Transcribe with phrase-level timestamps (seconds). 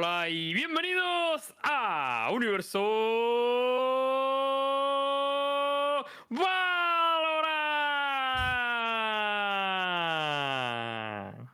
[0.00, 2.80] Hola y bienvenidos a Universo
[10.68, 11.48] Valorant.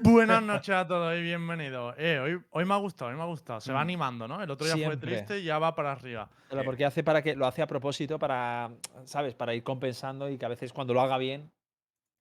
[0.00, 1.94] Buenas noches a todos y bienvenidos.
[1.98, 3.60] Eh, hoy, hoy me ha gustado, hoy me ha gustado.
[3.60, 3.82] Se va Mm.
[3.82, 4.42] animando, ¿no?
[4.42, 4.96] El otro día Siempre.
[4.98, 6.30] fue triste y ya va para arriba.
[6.48, 6.64] Pero Eh.
[6.64, 8.70] porque hace para que lo hace a propósito para,
[9.04, 9.34] ¿sabes?
[9.34, 11.52] Para ir compensando y que a veces cuando lo haga bien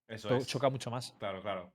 [0.10, 0.46] Eso es.
[0.48, 1.16] choca mucho más.
[1.20, 1.72] Claro, claro.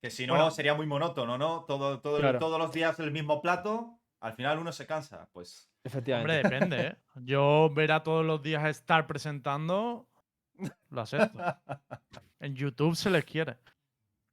[0.00, 0.50] Que si no, Bueno.
[0.50, 1.64] sería muy monótono, ¿no?
[1.64, 2.38] Todo, todo, Claro.
[2.38, 5.28] Todos los días el mismo plato, al final uno se cansa.
[5.32, 6.36] Pues Efectivamente.
[6.36, 6.96] Hombre, depende, ¿eh?
[7.24, 10.08] Yo ver a todos los días estar presentando,
[10.90, 11.38] lo acepto.
[12.40, 13.56] En YouTube se les quiere.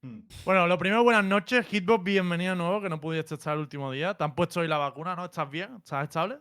[0.03, 1.65] hmm, Bueno, lo primero, buenas noches.
[1.65, 4.13] Hitbox, bienvenido nuevo, que no pudiste estar el último día.
[4.13, 5.25] Te han puesto hoy la vacuna, ¿no?
[5.25, 5.77] ¿Estás bien?
[5.77, 6.37] ¿Estás estable?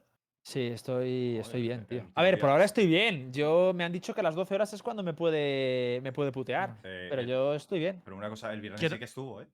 [0.46, 2.06] Sí, estoy, estoy bien, tío.
[2.14, 3.32] A ver, por ahora estoy bien.
[3.32, 6.32] Yo me han dicho que a las 12 horas es cuando me puede, me puede
[6.32, 6.76] putear.
[6.84, 8.02] eh, Pero eh, yo estoy bien.
[8.04, 9.46] Pero una cosa, el viernes Quiero- sí que estuvo, ¿eh?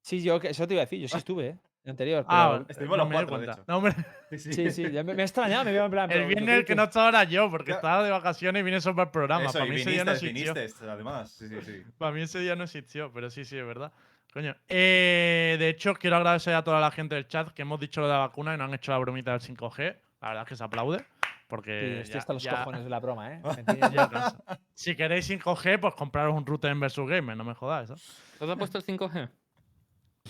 [0.00, 0.98] Sí, yo que- eso te iba a decir.
[0.98, 1.56] Yo sí estuve, ¿eh?
[1.84, 2.24] El anterior.
[2.26, 2.70] Ah, pero-.
[2.70, 3.62] Estuvimos no los me di cuatro, de cuenta.
[3.62, 3.64] hecho.
[3.68, 6.10] No, hombre, Sí, sí, ya me, me ha extrañado, me veo en plan.
[6.10, 8.80] el pero, viernes el que no estaba era yo, porque estaba de vacaciones y vine
[8.80, 9.44] solo para el programa.
[9.44, 10.54] Eso, para y mí ese día no viniste, existió.
[10.54, 11.30] viniste, además.
[11.32, 11.82] Sí, sí, sí.
[11.98, 13.92] Para mí ese día no existió, pero sí, sí, es verdad.
[14.32, 14.56] Coño.
[14.68, 18.06] Eh, de hecho, quiero agradecer a toda la gente del chat que hemos dicho lo
[18.06, 19.96] de la vacuna y no han hecho la bromita del 5G.
[20.20, 20.98] La verdad es que se aplaude.
[20.98, 21.04] Sí,
[21.48, 23.42] Porque estoy ya- hasta los ya- cojones de la broma, ¿eh?
[24.74, 27.90] Si queréis 5G, pues compraros un router en Versus Gamer, no me jodáis.
[27.90, 27.94] ¿eh?
[28.38, 29.28] ¿Te has puesto el 5G?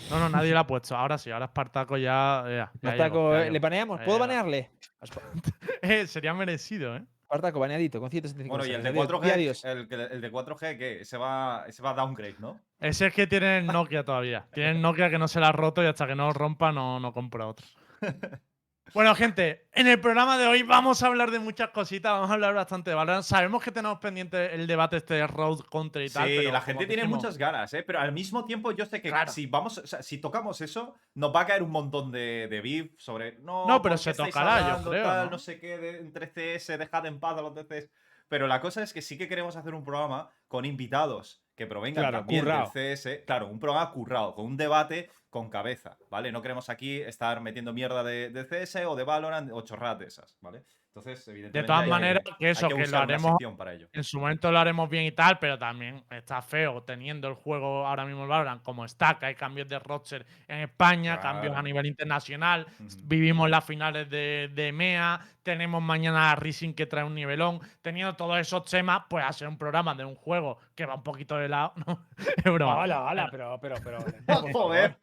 [0.09, 0.95] No, no, nadie lo ha puesto.
[0.95, 2.43] Ahora sí, ahora Espartaco ya.
[2.45, 3.51] ya, ya Espartaco, ¿eh?
[3.51, 3.99] ¿Le baneamos?
[3.99, 4.71] Ya ¿Puedo banearle?
[5.83, 7.03] Eh, sería merecido, ¿eh?
[7.23, 9.21] Espartaco, baneadito, con 175 Bueno, y el de mensajes.
[9.21, 9.65] Adiós, 4G, di adiós.
[9.65, 12.59] el, el de 4G, que se va, se va a downgrade, ¿no?
[12.79, 14.45] Ese es que tiene el Nokia todavía.
[14.53, 16.71] Tiene el Nokia que no se la ha roto y hasta que no lo rompa
[16.71, 17.65] no, no compra otro.
[18.93, 22.33] Bueno, gente, en el programa de hoy vamos a hablar de muchas cositas, vamos a
[22.33, 23.23] hablar bastante de Valorant.
[23.23, 26.27] Sabemos que tenemos pendiente el debate este de Road contra y tal.
[26.27, 27.83] Sí, pero la gente tiene muchas ganas, ¿eh?
[27.83, 29.31] Pero al mismo tiempo yo sé que Claro.
[29.31, 32.59] si vamos, o sea, si tocamos eso, nos va a caer un montón de, de
[32.61, 33.37] beef sobre.
[33.39, 35.31] No, No, pero ¿por qué se tocará, yo creo, tal, ¿no?
[35.31, 35.39] ¿no?
[35.39, 37.89] sé qué, de- entre CS, dejad en paz a los DCs.
[38.27, 42.03] Pero la cosa es que sí que queremos hacer un programa con invitados que provengan
[42.03, 42.71] Claro, también currao.
[42.73, 43.23] del CS.
[43.25, 46.31] Claro, un programa currado, con un debate con cabeza, ¿vale?
[46.31, 50.05] No queremos aquí estar metiendo mierda de, de CS o de Valorant o chorradas de
[50.05, 50.65] esas, ¿vale?
[50.93, 51.61] Entonces, evidentemente.
[51.61, 53.87] De todas maneras, que eso, que, lo haremos para ello.
[53.93, 57.87] en su momento lo haremos bien y tal, pero también está feo teniendo el juego
[57.87, 61.61] ahora mismo el Valorant como está, que hay cambios de roster en España, cambios a
[61.61, 62.67] nivel internacional,
[63.03, 68.13] vivimos las finales de, de MEA, tenemos mañana a Rising que trae un nivelón, teniendo
[68.17, 71.47] todos esos temas, pues hacer un programa de un juego que va un poquito de
[71.47, 72.05] lado, ¿no?
[72.35, 72.79] Es broma.
[72.79, 73.99] Hola, hola, pero, pero, pero.
[74.53, 74.97] Joder.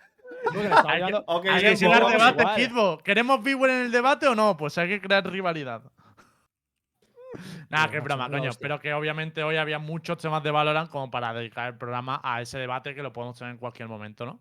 [0.87, 2.63] Hay que- Ok, Hay que crear pues, debate.
[2.63, 2.99] Hitbo.
[2.99, 4.57] ¿Queremos viewer en el debate o no?
[4.57, 5.83] Pues hay que crear rivalidad.
[7.69, 8.51] Nada, macho, broma, coño.
[8.51, 8.63] hostia.
[8.63, 12.41] Pero que obviamente hoy había muchos temas de Valorant como para dedicar el programa a
[12.41, 14.41] ese debate que lo podemos tener en cualquier momento, ¿no?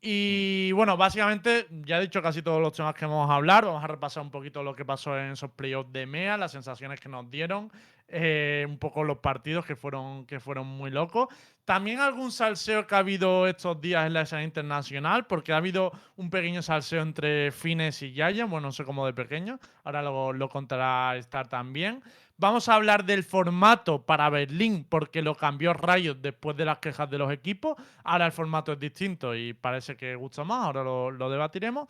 [0.00, 3.64] Y bueno, básicamente ya he dicho casi todos los temas que vamos a hablar.
[3.64, 7.00] Vamos a repasar un poquito lo que pasó en esos playoffs de MEA, las sensaciones
[7.00, 7.72] que nos dieron,
[8.08, 11.28] eh, un poco los partidos que fueron, que fueron muy locos.
[11.64, 15.90] También algún salseo que ha habido estos días en la escena internacional, porque ha habido
[16.14, 20.32] un pequeño salseo entre Fines y Yaya, bueno, no sé cómo de pequeño, ahora lo,
[20.32, 22.02] lo contará Star también.
[22.38, 27.10] Vamos a hablar del formato para Berlín, porque lo cambió Riot después de las quejas
[27.10, 27.76] de los equipos.
[28.04, 31.88] Ahora el formato es distinto y parece que gusta más, ahora lo debatiremos.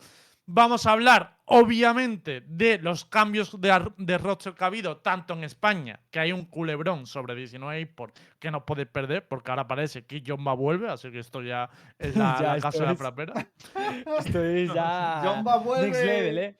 [0.49, 5.43] Vamos a hablar, obviamente, de los cambios de, de roster que ha habido, tanto en
[5.43, 10.05] España, que hay un culebrón sobre 19 eSports que no podéis perder, porque ahora parece
[10.05, 11.69] que Jomba vuelve, así que esto ya
[11.99, 13.33] es la, Ya, la casa de la frapera.
[14.19, 15.21] Esto es ya.
[15.21, 15.87] Jomba vuelve.
[15.87, 16.55] Next level, ¿eh?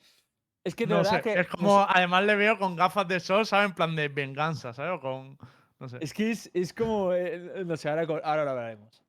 [0.66, 1.40] Es que de No verdad sé, que.
[1.40, 3.70] es como, además le veo con gafas de sol, ¿sabes?
[3.70, 4.98] En plan de venganza, ¿sabes?
[4.98, 5.38] O con,
[5.80, 5.98] no sé.
[6.02, 7.14] Es que es, es como.
[7.14, 9.02] eh, no sé, ahora, ahora lo hablaremos.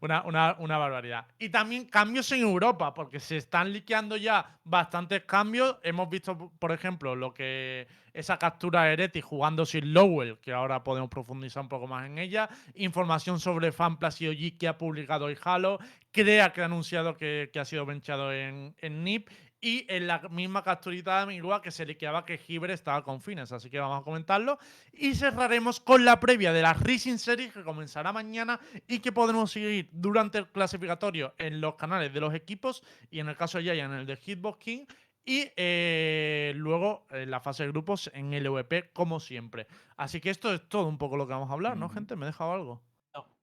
[0.00, 0.22] Una,
[0.58, 1.26] una- barbaridad.
[1.38, 5.76] Y también cambios en Europa, porque se están liqueando ya bastantes cambios.
[5.82, 10.82] Hemos visto, por ejemplo, lo que esa captura de Ereti jugando sin Lowell, que ahora
[10.84, 12.48] podemos profundizar un poco más en ella.
[12.74, 15.78] Información sobre Fanplas y OG que ha publicado hoy Halo.
[16.10, 19.28] Crea que ha anunciado que, ha sido benchado en, en NIP.
[19.64, 23.52] Y en la misma capturita de Amigua que se liqueaba que Gibre estaba con fines.
[23.52, 24.58] Así que vamos a comentarlo.
[24.92, 29.52] Y cerraremos con la previa de la Racing Series que comenzará mañana y que podremos
[29.52, 33.64] seguir durante el clasificatorio en los canales de los equipos y en el caso de
[33.64, 34.84] Yaya en el de Hitbox King
[35.24, 39.68] y eh, luego en la fase de grupos en LVP como siempre.
[39.96, 42.16] Así que esto es todo un poco lo que vamos a hablar, ¿no, gente?
[42.16, 42.82] ¿Me he dejado algo?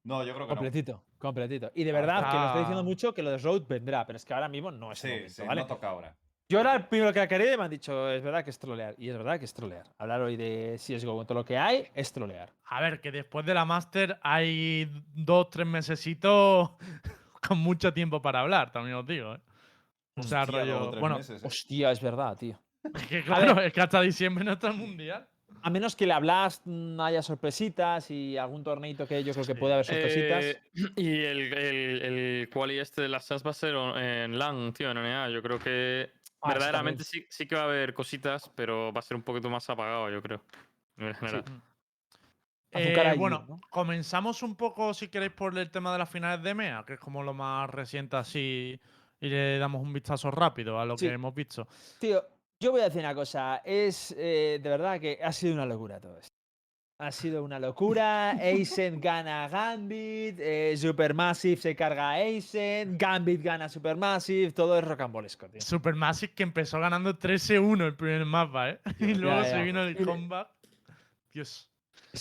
[0.10, 0.60] No, yo creo que no.
[0.60, 1.72] Completito, completito.
[1.76, 4.26] Y de verdad que lo estoy diciendo mucho que lo de Road vendrá, pero es
[4.26, 5.62] que ahora mismo no es el Sí, momento, sí, ¿vale?
[5.62, 6.16] no toca ahora.
[6.50, 8.96] Yo era el primero que quería y me han dicho, es verdad que es trolear.
[8.98, 9.84] Y es verdad que es trolear.
[10.00, 12.52] Hablar hoy de CSGO con todo lo que hay es trolear.
[12.66, 16.72] A ver, que después de la Master hay dos, tres mesecitos
[17.48, 19.36] con mucho tiempo para hablar, también os digo.
[19.36, 19.40] ¿eh?
[20.16, 21.00] O sea, Hostia, rollo.
[21.00, 21.48] Bueno, meses, ¿eh?
[21.48, 22.60] Hostia, es verdad, tío.
[22.96, 25.30] es que claro, es que hasta diciembre no está el mundial.
[25.62, 29.54] A menos que le hablas, mm, haya sorpresitas y algún torneito que yo creo que
[29.54, 29.60] Sí.
[29.60, 30.46] puede haber sorpresitas.
[30.46, 30.62] Eh,
[30.96, 34.92] y el, el, el quali este de las SAS va a ser en LAN, tío,
[34.92, 35.30] en NA.
[35.30, 36.12] Yo creo que
[36.42, 39.50] Ah, verdaderamente sí, sí que va a haber cositas, pero va a ser un poquito
[39.50, 40.42] más apagado, yo creo.
[40.98, 41.44] En general.
[42.72, 43.60] Azúcar Eh, allí, bueno, ¿no?
[43.70, 47.00] comenzamos un poco, si queréis, por el tema de las finales de MEA, que es
[47.00, 48.80] como lo más reciente así,
[49.20, 51.08] y le damos un vistazo rápido a lo Sí.
[51.08, 51.68] que hemos visto.
[52.00, 52.24] Tío,
[52.60, 53.62] yo voy a decir una cosa.
[53.64, 56.36] Es eh, de verdad que ha sido una locura todo esto.
[57.02, 58.32] Ha sido una locura.
[58.32, 60.38] Aizen gana Gambit.
[60.40, 62.98] eh, Supermassive se carga a Aizen.
[62.98, 64.52] Gambit gana Supermassive.
[64.52, 65.62] Todo es rocambolesco, tío.
[65.62, 68.80] Supermassive que empezó ganando 13-1 el primer mapa, ¿eh?
[69.00, 69.50] Y luego ya.
[69.50, 70.50] se vino el comeback.
[71.34, 71.70] Dios.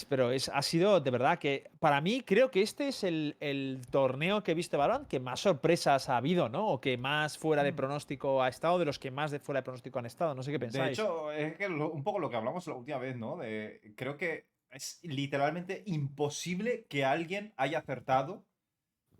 [0.08, 3.80] Pero es, ha sido de verdad que para mí creo que este es el, el
[3.90, 6.66] torneo que he visto de Valorant que más sorpresas ha habido, ¿no?
[6.68, 7.76] O que más fuera de Mm.
[7.76, 10.34] pronóstico ha estado, de los que más de fuera de pronóstico han estado.
[10.34, 10.96] No sé qué pensáis.
[10.98, 13.38] De hecho, es que lo- un poco lo que hablamos la última vez, ¿no?
[13.38, 18.44] De, creo que es literalmente imposible que alguien haya acertado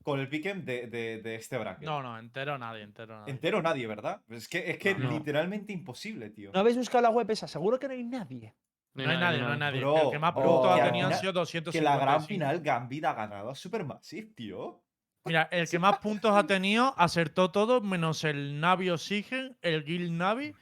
[0.03, 1.85] con el pick'em de, de, de este bracket.
[1.87, 3.31] No, no, entero nadie, entero nadie.
[3.33, 4.21] Entero nadie, ¿verdad?
[4.29, 5.11] Es que es que No.
[5.11, 6.51] literalmente imposible, tío.
[6.53, 7.49] ¿No habéis buscado la web esa?
[7.49, 8.55] Seguro que no hay nadie.
[8.95, 9.81] No hay nadie, no hay nadie.
[9.81, 11.73] Bro, el que más puntos ha tenido han sido 255.
[11.73, 14.83] Que la gran final Gambit ha ganado a Supermassive, tío.
[15.25, 20.13] Mira, el que más puntos ha tenido acertó todo menos el Navi Oxygen, el Guild
[20.13, 20.55] Navi,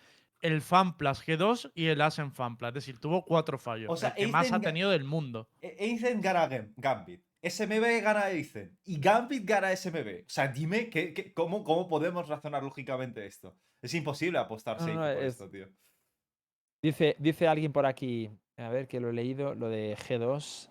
[0.42, 2.68] el FanPlus G2 y el Asen FanPlus.
[2.68, 3.90] Es decir, tuvo cuatro fallos.
[3.90, 5.48] O sea, el que más ha tenido del mundo.
[5.60, 7.22] E- Aizen gana Gam- Gambit.
[7.42, 8.76] SMB gana Aizen.
[8.84, 10.22] Y Gambit gana SMB.
[10.26, 13.56] O sea, dime que, que- cómo, cómo podemos razonar lógicamente esto.
[13.80, 15.68] Es imposible apostar No, por es- esto, tío.
[16.86, 20.68] Dice, dice alguien por aquí, a ver que lo he leído, lo de G2.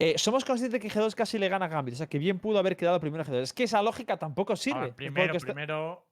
[0.00, 2.40] Eh, somos conscientes de que G2 casi le gana a Gambit, o sea que bien
[2.40, 3.42] pudo haber quedado primero G2.
[3.42, 4.80] Es que esa lógica tampoco sirve.
[4.80, 6.04] ver, primero, primero.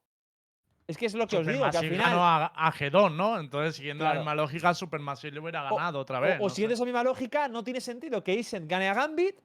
[0.87, 2.09] es que es lo que os digo, que al final.
[2.11, 3.37] ganó a, a G2, ¿no?
[3.37, 4.15] Entonces, siguiendo Claro.
[4.15, 6.39] la misma lógica, Supermassive le hubiera O- ganado otra vez.
[6.39, 9.35] o no siguiendo esa misma lógica, no tiene sentido que Aizen gane a Gambit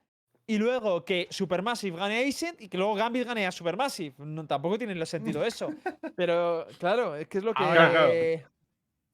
[0.46, 4.14] y luego que Supermassive gane a Aizen y que luego Gambit gane a Supermassive.
[4.18, 5.70] No, tampoco tiene sentido eso.
[6.16, 7.62] Pero claro, es que es lo que.
[7.64, 8.12] Ahora, claro.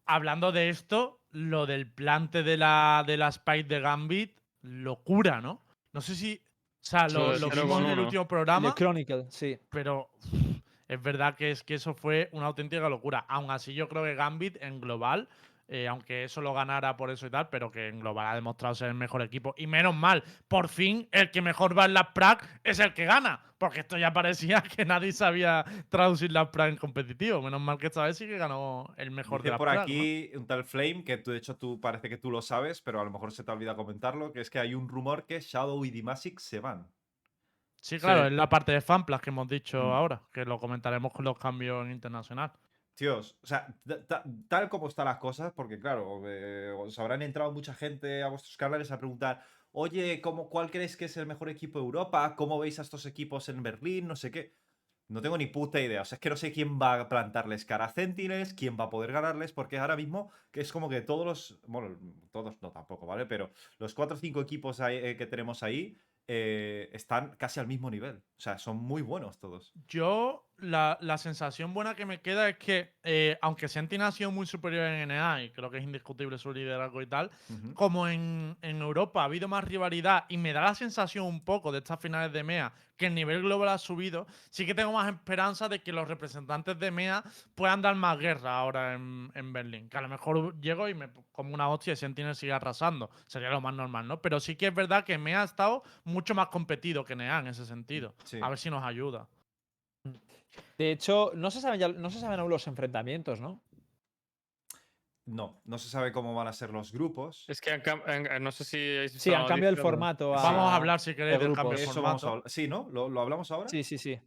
[0.06, 5.62] Hablando de esto, lo del plante de la, de la Spike de Gambit, locura, ¿no?
[5.92, 6.40] No sé si.
[6.82, 8.74] O sea, lo, Sí, lo vimos con en el último The programa.
[8.74, 9.58] Chronicle, sí.
[9.70, 10.10] pero
[10.86, 13.24] es verdad que es que eso fue una auténtica locura.
[13.28, 15.28] Aún así, yo creo que Gambit en global,
[15.68, 18.74] eh, aunque eso lo ganara por eso y tal, pero que en global ha demostrado
[18.74, 19.54] ser el mejor equipo.
[19.56, 23.04] Y menos mal, por fin el que mejor va en las prac es el que
[23.04, 23.40] gana.
[23.58, 27.40] Porque esto ya parecía que nadie sabía traducir las prac en competitivo.
[27.40, 30.30] Menos mal que esta vez sí que ganó el mejor de Dice las por aquí
[30.36, 33.04] un tal Flame, que tú, de hecho tú parece que tú lo sabes, pero a
[33.04, 35.90] lo mejor se te olvida comentarlo, que es que hay un rumor que Shadow y
[35.90, 36.86] Dimasic se van.
[37.80, 38.26] Sí, claro, Sí.
[38.28, 39.92] es la parte de fanplas que hemos dicho Mm.
[39.92, 42.52] ahora, que lo comentaremos con los cambios en internacional.
[42.96, 47.20] Tíos, o sea, ta- ta- tal como están las cosas, porque claro, eh, os habrán
[47.20, 51.26] entrado mucha gente a vuestros canales a preguntar, oye, ¿cómo, ¿cuál crees que es el
[51.26, 52.34] mejor equipo de Europa?
[52.36, 54.06] ¿Cómo veis a estos equipos en Berlín?
[54.08, 54.56] No sé qué.
[55.08, 56.02] No tengo ni puta idea.
[56.02, 58.84] O sea, es que no sé quién va a plantarles cara a Sentinels, quién va
[58.84, 61.60] a poder ganarles, porque ahora mismo que es como que todos los.
[61.66, 61.98] Bueno,
[62.32, 63.26] todos no tampoco, ¿vale?
[63.26, 67.90] Pero los 4 o 5 equipos eh, que tenemos ahí eh, están casi al mismo
[67.90, 68.24] nivel.
[68.38, 69.72] O sea, son muy buenos todos.
[69.88, 74.30] Yo, la, la sensación buena que me queda es que, eh, aunque Sentinel ha sido
[74.30, 77.30] muy superior en NA, y creo que es indiscutible su liderazgo y tal,
[77.74, 81.72] como en, en Europa ha habido más rivalidad y me da la sensación un poco
[81.72, 85.12] de estas finales de MEA que el nivel global ha subido, sí que tengo más
[85.12, 87.22] esperanza de que los representantes de MEA
[87.54, 89.88] puedan dar más guerra ahora en, en Berlín.
[89.88, 93.10] Que a lo mejor llego y me como una hostia y Sentinel sigue arrasando.
[93.26, 94.22] Sería lo más normal, ¿no?
[94.22, 97.48] Pero sí que es verdad que MEA ha estado mucho más competido que NEA en
[97.48, 98.14] ese sentido.
[98.26, 98.38] Sí.
[98.42, 99.28] A ver si nos ayuda.
[100.78, 103.60] De hecho, no se saben, ya- no se saben aún los enfrentamientos, ¿no?
[105.26, 107.44] No, no se sabe cómo van a ser los grupos.
[107.48, 108.76] Es que han han- no sé si.
[108.76, 110.30] habéis Sí, han cambiado el formato.
[110.30, 112.28] Vamos a hablar, si queréis, del cambio de Eso vamos a formato.
[112.38, 112.50] hablar.
[112.50, 112.88] Sí, ¿no?
[112.92, 113.68] ¿Lo, lo hablamos ahora?
[113.68, 114.18] Sí, sí, sí.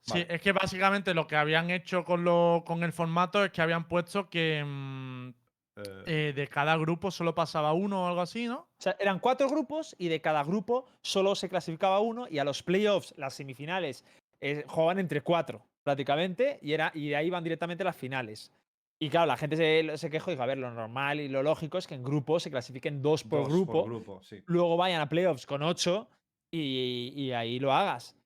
[0.00, 3.62] Sí, es que básicamente lo que habían hecho con, lo, con el formato es que
[3.62, 5.30] habían puesto que mm,
[5.76, 8.58] Eh, eh, de cada grupo solo pasaba uno o algo así, ¿no?
[8.58, 12.44] O sea, eran cuatro grupos y de cada grupo solo se clasificaba uno y a
[12.44, 14.04] los playoffs, las semifinales,
[14.40, 18.52] eh, jugaban entre cuatro prácticamente y, era, y de ahí van directamente las finales.
[19.00, 21.42] Y claro, la gente se, se quejó y dijo, a ver, lo normal y lo
[21.42, 24.42] lógico es que en grupos se clasifiquen dos por dos grupo, grupo, sí.
[24.46, 26.08] luego vayan a playoffs con ocho
[26.52, 28.16] y, y ahí lo hagas.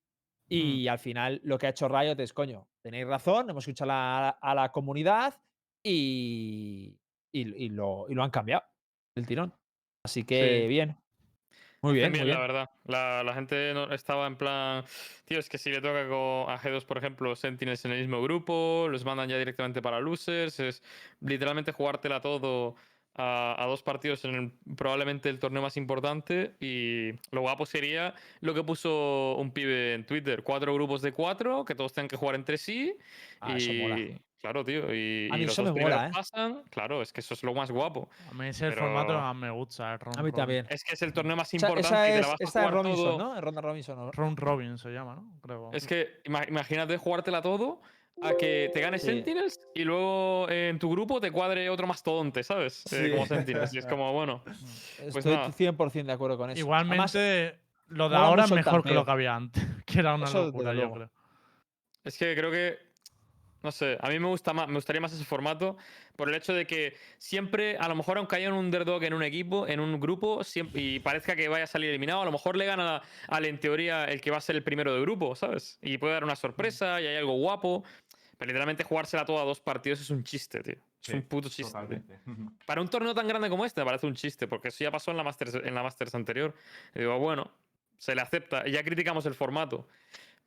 [0.50, 3.94] Y al final lo que ha hecho Riot es, coño, tenéis razón, hemos escuchado a
[3.94, 5.34] la, a la comunidad
[5.82, 6.96] y,
[7.32, 8.64] y, y lo, y lo han cambiado
[9.16, 9.54] del tirón.
[10.04, 10.68] Así que Sí.
[10.68, 10.98] bien.
[11.80, 12.70] Muy bien, muy bien, la verdad.
[12.84, 14.84] La, la gente estaba en plan.
[15.24, 16.00] Tío, es que si le toca
[16.52, 20.58] a G2, por ejemplo, Sentinels en el mismo grupo, los mandan ya directamente para losers.
[20.60, 20.82] Es
[21.20, 22.74] literalmente jugártela todo
[23.14, 26.56] a, a dos partidos en el- probablemente el torneo más importante.
[26.60, 31.64] Y lo guapo sería lo que puso un pibe en Twitter: cuatro grupos de cuatro,
[31.64, 32.96] que todos tengan que jugar entre sí.
[33.40, 34.16] Ah, y.
[34.40, 34.92] claro, tío.
[34.94, 36.10] Y, A y mí los eso dos me mola, ¿eh?
[36.12, 36.62] pasan.
[36.70, 38.08] Claro, es que eso es lo más guapo.
[38.30, 40.34] A mí ese es el Pero- formato que más me gusta, el A mí robin.
[40.34, 40.66] también.
[40.70, 42.44] Es que es el torneo más Esa, importante esa y te es, la vas a
[42.44, 43.18] esta es Robinson, todo.
[43.18, 43.40] ¿no?
[43.40, 43.96] Ronda Robinson.
[43.98, 44.10] ¿no?
[44.12, 45.40] Round robin se llama, ¿no?
[45.42, 45.70] Creo.
[45.72, 47.80] Es que ima- imagínate jugártela todo
[48.20, 49.06] a que te gane Sí.
[49.06, 52.84] Sentinels y luego eh, en tu grupo te cuadre otro mastodonte, ¿sabes?
[52.92, 53.10] Eh, Sí.
[53.12, 53.72] como Sentinels.
[53.74, 55.52] Y es como, bueno, Estoy Pues nada.
[55.52, 56.74] 100% de acuerdo con eso.
[56.74, 60.24] Además, Igualmente, lo de ahora es mejor que lo que había antes, que era una
[60.24, 61.10] Eso, locura, yo creo.
[62.04, 62.87] es que creo que.
[63.62, 65.76] No sé, a mí me gusta más, me gustaría más ese formato
[66.16, 69.22] por el hecho de que siempre, a lo mejor aunque haya un underdog en un
[69.22, 72.56] equipo, en un grupo, siempre, y parezca que vaya a salir eliminado, a lo mejor
[72.56, 75.78] le gana al en teoría el que va a ser el primero de grupo, ¿sabes?
[75.82, 77.84] Y puede dar una sorpresa y hay algo guapo.
[78.38, 80.74] Pero literalmente jugársela toda a dos partidos es un chiste, tío.
[80.74, 81.76] Es Sí, un puto chiste.
[82.66, 85.10] Para un torneo tan grande como este me parece un chiste, porque eso ya pasó
[85.10, 86.54] en la Masters, en la Masters anterior.
[86.94, 87.50] Y digo, bueno,
[87.96, 88.66] se le acepta.
[88.66, 89.88] Y ya criticamos el formato.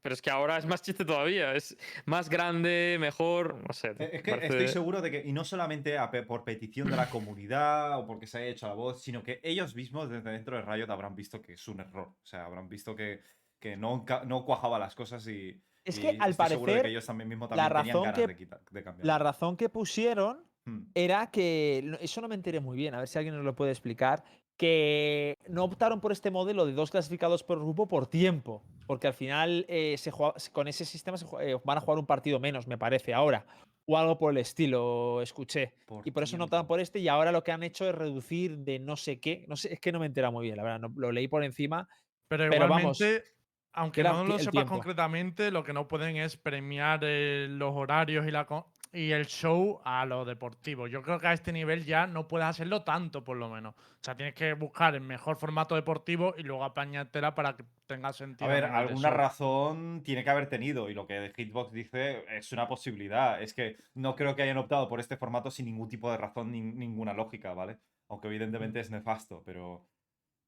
[0.02, 1.54] Pero es que ahora es más chiste todavía.
[1.56, 3.56] Es más grande, mejor.
[3.68, 3.90] No sé.
[4.00, 5.96] Eh, Es que parece- estoy seguro de que, y no solamente
[6.28, 9.76] por petición de la comunidad o porque se haya hecho la voz, sino que ellos
[9.76, 12.08] mismos desde dentro de Riot habrán visto que es un error.
[12.10, 13.22] O sea, habrán visto que,
[13.60, 15.62] que no, no cuajaba las cosas y.
[15.84, 17.88] Es y que, al estoy seguro de parecer, que ellos también mismos la también tenían
[17.96, 19.06] razón ganas que- de, quitar- de cambiar.
[19.06, 20.84] la razón que pusieron Hmm.
[20.94, 23.72] era que, eso no me enteré muy bien, a ver si alguien nos lo puede
[23.72, 24.24] explicar,
[24.66, 29.16] que no optaron por este modelo de dos clasificados por grupo por tiempo, porque al
[29.16, 32.68] final eh, se juega- con ese sistema se eh, van a jugar un partido menos,
[32.68, 33.44] me parece, ahora,
[33.88, 35.74] o algo por el estilo, escuché.
[36.06, 38.60] y por eso no optaron por este y ahora lo que han hecho es reducir
[38.60, 40.80] de no sé qué, no sé, es que no me entera muy bien, la verdad,
[40.80, 41.90] no- lo leí por encima.
[42.28, 43.32] Pero Pero vamos, igualmente,
[43.74, 44.74] aunque era no lo sepas tiempo.
[44.76, 48.46] concretamente, lo que no pueden es premiar eh, los horarios y, la,
[48.94, 50.88] y el show a lo deportivo.
[50.88, 53.74] Yo creo que a este nivel ya no puedes hacerlo tanto, por lo menos.
[53.76, 58.12] O sea, tienes que buscar el mejor formato deportivo y luego apañártela para que tenga
[58.12, 58.50] sentido.
[58.50, 59.18] A ver, alguna show.
[59.18, 63.42] razón tiene que haber tenido y lo que Hitbox dice es una posibilidad.
[63.42, 66.52] Es que no creo que hayan optado por este formato sin ningún tipo de razón
[66.52, 67.78] ni ninguna lógica, ¿vale?
[68.10, 69.88] Aunque evidentemente es nefasto, pero,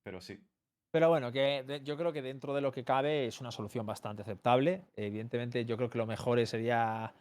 [0.03, 0.43] pero sí.
[0.91, 4.21] Pero bueno, que yo creo que dentro de lo que cabe es una solución bastante
[4.21, 4.83] aceptable.
[4.95, 7.11] Evidentemente, yo creo que lo mejor sería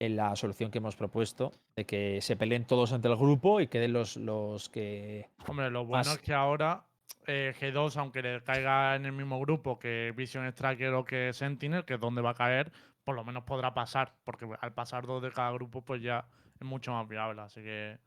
[0.00, 3.68] en la solución que hemos propuesto, de que se peleen todos entre el grupo y
[3.68, 5.28] queden los, los que...
[5.46, 6.84] Hombre, lo bueno más- es que ahora
[7.26, 11.84] eh, G2, aunque le caiga en el mismo grupo que Vision Striker o que Sentinel,
[11.84, 12.72] que es donde va a caer,
[13.04, 16.26] por lo menos podrá pasar, porque al pasar dos de cada grupo, pues ya
[16.58, 17.42] es mucho más viable.
[17.42, 17.98] Así que,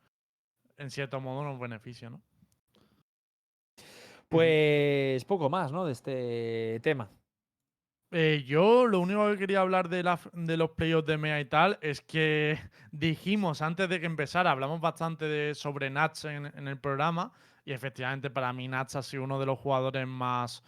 [0.78, 2.22] en cierto modo, nos beneficia, ¿no?
[4.30, 5.86] Pues poco más, ¿no?
[5.86, 7.08] De este tema.
[8.16, 11.40] Eh, yo lo único que quería hablar de, la f- de los playoffs de MEA
[11.42, 12.60] y tal es que
[12.92, 17.32] dijimos antes de que empezara, hablamos bastante de, sobre Nats en, en el programa
[17.66, 20.64] y efectivamente para mí Nats ha sido uno de los jugadores más,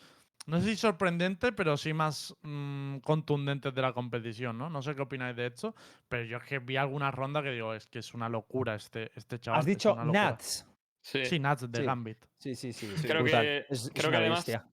[0.47, 4.69] no sé si sorprendente, pero sí más mm, contundentes de la competición, ¿no?
[4.69, 5.75] No sé qué opináis de esto,
[6.07, 9.11] pero yo es que vi alguna ronda que digo, es que es una locura este,
[9.15, 9.59] este chaval.
[9.59, 9.95] Has dicho.
[9.95, 10.65] Nats.
[11.01, 11.23] Sí.
[11.25, 11.85] Sí, Nats de Sí.
[11.85, 12.25] Gambit.
[12.37, 12.91] Sí, sí, sí.
[12.97, 13.07] Sí.
[13.07, 13.41] Creo brutal.
[13.43, 14.65] que- Es- es creo que una además- bestia.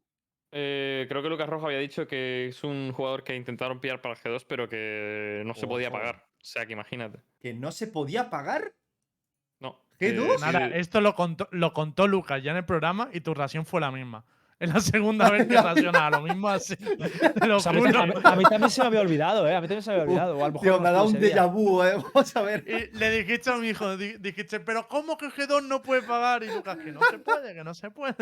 [0.52, 4.14] Eh, creo que Lucas Rojo había dicho que es un jugador que intentaron pillar para
[4.14, 5.96] el G2, pero que no se podía Ojo.
[5.98, 6.26] pagar.
[6.40, 7.20] O sea, que imagínate.
[7.40, 8.74] ¿Que no se podía pagar?
[9.60, 9.80] No.
[9.98, 10.34] ¿G2?
[10.36, 13.64] que- Nada, esto lo contó, lo contó Lucas ya en el programa y tu ración
[13.64, 14.24] fue la misma.
[14.62, 16.76] Es la segunda vez que racionaba lo mismo así.
[16.76, 18.00] Te lo O sea, a, mí, juro.
[18.00, 19.54] a mí- a mí también se me había olvidado, ¿eh?
[19.56, 20.38] A mí también se me había olvidado.
[20.38, 21.94] O a lo mejor Tío, no me ha dado un déjà vu, ¿eh?
[22.14, 22.64] Vamos a ver.
[22.68, 26.44] Y le dijiste a mi hijo, di- dijiste, pero ¿cómo que G2 no puede pagar?
[26.44, 28.14] Y Lucas, que no se puede, que no se puede.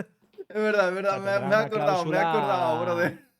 [0.48, 1.18] Es verdad, es verdad.
[1.18, 3.30] Me, me he una acordado, me he acordado, brother.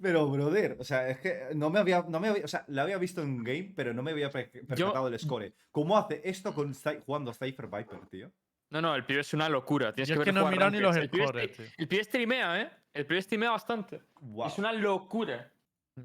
[0.00, 2.82] Pero, brother, o sea, es que no me había, no me había, o sea, la
[2.82, 5.52] había visto en game, pero no me había per- percatado del score.
[5.72, 6.72] ¿Cómo hace esto con
[7.04, 8.30] jugando Cypher Viper, tío?
[8.70, 9.92] No, no, el pibe es una locura.
[9.92, 11.66] Tienes Yo que es ver que no he mirado ni los el pibe, scores, tío.
[11.76, 12.70] el pibe streamea, ¿eh?
[12.94, 14.00] El pibe streamea bastante.
[14.20, 14.46] Wow.
[14.46, 15.50] Es una locura.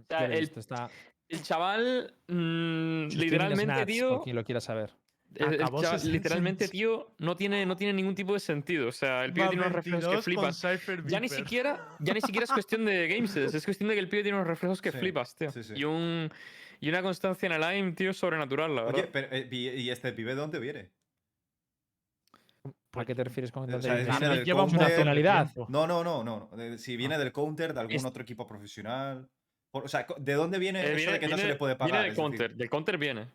[0.08, 0.90] Sea, he el- visto, está-
[1.30, 4.22] El chaval, mm, literalmente, tío.
[4.22, 4.92] Quien lo quiera saber.
[5.36, 8.88] el- el Acabó chaval, 60 literalmente, tío, no tiene, no tiene ningún tipo de sentido.
[8.88, 11.12] O sea, el pibe Va tiene unos reflejos que 22 con flipas.
[11.12, 14.08] Ya ni siquiera, ya ni siquiera es cuestión de gameses, es cuestión de que el
[14.08, 15.52] pibe tiene unos reflejos que Sí, flipas, tío.
[15.52, 15.74] sí, sí.
[15.76, 16.32] Y un
[16.80, 19.00] y una constancia en el aim, tío, sobrenatural, la verdad.
[19.02, 20.90] Oye, pero, eh, ¿y y este pibe de dónde viene?
[22.96, 24.80] ¿A qué te refieres con O sea, viene del lleva un counter.
[24.80, 25.52] montón de Nacionalidad.
[25.70, 26.50] No, no, no, no.
[26.56, 29.30] De- Si viene del counter, de algún Es- otro equipo profesional.
[29.72, 31.56] Por- o sea, ¿de dónde viene Eh, eso viene, de que no se viene- le
[31.60, 32.02] puede viene pagar?
[32.04, 33.28] del Es decir, counter, del counter viene.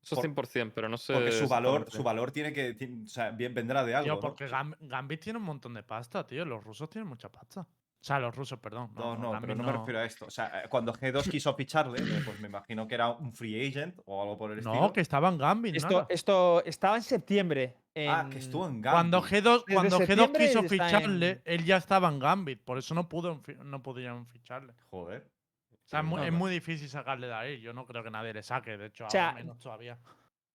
[0.00, 1.12] Eso Por- 100%, pero no sé.
[1.12, 2.76] Porque su valor, su valor tiene que.
[3.04, 4.04] o sea, bien vendrá de algo.
[4.04, 4.20] Tío, ¿no?
[4.20, 6.44] porque Gam- Gambit tiene un montón de pasta, tío.
[6.44, 7.66] Los rusos tienen mucha pasta.
[8.08, 8.90] O sea, los rusos, perdón.
[8.94, 10.24] No, no, pero no me refiero a esto.
[10.24, 13.68] O sea, eh, cuando G2 quiso ficharle, eh, pues me imagino que era un free
[13.68, 14.92] agent o algo por el No, estilo.
[14.94, 15.76] que estaba en Gambit.
[15.76, 16.06] Esto, nada.
[16.08, 17.76] esto estaba en septiembre.
[18.08, 18.92] Ah, que estuvo en Gambit.
[18.92, 22.62] Cuando G2, Desde cuando G2 septiembre quiso ficharle, en- él ya estaba en Gambit.
[22.62, 24.72] Por eso no, pudo, no podían ficharle.
[24.88, 25.28] Joder.
[25.72, 26.38] O sea, es muy, no, es no.
[26.38, 27.60] muy difícil sacarle de ahí.
[27.60, 28.78] Yo no creo que nadie le saque.
[28.78, 29.98] De hecho, O sea, ahora menos todavía.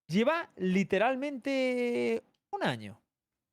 [0.08, 3.00] Lleva literalmente un año.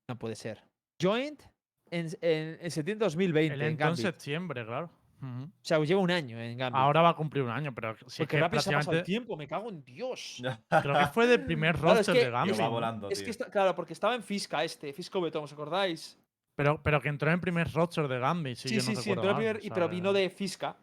[0.09, 0.63] No puede ser.
[1.01, 1.43] Joint
[1.91, 3.55] en, en, en septiembre de 2020.
[3.55, 4.91] Él en entró en septiembre, claro.
[5.23, 6.79] O sea, lleva un año en Gambit.
[6.79, 9.03] Ahora va a cumplir un año, pero sí Porque que rápido se ha pasado el
[9.03, 9.05] prácticamente.
[9.05, 10.41] tiempo, me cago en Dios.
[10.83, 12.59] Creo que fue del primer Claro, es roster que- de Gambit.
[12.61, 13.25] Va volando, Es tío.
[13.27, 16.19] que está, claro, porque estaba en Fisca este, Fisco Beton, ¿os acordáis?
[16.57, 18.57] Pero, pero que entró en primer roster de Gambit.
[18.57, 20.31] Si Sí, yo sí, no sí, recuerdo entró el mal, primer, y- pero vino de
[20.31, 20.77] Fisca.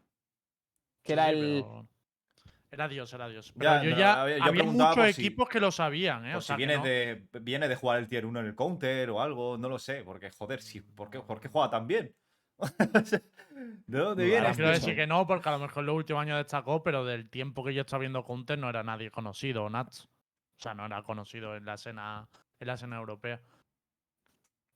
[1.03, 1.63] Que Sí, era sí, el.
[1.63, 1.87] pero-
[2.77, 3.51] Era Dios, era Dios.
[3.55, 4.21] Ya, Pero yo no, ya.
[4.21, 6.35] a ver, yo había muchos si- equipos que lo sabían, ¿eh?
[6.35, 8.45] O o si sea, que viene, no- de, viene de jugar el tier 1 en
[8.45, 10.03] el counter o algo, no lo sé.
[10.03, 12.13] Porque, joder, sí, ¿por, qué, ¿por qué juega tan bien?
[13.87, 14.53] ¿De dónde Vale, viene?
[14.53, 17.27] quiero decir que no, porque a lo mejor en los últimos años destacó, pero del
[17.31, 20.03] tiempo que yo estaba viendo Counter no era nadie conocido, o Nats.
[20.05, 22.27] O sea, no era conocido en la escena,
[22.59, 23.41] en la escena europea.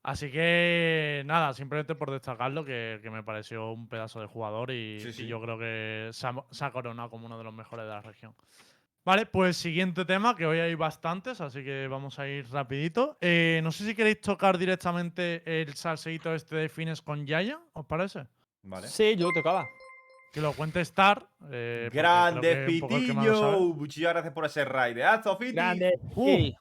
[0.03, 4.99] Así que nada, simplemente por destacarlo, que, que me pareció un pedazo de jugador y,
[4.99, 5.27] Sí, y sí.
[5.27, 8.01] yo creo que se ha, se ha coronado como uno de los mejores de la
[8.01, 8.33] región.
[9.03, 13.17] Vale, pues siguiente tema, que hoy hay bastantes, así que vamos a ir rapidito.
[13.21, 17.85] Eh, no sé si queréis tocar directamente el salseíto este de Fines con Yaya, ¿os
[17.85, 18.27] parece?
[18.63, 18.87] Vale.
[18.87, 19.65] Sí, yo lo tocaba.
[20.31, 21.27] Que lo cuente Star.
[21.51, 23.51] eh, Grande creo que es un poco el que más lo sabe.
[23.57, 23.73] Fitiño.
[23.75, 25.51] Muchas gracias por ese raideazo, Fiti.
[25.53, 25.99] Grande.
[26.15, 26.55] Uh, Sí.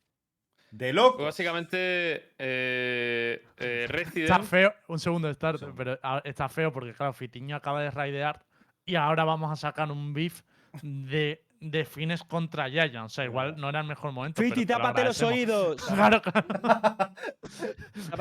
[0.70, 1.16] De loco.
[1.16, 4.30] Pues básicamente, eh, eh, Resident.
[4.30, 5.76] Está feo, un segundo Star, segundo.
[5.76, 8.42] pero ah, está feo porque claro, Fitiño acaba de raidear
[8.86, 10.42] y ahora vamos a sacar un beef
[10.82, 13.06] de, de Fines contra Giant.
[13.06, 14.42] O sea, igual no era el mejor momento.
[14.42, 15.82] Fiti, tápate los oídos.
[15.94, 16.46] Claro, claro.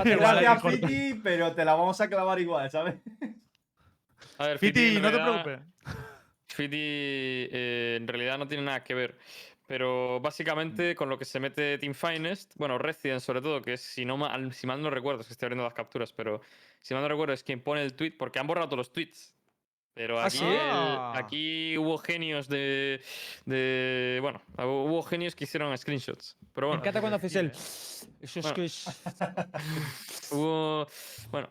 [0.04, 0.62] Gracias.
[0.62, 2.96] Fiti, pero te la vamos a clavar igual, ¿sabes?
[4.38, 5.60] A ver, Fiti, en no te preocupes.
[6.48, 9.18] Fiti eh, en realidad no tiene nada que ver.
[9.70, 13.82] Pero básicamente con lo que se mete Team Finest, bueno, Resident sobre todo, que es,
[13.82, 16.42] si, no mal, si mal no recuerdo, es que estoy abriendo las capturas, pero
[16.82, 19.36] si mal no recuerdo es quien pone el tweet, porque han borrado todos los tweets.
[19.94, 20.44] Pero ¿Ah, aquí, sí?
[20.46, 21.14] el- Ah.
[21.16, 23.00] aquí hubo genios de,
[23.46, 24.18] de.
[24.22, 26.36] Bueno, hubo genios que hicieron screenshots.
[26.54, 27.52] Pero Me bueno, encanta cuando haces el.
[28.22, 28.56] Eso es Bueno.
[28.56, 28.86] que es.
[30.32, 30.88] Hubo.
[31.30, 31.50] Bueno.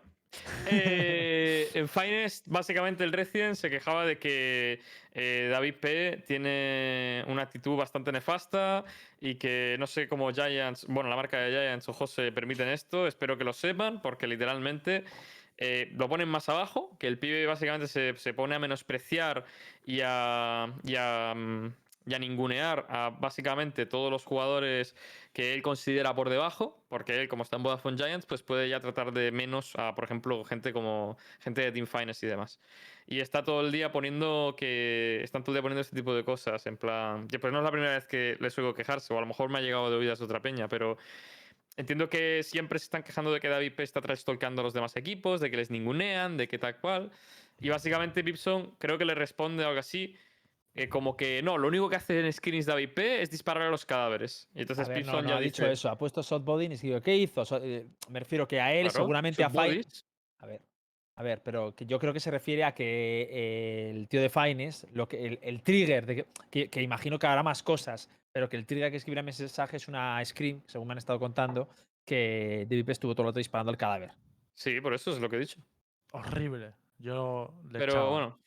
[0.66, 4.80] Eh, en Finest, básicamente el Resident se quejaba de que
[5.14, 8.84] eh, David P tiene una actitud bastante nefasta
[9.20, 13.06] y que no sé cómo Giants, bueno, la marca de Giants o Jose permiten esto,
[13.06, 15.04] espero que lo sepan, porque literalmente
[15.56, 19.44] eh, lo ponen más abajo, que el pibe básicamente se, se pone a menospreciar
[19.84, 21.72] y a, y a, mm,
[22.08, 24.96] y a ningunear a básicamente todos los jugadores
[25.32, 28.80] que él considera por debajo, porque él, como está en Vodafone Giants, pues puede ya
[28.80, 32.60] tratar de menos a, por ejemplo, gente como gente de Team Finest y demás.
[33.06, 35.20] Y está todo el día poniendo que.
[35.22, 36.66] Están todo el día poniendo este tipo de cosas.
[36.66, 37.26] En plan.
[37.28, 39.58] Pues no es la primera vez que les oigo quejarse, o a lo mejor me
[39.58, 40.98] ha llegado de oídas de otra peña, pero.
[41.76, 44.96] Entiendo que siempre se están quejando de que David P está trastolcando a los demás
[44.96, 47.12] equipos, de que les ningunean, de que tal cual.
[47.60, 50.16] Y básicamente Gibson creo que le responde algo así.
[50.84, 53.70] Eh, como que no, lo único que hace en screens David P es disparar a
[53.70, 54.48] los cadáveres.
[54.54, 55.90] Y entonces ver, no, no ya ha dicho dice, eso.
[55.90, 56.68] Ha puesto softbody y
[57.02, 57.44] ¿qué hizo?
[57.44, 59.68] So- eh, me refiero que a él, Claro, seguramente a shoot Fine.
[59.68, 60.04] bodies.
[60.38, 60.62] A ver,
[61.16, 64.28] a ver, pero que yo creo que se refiere a que eh, el tío de
[64.30, 68.08] Fines, lo que, el, el trigger, de que, que, que imagino que hará más cosas,
[68.32, 71.68] pero que el trigger que escribirá mensaje es una screen, según me han estado contando,
[72.04, 74.12] que DVP estuvo todo el rato disparando al cadáver.
[74.54, 75.60] Sí, por eso es lo que he dicho.
[76.12, 76.72] Horrible.
[76.98, 78.10] Yo le Pero echaba.
[78.10, 78.38] bueno.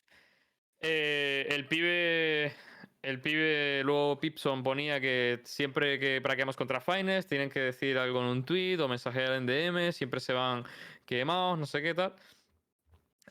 [0.82, 2.54] Eh, el pibe.
[3.02, 8.20] El pibe, luego Pipson ponía que siempre que praqueamos contra Finest tienen que decir algo
[8.20, 10.64] en un tweet o mensajear en DM, siempre se van
[11.06, 12.16] quemados, no sé qué tal.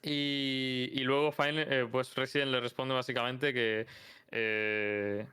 [0.03, 3.87] Y, y luego Fine- eh, pues Resident le responde básicamente que.
[4.31, 5.27] eh,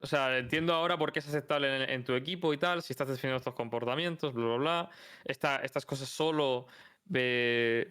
[0.00, 3.08] o sea, entiendo ahora por qué es aceptable en, tu equipo y tal, si estás
[3.08, 4.90] definiendo estos comportamientos, bla, bla, bla.
[5.24, 6.66] Esta- estas cosas solo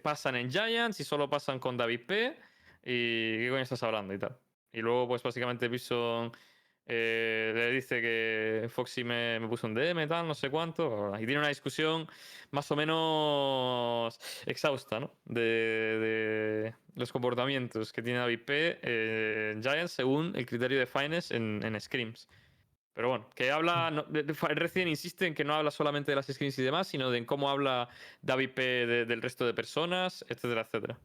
[0.03, 2.37] pasan en Giants y solo pasan con David P.
[2.89, 4.37] ¿Y qué coño estás hablando y tal?
[4.71, 6.31] Y luego, pues básicamente Bison
[6.85, 11.11] eh, le dice que Foxy me, me puso un DM tal, no sé cuánto.
[11.15, 12.07] Y tiene una discusión
[12.51, 15.11] más o menos exhausta, ¿no?
[15.25, 18.79] De, de los comportamientos que tiene David P.
[18.81, 22.29] eh, Giants según el criterio de Finest en, en Scrims.
[22.93, 23.91] Pero bueno, que habla.
[23.91, 24.23] no- de-
[24.55, 27.25] Resident insiste en que no habla solamente de las screens y demás, sino de en
[27.25, 27.89] cómo habla
[28.21, 28.61] David P.
[28.63, 30.97] de- del resto de personas, etcétera, etcétera.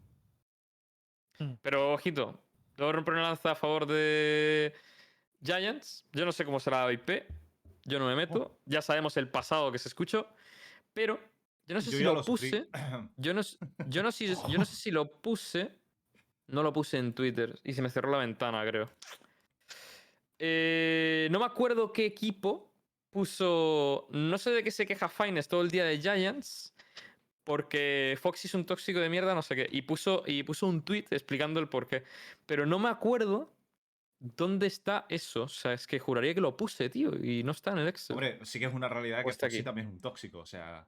[1.38, 1.52] Mm.
[1.62, 2.42] Pero ojito,
[2.76, 4.72] debo romper una lanza a favor de,
[5.42, 6.04] Giants.
[6.12, 7.24] Yo no sé cómo será la IP.
[7.84, 8.60] Yo no me meto.
[8.64, 10.28] Ya sabemos el pasado que se escuchó.
[10.94, 11.18] Pero
[11.66, 12.68] yo no sé Yo si lo, puse.
[13.16, 13.42] Yo no,
[13.88, 15.70] yo, no sé, yo no sé si lo puse.
[16.48, 17.58] No lo puse en Twitter.
[17.64, 18.90] Y se me cerró la ventana, creo.
[20.38, 22.74] Eh, no me acuerdo qué equipo
[23.10, 24.08] puso.
[24.10, 26.71] No sé de qué se queja Fines todo el día de Giants.
[27.44, 29.68] Porque Foxy es un tóxico de mierda, no sé qué.
[29.70, 32.04] Y puso, y puso un tweet explicando el porqué.
[32.46, 33.52] Pero no me acuerdo
[34.20, 35.44] dónde está eso.
[35.44, 37.12] O sea, es que juraría que lo puse, tío.
[37.16, 38.14] Y no está en el Excel.
[38.14, 39.64] Hombre, sí que es una realidad que está Foxy aquí.
[39.64, 40.86] también es un tóxico, o sea.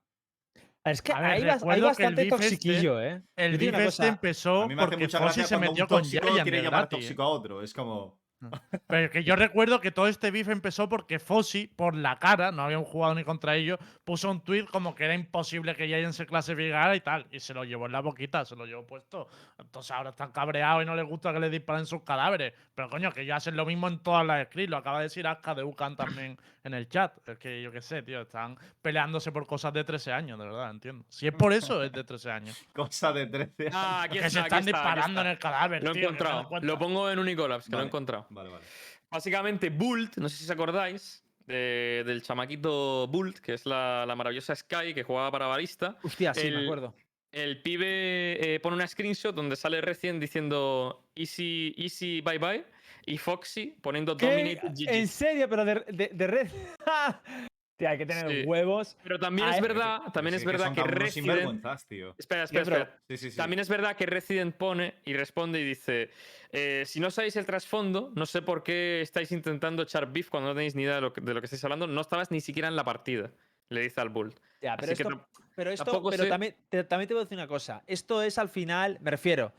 [0.84, 3.22] Es que ver, hay, bastante este- toxiquillo, ¿eh?
[3.36, 6.02] El beef este empezó A mí me hace porque gracia se cuando metió un con
[6.02, 7.62] tóxico Giant quiere llamar tóxico a otro.
[7.62, 8.18] Es como.
[8.86, 12.62] Pero que yo recuerdo que todo este beef empezó porque Fossi, por la cara, no
[12.62, 16.26] habían jugado ni contra ellos, puso un tweet como que era imposible que Giant se
[16.26, 17.26] clasificara y tal.
[17.30, 19.28] Y se lo llevó en la boquita, se lo llevó puesto.
[19.58, 22.52] Entonces ahora están cabreados y no les gusta que les disparen sus cadáveres.
[22.74, 24.70] Pero coño, que ellos hacen lo mismo en todas las scripts.
[24.70, 27.16] Lo acaba de decir Aska de Ucan también en el chat.
[27.28, 30.70] Es que yo qué sé, tío, están peleándose por cosas de 13 años, de verdad,
[30.70, 31.04] entiendo.
[31.08, 32.64] Si es por eso, es de 13 años.
[32.72, 33.74] Cosa de 13 años.
[33.76, 36.48] Ah, aquí que se aquí están está, disparando en el cadáver, Lo he tío, encontrado.
[36.48, 36.66] cuenta.
[36.66, 38.26] Lo pongo en Unicolabs, que lo he encontrado.
[38.34, 38.64] Vale, vale.
[39.10, 44.16] Básicamente, Bult, no sé si os acordáis, de- del chamaquito Bult, que es la, la
[44.16, 45.96] maravillosa Sky que jugaba para Barista.
[46.02, 46.94] Hostia, sí, me acuerdo.
[47.30, 52.64] El pibe eh, pone una screenshot donde sale recién diciendo easy, easy, bye bye.
[53.06, 54.26] Y Foxy poniendo ¿Qué?
[54.30, 54.88] dominated GG.
[54.88, 55.48] ¿En serio?
[55.48, 56.48] Pero de, de, de red.
[57.76, 58.42] Tío, hay que tener Sí.
[58.46, 58.96] huevos.
[59.02, 61.12] Pero también es verdad, también Sí, es verdad que, unos Resident.
[61.12, 62.14] sinvergüenzas, tío.
[62.16, 62.98] Espera, espera, espera.
[63.08, 63.36] Sí, sí, sí.
[63.36, 66.10] También es verdad que Resident pone y responde y dice:
[66.52, 70.50] eh, Si no sabéis el trasfondo, no sé por qué estáis intentando echar beef cuando
[70.50, 71.88] no tenéis ni idea de lo que, de lo que estáis hablando.
[71.88, 73.32] No estabas ni siquiera en la partida,
[73.70, 74.32] le dice al Bull.
[74.60, 77.24] Ya, pero Así que esto, pero, esto, pero sé- también, te, también te voy a
[77.24, 77.82] decir una cosa.
[77.88, 79.52] Esto es al final, me refiero.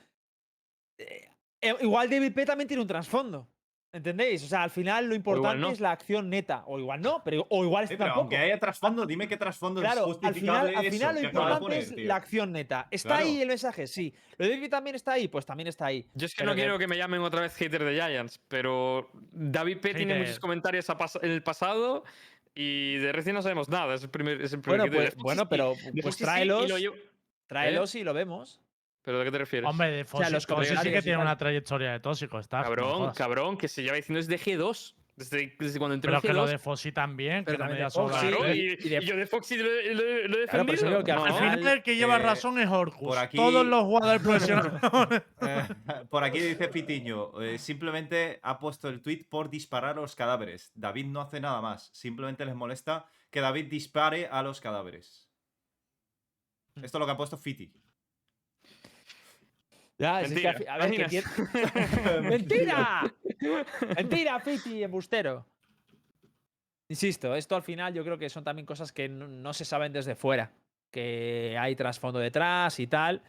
[0.97, 1.27] eh,
[1.81, 3.47] igual David P también tiene un trasfondo.
[3.95, 4.43] ¿Entendéis?
[4.43, 5.69] O sea, al final lo importante no.
[5.71, 6.63] es la acción neta.
[6.67, 8.21] O igual no, pero o igual es Sí, pero tampoco.
[8.23, 11.21] aunque haya trasfondo, dime qué trasfondo es Claro, al justificable final, al eso final lo
[11.21, 12.05] que acaba de importante poner, es tío.
[12.07, 12.87] la acción neta.
[12.91, 13.25] ¿Está Claro.
[13.25, 13.87] ahí el mensaje?
[13.87, 14.13] Sí.
[14.37, 15.29] ¿Lo de David también está ahí?
[15.29, 16.05] Pues también está ahí.
[16.13, 19.09] Yo es que Pero no quiero que me llamen otra vez hater de Giants, pero
[19.31, 20.41] David P tiene muchos Hater.
[20.41, 20.87] comentarios
[21.21, 22.03] en el pasado
[22.53, 23.93] y de recién no sabemos nada.
[23.95, 25.13] Es el primer, es el primer Bueno, hater.
[25.13, 26.67] Pues, bueno, pero pues sí, y tráelos.
[26.69, 26.95] lo llevo-
[27.47, 28.59] Tráelos y lo vemos.
[29.05, 29.69] ¿Pero de qué te refieres?
[29.69, 32.63] Hombre, de Fossi, los Fossi sí que tiene una trayectoria de tóxico, está.
[32.63, 34.95] cabrón, cabrón, que se lleva diciendo desde G2.
[35.17, 36.49] Desde, desde cuando entró Pero que lo G2.
[36.49, 39.05] de Fossi también, Pero que no me también de Foxy, Claro, y, y de- y
[39.05, 40.89] yo de Foxy lo, he- lo he- lo Claro, defendido.
[40.89, 41.37] digo que al No.
[41.37, 43.07] Final- el que lleva eh, razón es Orcus.
[43.07, 44.21] por aquí- Todos los jugadores
[44.81, 44.81] profesionales.
[45.41, 45.63] Eh,
[46.09, 50.73] por aquí dice Pitiño, eh, simplemente ha puesto el tweet por disparar a los cadáveres.
[50.75, 55.29] David no hace nada más, simplemente les molesta que David dispare a los cadáveres.
[56.75, 57.71] Esto es lo que ha puesto Fiti.
[59.97, 61.09] Ya, es que Mentira, a ver, que imaginas.
[61.35, 63.13] tiene- ¡Mentira!
[63.95, 65.45] ¡Mentira, Fiti, embustero!
[66.89, 69.91] Insisto, esto al final yo creo que son también cosas que no, no se saben
[69.93, 70.51] desde fuera.
[70.91, 73.21] Que hay trasfondo detrás y tal.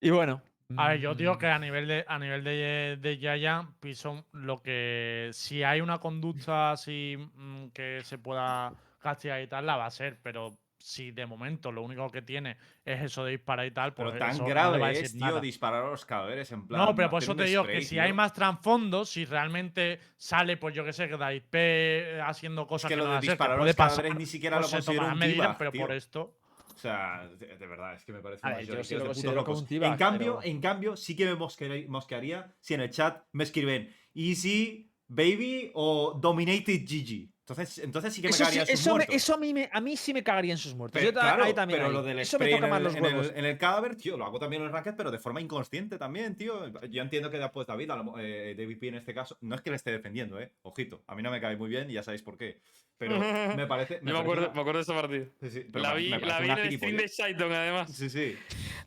[0.00, 0.42] Y bueno.
[0.76, 4.62] A ver, yo digo que a nivel de a nivel de, de Giant, Pison, lo
[4.62, 9.86] que si hay una conducta así mm, que se pueda castigar y tal, la va
[9.86, 13.70] a ser, pero si de momento lo único que tiene es eso de disparar y
[13.70, 15.40] tal, pues Pero tan eso no le grave va a es, tío, nada.
[15.40, 16.78] disparar a los cadáveres en plan.
[16.78, 20.58] No, pero por eso te digo spray, que si hay más trasfondo, si realmente sale,
[20.58, 23.20] pues yo que sé, que David P haciendo Es cosas que que, lo no de
[23.20, 25.80] disparar a los pasar, cadáveres ni siquiera pues lo considero un medidas, pero tío.
[25.80, 26.36] por esto.
[26.74, 29.66] O sea, de, de verdad, es que me parece ver, yo sí lo de locos.
[29.66, 33.22] teabag, En cambio, pero- en cambio, sí que me mosquearía, mosquearía si en el chat
[33.32, 37.30] me escriben Easy, Baby o Dominated GG.
[37.46, 39.14] Entonces, entonces sí que me Eso, sí- cagaría en sus eso, me- muertos.
[39.16, 40.98] eso a, mí me, a mí sí me cagaría en sus muertos.
[40.98, 41.92] Pero, Yo claro, ahí también pero ahí.
[41.94, 43.32] lo del Eso me toca en más el, los en el- huevos.
[43.36, 46.36] en el cadáver, tío, lo hago también en el racket, pero de forma inconsciente también,
[46.36, 46.72] tío.
[46.88, 49.60] Yo entiendo que después David, a lo- eh, David P en este caso, no es
[49.60, 50.52] que le esté defendiendo, eh.
[50.62, 52.60] Ojito, a mí no me cae muy bien y ya sabéis por qué.
[52.96, 53.18] Pero
[53.58, 53.94] me parece.
[53.96, 55.24] Yo me parece acuerdo, una- me acuerdo de esa partida.
[55.42, 57.08] Sí, sí, La me- vi, me la vi en el stream de.
[57.08, 57.92] Shaiton, además.
[57.94, 58.38] Sí, sí.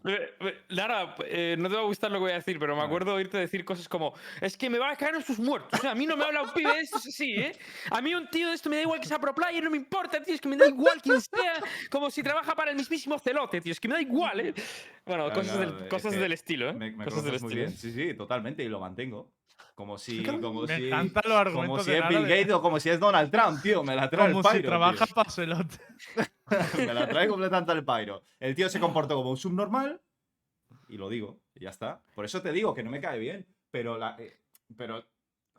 [0.04, 2.74] Me- me- Lara, eh, no te va a gustar lo que voy a decir, pero
[2.76, 5.40] me acuerdo de oírte decir cosas como: Es que me va a caer en sus
[5.40, 5.78] muertos.
[5.78, 7.52] O sea, a mí no me habla un pibe de esto, es así, ¿eh?
[7.92, 9.78] A mí un tío de esto me da igual que sea pro player, no me
[9.78, 10.34] importa, tío.
[10.36, 11.54] Es que me da igual quien sea,
[11.90, 13.72] como si trabaja para el mismísimo celote, tío.
[13.72, 14.54] Es que me da igual, ¿eh?
[15.06, 16.74] Bueno, Claro, cosas, claro, del, cosas del estilo, ¿eh?
[16.74, 17.56] Me, me cosas del estilo.
[17.56, 17.72] bien.
[17.72, 19.32] Sí, sí, totalmente, y lo mantengo.
[19.76, 20.24] Como si.
[20.24, 23.62] Como Me si como si es Bill de- Gates o como si es Donald Trump,
[23.62, 23.84] tío.
[23.84, 25.16] Me la trae Como el si pyro, trabaja tío.
[25.16, 25.76] para Celote.
[26.78, 28.24] Me la trae completamente al pyro.
[28.40, 30.02] El tío se comportó como un subnormal.
[30.90, 32.02] Y lo digo, y ya está.
[32.16, 33.46] Por eso te digo que no me cae bien.
[33.70, 34.16] Pero la.
[34.18, 34.40] eh,
[34.76, 35.04] pero.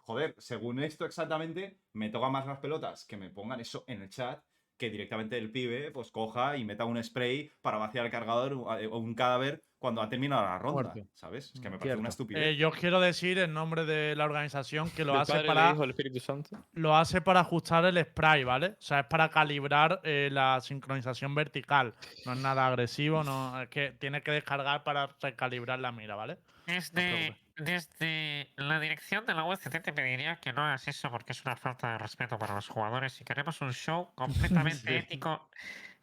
[0.09, 4.09] Joder, según esto exactamente, me toca más las pelotas que me pongan eso en el
[4.09, 4.43] chat
[4.79, 8.63] que directamente el pibe pues coja y meta un spray para vaciar el cargador o
[8.69, 11.09] o un cadáver cuando ha terminado la ronda, Fuerte.
[11.15, 11.53] ¿sabes?
[11.55, 12.43] Es que Mm, me parece una estupidez.
[12.47, 15.85] Eh, yo quiero decir en nombre de la organización que lo hace Padre, para Hijo,
[15.85, 16.57] Espíritu Santo.
[16.73, 18.69] lo hace para ajustar el spray, ¿vale?
[18.69, 21.95] O sea, es para calibrar eh, la sincronización vertical.
[22.25, 26.39] No es nada agresivo, no es que tiene que descargar para recalibrar la mira, ¿vale?
[26.67, 31.45] Desde, desde la dirección de la UCT te pediría que no hagas eso porque es
[31.45, 34.95] una falta de respeto para los jugadores y queremos un show completamente Sí.
[34.95, 35.49] ético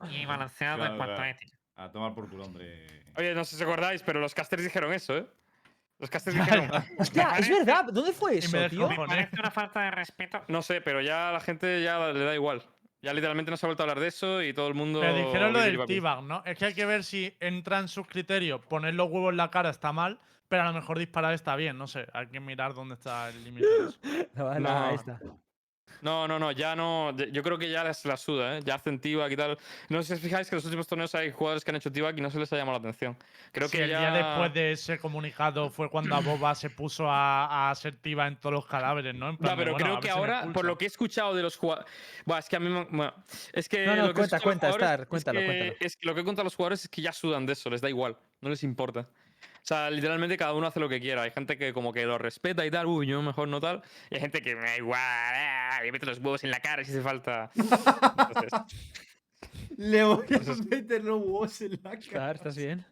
[0.09, 1.27] y balanceado Claro, en cuanto claro.
[1.27, 1.57] a ética.
[1.77, 2.85] A tomar por culo, hombre.
[3.17, 5.27] Oye, no sé si os acordáis, pero los casters dijeron eso, ¿eh?
[5.99, 6.69] Los casters dijeron.
[6.97, 7.85] Hostia, es parece- verdad.
[7.91, 8.87] ¿Dónde fue me eso, tío?
[8.87, 8.97] descojoné.
[8.97, 10.41] Me parece una falta de respeto.
[10.47, 12.63] No sé, pero ya a la gente ya le da igual.
[13.01, 14.99] Ya literalmente no se ha vuelto a hablar de eso y todo el mundo.
[15.01, 15.85] Pero dijeron lo del.
[15.85, 16.43] T-Bag, ¿no?
[16.45, 18.61] Es que hay que ver si entra en sus criterios.
[18.65, 21.77] Poner los huevos en la cara está mal, pero a lo mejor disparar está bien.
[21.77, 23.67] No sé, hay que mirar dónde está el límite.
[24.35, 24.89] No.
[24.91, 25.19] esta.
[26.01, 27.15] No, no, no, ya no.
[27.17, 28.61] Yo creo que ya se la suda, ¿eh?
[28.63, 29.57] Ya hacen T-Bag y tal.
[29.89, 31.91] No sé si os fijáis que en los últimos torneos hay jugadores que han hecho
[31.91, 33.17] T-Bag y no se les ha llamado la atención.
[33.51, 33.99] Creo Si que el ya.
[33.99, 38.27] día después de ese comunicado fue cuando a Boba se puso a, a hacer tiba
[38.27, 39.29] en todos los cadáveres, ¿no?
[39.29, 41.55] En plan No, pero bueno, creo que ahora, por lo que he escuchado de los
[41.57, 41.89] jugadores.
[42.25, 42.83] Buah, es que a mí me.
[42.85, 43.13] bueno,
[43.53, 43.85] es que.
[43.85, 45.73] No, no, lo que cuenta, cuenta, Star, es cuéntalo, que- cuéntalo.
[45.79, 47.69] Es que lo que he contado a los jugadores es que ya sudan de eso,
[47.69, 49.07] les da igual, no les importa.
[49.65, 51.23] O sea, literalmente cada uno hace lo que quiera.
[51.23, 53.81] Hay gente que como que lo respeta y tal, uy, yo mejor no tal.
[54.11, 56.83] Y hay gente que me da igual, ah, le meto los huevos en la cara
[56.85, 57.49] si hace falta.
[57.55, 58.51] Entonces,
[59.77, 62.33] Le voy a meter los huevos en la cara.
[62.33, 62.85] ¿estás bien?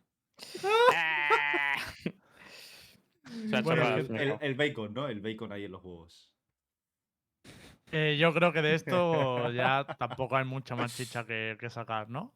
[0.95, 1.75] ah.
[3.45, 5.07] O sea, Bueno, chorradas, El, bacon, ¿no?
[5.07, 6.31] El bacon ahí en los huevos.
[7.91, 12.09] Eh, yo creo que de esto ya tampoco hay mucha más chicha que, que sacar,
[12.09, 12.33] ¿no?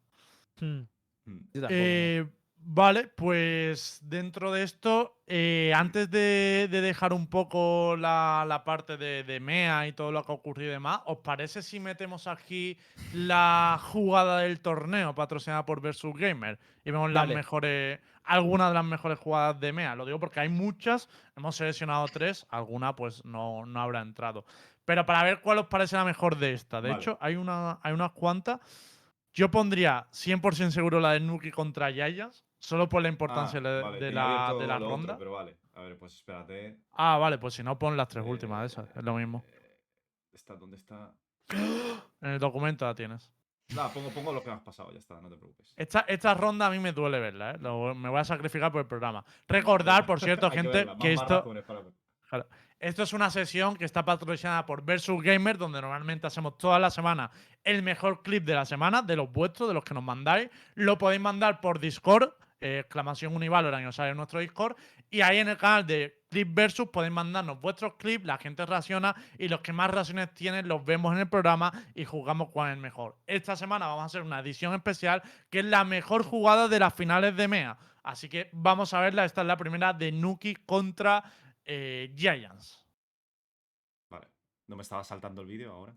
[0.60, 0.82] Hmm,
[1.28, 1.38] Mm.
[1.52, 1.74] yo tampoco.
[1.74, 2.26] Eh,
[2.60, 8.96] vale, pues dentro de esto, eh, antes de, de dejar un poco la, la parte
[8.96, 12.26] de, de MEA y todo lo que ha ocurrido y demás, ¿os parece si metemos
[12.26, 12.78] aquí
[13.12, 16.58] la jugada del torneo patrocinada por Versus Gamer?
[16.84, 19.94] Y vemos las mejores, algunas de las mejores jugadas de MEA.
[19.94, 24.44] Lo digo porque hay muchas, hemos seleccionado tres, alguna pues no, no habrá entrado.
[24.84, 26.80] Pero para ver cuál os parece la mejor de esta.
[26.80, 27.00] De Vale.
[27.02, 28.60] hecho, hay, una, hay unas cuantas.
[29.34, 33.82] Yo pondría 100% seguro la de Nuki contra Yayas, solo por la importancia Ah, de,
[33.82, 35.18] vale, de tenía la, de la otro, ronda.
[35.18, 35.56] pero vale.
[35.74, 36.78] A ver, pues espérate.
[36.92, 39.44] Ah, vale, pues si no, pon las tres Eh, últimas de esas, es lo mismo.
[39.46, 39.80] eh,
[40.32, 41.12] ¿Está, ¿Dónde está?
[42.20, 43.32] En el documento la tienes.
[43.74, 45.72] Nada, pongo, pongo lo que me has pasado, ya está, no te preocupes.
[45.76, 47.58] Esta, esta ronda a mí me duele verla, ¿eh?
[47.60, 49.24] Lo- me voy a sacrificar por el programa.
[49.46, 51.44] Recordar, por cierto, que gente, verla, que más esto.
[52.78, 56.90] Esto es una sesión que está patrocinada por Versus Gamer, donde normalmente hacemos toda la
[56.90, 57.30] semana
[57.64, 60.48] el mejor clip de la semana, de los vuestros, de los que nos mandáis.
[60.74, 64.76] Lo podéis mandar por Discord, exclamación Univalorant, y os sale en nuestro Discord.
[65.10, 69.14] Y ahí en el canal de Clip Versus podéis mandarnos vuestros clips, la gente reacciona
[69.38, 72.78] y los que más reacciones tienen los vemos en el programa y jugamos cuál es
[72.78, 73.16] mejor.
[73.26, 76.94] Esta semana vamos a hacer una edición especial que es la mejor jugada de las
[76.94, 77.78] finales de MEA.
[78.02, 79.24] Así que vamos a verla.
[79.24, 81.22] Esta es la primera de Nuki contra
[81.64, 82.84] eh, Giants.
[84.08, 84.28] Vale.
[84.66, 85.94] No me estaba saltando el vídeo ahora.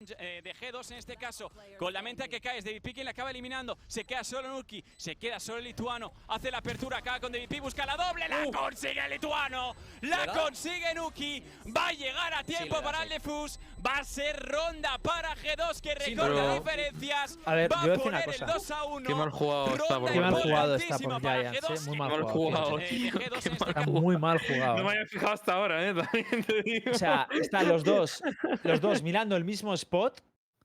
[0.00, 3.04] Eh, de G2 en este caso, con la mente que cae, es David P quien
[3.04, 6.98] le acaba eliminando, se queda solo Nuki, se queda solo el lituano, hace la apertura
[6.98, 11.42] acá con David P, busca la doble, la consigue el lituano, la consigue Nuki,
[11.76, 15.94] va a llegar a tiempo para el Defus, va a ser ronda para G2 que
[15.96, 18.54] recorta diferencias, A ver, va yo a voy a decir una poner el cosa.
[18.54, 19.06] 2 a 1.
[19.08, 21.98] Qué mal jugado está por Qué mal jugado está por para Giants, G2, eh, muy
[21.98, 22.64] mal mal jugado.
[22.66, 22.78] jugado.
[22.78, 24.76] eh, de G2 en este Está muy mal jugado.
[24.78, 25.92] No me había fijado hasta ahora, ¿eh?
[25.94, 26.92] También te digo.
[26.92, 28.22] O sea, están los dos,
[28.62, 30.20] los dos mirando el mismo spot,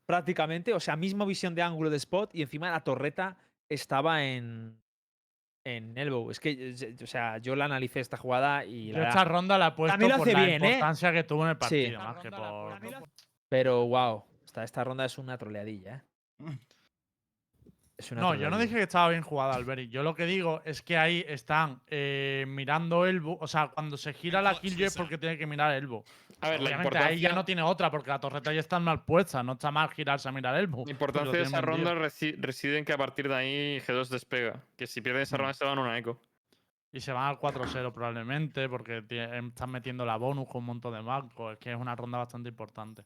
[0.06, 0.74] prácticamente.
[0.74, 3.36] O sea, misma visión de ángulo de spot y encima la torreta
[3.68, 4.78] estaba en,
[5.64, 6.30] en elbow.
[6.30, 9.68] Es que, eh, o sea, yo la analicé esta jugada y la esta ronda la
[9.68, 10.80] he puesto por hace la bien, ¿eh?
[11.12, 11.96] que tuvo en el partido, Sí.
[11.96, 12.78] más que por...
[13.48, 16.02] Pero wow, esta, esta ronda es una troleadilla, ¿eh?
[17.96, 19.88] Es una No, yo no dije que estaba bien jugada, Alberi.
[19.88, 23.38] Yo lo que digo es que ahí están eh, mirando Elbow.
[23.40, 26.02] O sea, cuando se gira la Killjoy es porque tiene que mirar Elbow.
[26.40, 28.80] A ver, la Obviamente ahí ya importancia, no tiene otra, porque la torreta ya está
[28.80, 29.42] mal puesta.
[29.44, 30.84] No está mal girarse a mirar Elbow.
[30.84, 34.60] la importancia de esa ronda resi- reside en que a partir de ahí G2 despega.
[34.76, 35.22] Que si pierden Mm.
[35.22, 36.18] esa ronda se van a una eco.
[36.92, 41.00] Y se van al 4-0 probablemente, porque están metiendo la bonus con un montón de
[41.00, 41.52] bancos.
[41.54, 43.02] Es que es una ronda bastante importante.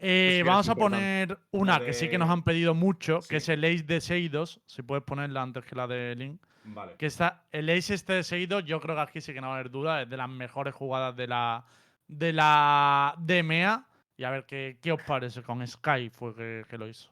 [0.00, 3.28] Eh, vamos a poner una que sí que de- nos han pedido mucho, Sí.
[3.30, 4.60] que es el Ace de Seidos.
[4.66, 6.40] Si puedes ponerla antes que la de Link.
[6.64, 6.96] Vale.
[6.96, 9.54] Que está, el Ace este de Seidos, yo creo que aquí sí que no va
[9.54, 10.02] a haber duda.
[10.02, 11.64] Es de las mejores jugadas de la
[12.06, 13.84] de la DMEA.
[14.16, 15.42] Y a ver qué, qué os parece.
[15.42, 17.10] Con Sky fue que, que lo hizo.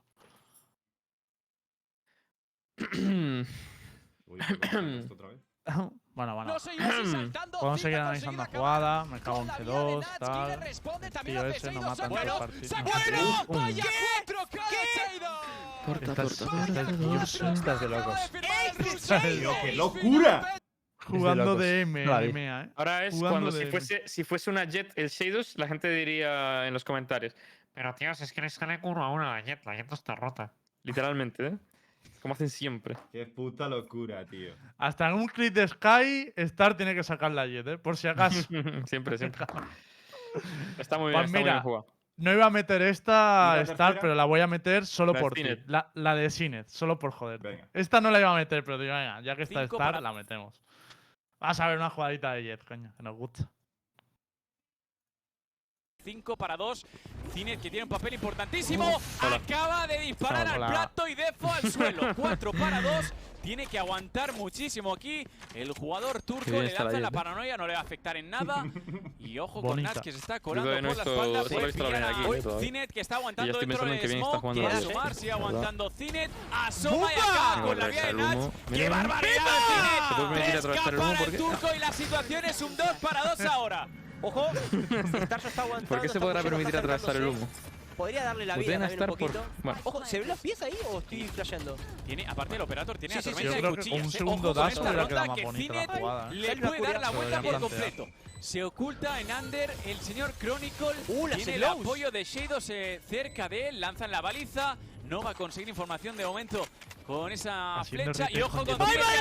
[4.26, 5.40] Uy, perdón, ¿esto otra vez?
[6.16, 6.56] Bueno, bueno.
[7.60, 9.04] Podemos seguir analizando conseguida jugada.
[9.04, 10.18] Me cago en con la vida de G2, Nats.
[10.18, 11.24] tal.
[11.26, 12.38] Tío ese no mata en bueno.
[13.48, 13.84] ¡Vaya
[14.24, 15.40] 4K de Seido!
[15.84, 16.12] Porta,
[17.52, 18.30] Estás- de locos.
[19.22, 20.54] Tío, ¡Qué locura!
[21.04, 22.20] Jugando de M, la.
[22.22, 22.70] MA, ¿eh?
[22.76, 26.66] Ahora es Jugando cuando si fuese, si fuese una Jet el Shadows, la gente diría
[26.66, 27.36] en los comentarios.
[27.74, 29.62] Pero tíos, es que le sale uno a uno a la Jet.
[29.66, 30.50] La Jet no está rota.
[30.82, 31.58] Literalmente, ¿eh?
[32.20, 32.96] Como hacen siempre.
[33.12, 34.54] ¡Qué puta locura, tío!
[34.78, 37.78] Hasta en un clip de Sky, Star tiene que sacar la Jet, ¿eh?
[37.78, 38.40] Por si acaso.
[38.86, 39.46] siempre, siempre.
[40.78, 41.86] Está muy bien, Pues está muy mira, bien jugado.
[42.18, 44.00] No iba a meter ¿Y esta la Star, tercera?
[44.00, 45.42] pero la voy a meter solo La por ti.
[45.42, 45.64] Cinet.
[45.66, 47.40] La, la de Cinet, solo por joder.
[47.40, 47.68] Venga.
[47.74, 50.00] Esta no la iba a meter, pero digo, venga, ya que está Cinco Star, para-
[50.00, 50.62] la metemos.
[51.38, 53.50] Vas a ver una jugadita de Jet, coño, que nos gusta.
[56.06, 56.86] 5 para 2.
[57.34, 59.00] Cinet que tiene un papel importantísimo.
[59.22, 59.36] hola.
[59.36, 60.68] Acaba de disparar al Hola.
[60.68, 62.14] plato y Defo al suelo.
[62.16, 63.12] 4 para 2.
[63.46, 65.26] Tiene que aguantar muchísimo aquí.
[65.54, 67.10] El jugador turco le la lanza la Jet, ¿eh?
[67.12, 68.64] paranoia, no le va a afectar en nada.
[69.20, 69.82] Y ojo con.
[69.82, 71.42] Nats que se está colando por la he visto- espalda.
[71.44, 72.60] Puede la a.
[72.60, 74.52] Cinet que está aguantando dentro está smoke.
[74.52, 76.30] Quiere la asomar, sigue aguantando Cinet.
[76.52, 78.36] Asoma y acaba Me con la vía de Nats.
[78.36, 78.52] humo.
[78.74, 79.32] ¡Qué barbaridad,
[80.08, 80.28] ¿Se puede Cinet!
[80.28, 81.12] permitir atravesar el humo?
[81.12, 83.88] Escapa el turco y la situación es un 2 para 2 ahora.
[84.22, 84.46] Ojo,
[85.22, 85.88] Star se está aguantando.
[85.88, 87.48] ¿Por qué se podrá permitir atravesar el humo?
[87.96, 89.18] Podría darle la vida también un por.
[89.18, 89.44] poquito.
[89.62, 91.76] Bueno, Ojo, ¿se ven los pies ahí o estoy flasheando?
[92.04, 94.00] Tiene, aparte el operador tiene Sí, la sí, sí, tormenta Yo de que cuchillas.
[94.02, 94.18] un eh.
[94.18, 96.34] segundo dash hubiera ronda quedado más que bonita la jugada, ¿eh?
[96.34, 97.60] Le puede dar la vuelta por deberían plantear.
[97.60, 98.08] completo.
[98.40, 100.88] Se oculta en Under el señor Chronicle.
[101.08, 103.80] Uh, tiene el apoyo de Shadows eh, cerca de él.
[103.80, 104.76] Lanzan la baliza.
[105.04, 106.66] No va a conseguir información de momento
[107.06, 108.28] con esa Haciendo flecha.
[108.30, 108.72] Y ojo con que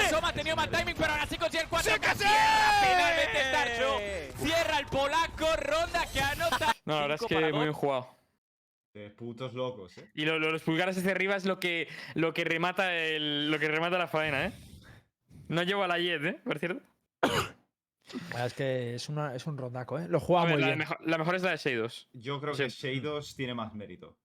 [0.08, 0.30] asoma.
[0.30, 1.92] Ha tenido mal timing, pero ahora sí consigue el 4.
[1.92, 3.98] Cierra finalmente Starcho.
[4.44, 5.48] Cierra el polaco.
[5.58, 6.76] Ronda que anota.
[6.86, 8.10] no, la verdad es que muy bien jugado.
[8.96, 10.10] De putos locos, ¿eh?
[10.16, 13.60] Y lo- lo- los pulgares hacia arriba es lo que, lo que remata el, lo
[13.60, 14.54] que remata la faena, ¿eh?
[15.50, 16.40] No lleva la Jet, ¿eh?
[16.46, 16.82] Por cierto.
[18.42, 20.08] Es que es, una, es un rondaco, ¿eh?
[20.08, 20.80] Lo juega A ver, muy la, bien.
[20.80, 22.08] mejor, la mejor es la de Shadows.
[22.14, 22.64] Yo creo Sí.
[22.64, 24.18] que Shadows tiene más mérito.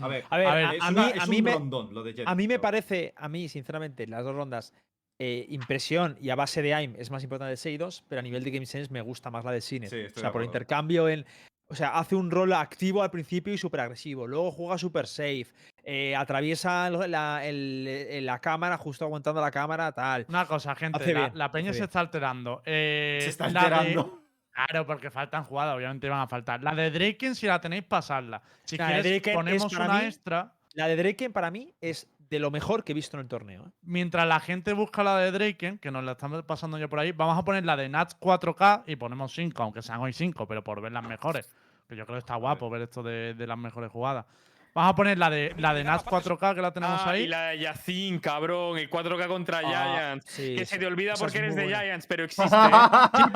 [0.00, 1.42] A ver, A ver, A ver, a, es, a una- mí, es a un mí
[1.42, 2.28] me, rondón lo de Jet.
[2.28, 4.72] a mí me pero- parece, a mí, sinceramente, las dos rondas,
[5.18, 8.44] eh, impresión y a base de aim es más importante de Seidos, pero a nivel
[8.44, 9.88] de game sense me gusta más la de Cine.
[9.88, 10.46] Sí, estoy o sea, por acuerdo.
[10.46, 11.26] intercambio en.
[11.74, 14.28] O sea, hace un rol activo al principio y súper agresivo.
[14.28, 15.46] Luego juega súper safe.
[15.86, 20.24] eh, atraviesa la, el- el- la cámara, justo aguantando la cámara, tal.
[20.28, 21.88] Una cosa, gente, Hace la, bien, la peña hace se bien.
[21.88, 22.62] está alterando.
[22.64, 24.22] Eh, Se está de- alterando.
[24.52, 26.62] Claro, porque faltan jugadas, obviamente van a faltar.
[26.62, 28.40] La de Draken, si la tenéis, pasadla.
[28.64, 30.54] Si La quieres, ponemos una mí- extra.
[30.74, 33.66] La de Draken para mí es de lo mejor que he visto en el torneo.
[33.66, 33.70] ¿eh?
[33.82, 37.12] Mientras la gente busca la de Draken, que nos la estamos pasando yo por ahí,
[37.12, 40.64] vamos a poner la de Nats 4K y ponemos 5, aunque sean hoy 5, pero
[40.64, 41.54] por ver las mejores.
[41.88, 44.26] Que yo creo que está guapo ver esto de, de las mejores jugadas.
[44.74, 47.22] Vamos a poner la de, la de Nats 4K, que la tenemos Ah, ahí.
[47.22, 48.76] Y la de Yacine, cabrón.
[48.76, 50.26] El 4K contra Ah, Giants.
[50.28, 50.72] sí, que sí.
[50.74, 51.78] se te olvida porque es eres de buena.
[51.80, 52.56] Giants, pero existe.
[52.56, 52.70] ¿eh?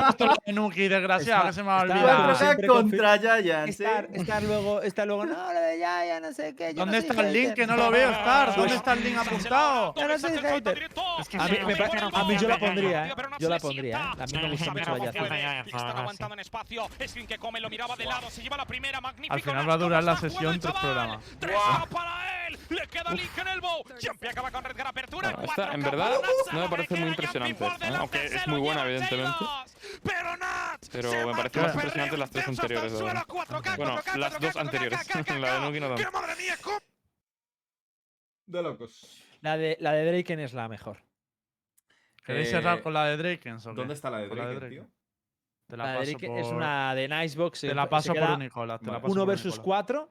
[0.09, 2.03] Esto es la de Nuki, desgraciado, Está- que se me ha olvidado.
[2.09, 2.35] Cuatro K.
[2.35, 4.09] siempre contra Giants, Estar, ¿eh?
[4.14, 6.74] estar luego, estar luego, no, lo de ya no sé qué.
[6.74, 7.48] yo ¿Dónde no está el link?
[7.51, 7.55] hater".
[7.55, 8.46] Que no lo veo, Star.
[8.48, 9.94] ¿Dónde Pues- está el link apuntado?
[9.94, 10.79] Yo no soy hater.
[11.20, 11.74] Es que A sí, mí, no me
[12.14, 13.14] a mí yo la pondría, ¿eh?
[13.38, 14.01] Yo la pondría, ¿eh?
[14.22, 15.61] A mí me gusta Sí, mucho la puede.
[15.70, 16.88] Están aguantando en espacio.
[17.07, 18.29] Screen que come, lo miraba de lado.
[18.29, 19.01] Se lleva la primera.
[19.01, 19.35] Magnífico.
[19.35, 21.20] Al final va a ¿cómo durar la sesión tres chaval?
[21.36, 21.80] Programas.
[21.82, 22.58] 3K para él.
[22.70, 23.82] Le queda link en el bow.
[24.02, 25.30] Jumpy acaba con Redgar apertura.
[25.30, 26.12] Bueno, esta, 4K en verdad,
[26.52, 27.92] no me parece muy impresionante, ¿eh?
[27.98, 29.44] aunque es muy buena, evidentemente.
[30.92, 33.26] Pero me parecen más impresionantes las tres anteriores, la suelo, verdad.
[33.26, 35.08] 4K, Bueno, 4K, las 4K, dos anteriores.
[35.08, 36.02] 4K, La de Nuki no tanto.
[36.04, 36.56] ¡Qué madre mía!
[38.46, 39.22] De locos.
[39.40, 40.98] La de, la de Draken es la mejor.
[42.24, 43.56] ¿Queréis Eh, cerrar con la de qué?
[43.74, 44.70] ¿Dónde está la de Draken, Draken.
[44.70, 44.86] tío?
[45.66, 46.40] Te La, la, de Draken por...
[46.40, 47.60] es una de Nicebox.
[47.60, 48.38] Te la paso por.
[48.78, 50.08] Te la paso Uno por versus cuatro.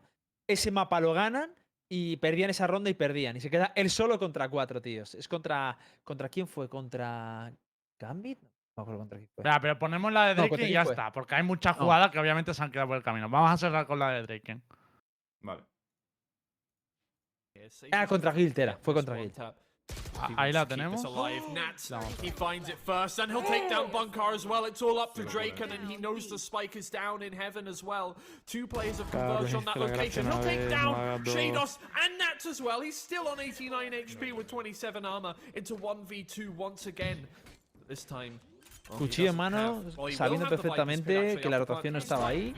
[0.47, 1.53] Ese mapa lo ganan
[1.89, 3.35] y perdían esa ronda y perdían.
[3.37, 5.13] Y se queda él solo contra cuatro, tíos.
[5.15, 5.77] Es contra.
[6.03, 6.69] ¿Contra quién fue?
[6.69, 7.51] ¿Contra.
[7.99, 8.41] Gambit?
[8.41, 9.41] No me acuerdo contra quién fue.
[9.41, 10.93] Espera, pero ponemos la de Draken y ya fue.
[10.93, 11.83] está, porque hay muchas No.
[11.83, 13.27] jugadas que obviamente se han quedado por el camino.
[13.29, 14.61] Vamos a cerrar con la de Draken.
[15.41, 15.63] Vale.
[17.91, 18.77] Ah, contra Guild era.
[18.77, 19.33] Fue contra Guild.
[20.19, 21.03] Ah, Ahí la tenemos.
[21.53, 24.65] Nats, he finds it first, and he'll take down Bunkar as well.
[24.65, 27.83] It's all up to Draken, and he knows the spike is down in heaven as
[27.83, 28.17] well.
[28.47, 30.25] Two players have converged on that location.
[30.25, 31.31] He'll take down haga.
[31.31, 32.81] Shados and Nats as well.
[32.81, 37.27] He's still on 89 HP with 27 armor into 1v2 once again.
[37.77, 38.39] But This time.
[38.89, 41.99] Cuchillo en mano, have- well, he sabiendo the Viper's pit perfectamente que la rotación no
[41.99, 42.55] estaba ahí.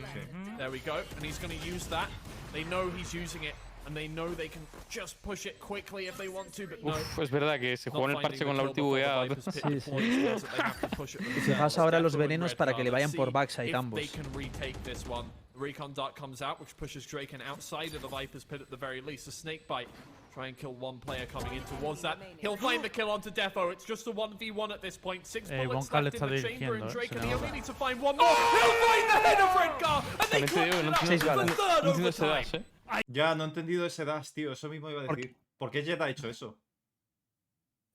[0.57, 2.07] There we go, and he's going to use that.
[2.53, 3.55] They know he's using it,
[3.89, 6.91] and they know they can just push it quickly if they want to, but no.
[6.91, 9.27] Uf, es verdad que se jugó en el parche con la ulti bugueada.
[9.51, 9.89] Sí, sí.
[9.89, 12.83] point, means that they have to push it Y fijaos ahora los venenos para que
[12.83, 13.99] le vayan por backside ambos.
[13.99, 15.25] They can retake this one.
[15.53, 18.77] The Recon Dart comes out, which pushes Draken outside of the Viper's pit at the
[18.77, 19.25] very least.
[19.25, 19.89] The Snake Bite
[20.33, 22.19] Try and kill one player coming in towards that.
[22.37, 23.71] He'll find the kill onto Defo.
[23.71, 25.25] It's just a 1v1 at this point.
[25.25, 27.45] Six Eh, bullets left in the chamber, and dirigiendo, eh, Drake and le he nota.
[27.45, 28.27] only needs to find one more.
[28.27, 30.99] He'll find the head of Redgar, and they También te digo, clean no it up
[30.99, 32.65] for the third No entiendo ese overtime.
[32.97, 33.01] Eh.
[33.07, 34.51] Ya, no he entendido ese dash, tío.
[34.51, 35.37] Eso mismo iba a ¿Por decir.
[35.57, 36.57] ¿Por qué Jet ha hecho eso?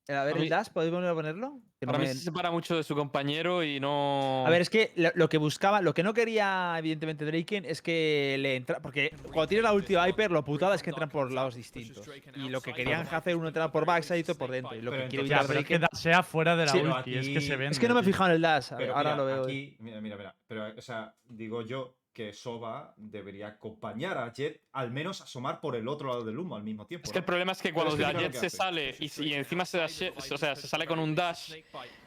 [0.06, 1.62] A ver, A mí- el dash, ¿podéis volver a ponerlo?
[1.80, 4.44] Que no Para mí me- se separa mucho de su compañero y no.
[4.46, 8.36] A ver, es que lo, que buscaba, lo que no quería, evidentemente, Draken es que
[8.38, 8.80] le entra.
[8.80, 12.06] Porque cuando tienes la ulti de Viper, lo putada es que entran por lados distintos.
[12.36, 14.76] Y lo que querían hacer uno entrar por backside y otro por dentro.
[14.76, 15.98] Y lo que quiere evitar pero es que Draken.
[15.98, 17.72] sea fuera de la Sí, ulti, es que se vende.
[17.72, 18.72] Es que no me he fijado en el dash.
[18.76, 19.44] ver, ahora mira, lo veo.
[19.44, 20.36] Aquí, mira, mira, mira.
[20.46, 25.74] Pero, o sea, digo yo que Soba debería acompañar a Jet, al menos asomar por
[25.74, 27.04] el otro lado del humo al mismo tiempo.
[27.04, 27.26] Es que el ¿no?
[27.26, 30.12] problema es que cuando es que la lo Jet se sale y, encima se, dash-
[30.16, 31.54] o sea, se sale con un dash,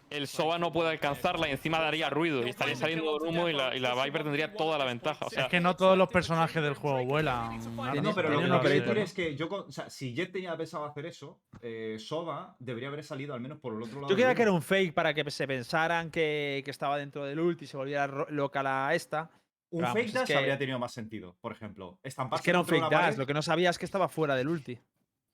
[0.10, 3.53] el Soba no puede alcanzarla y encima daría ruido y estaría saliendo del humo y
[3.53, 5.26] la, y la Viper tendría toda la ventaja.
[5.26, 7.60] O sea, Es que no todos los personajes del juego vuelan.
[8.01, 9.01] No, pero lo que decir ¿no?
[9.01, 13.03] es que yo, o sea, si Jet tenía pensado hacer eso, eh, Soba debería haber
[13.03, 14.10] salido al menos por el otro lado.
[14.10, 17.41] Yo creía que era un fake para que se pensaran que, que estaba dentro del
[17.41, 19.30] ulti y se volviera loca la esta.
[19.70, 21.99] Un Vamos, fake es dash que- habría tenido más sentido, por ejemplo.
[22.03, 24.36] Es que era un fake dash, pared- lo que no sabía es que estaba fuera
[24.36, 24.74] del ulti.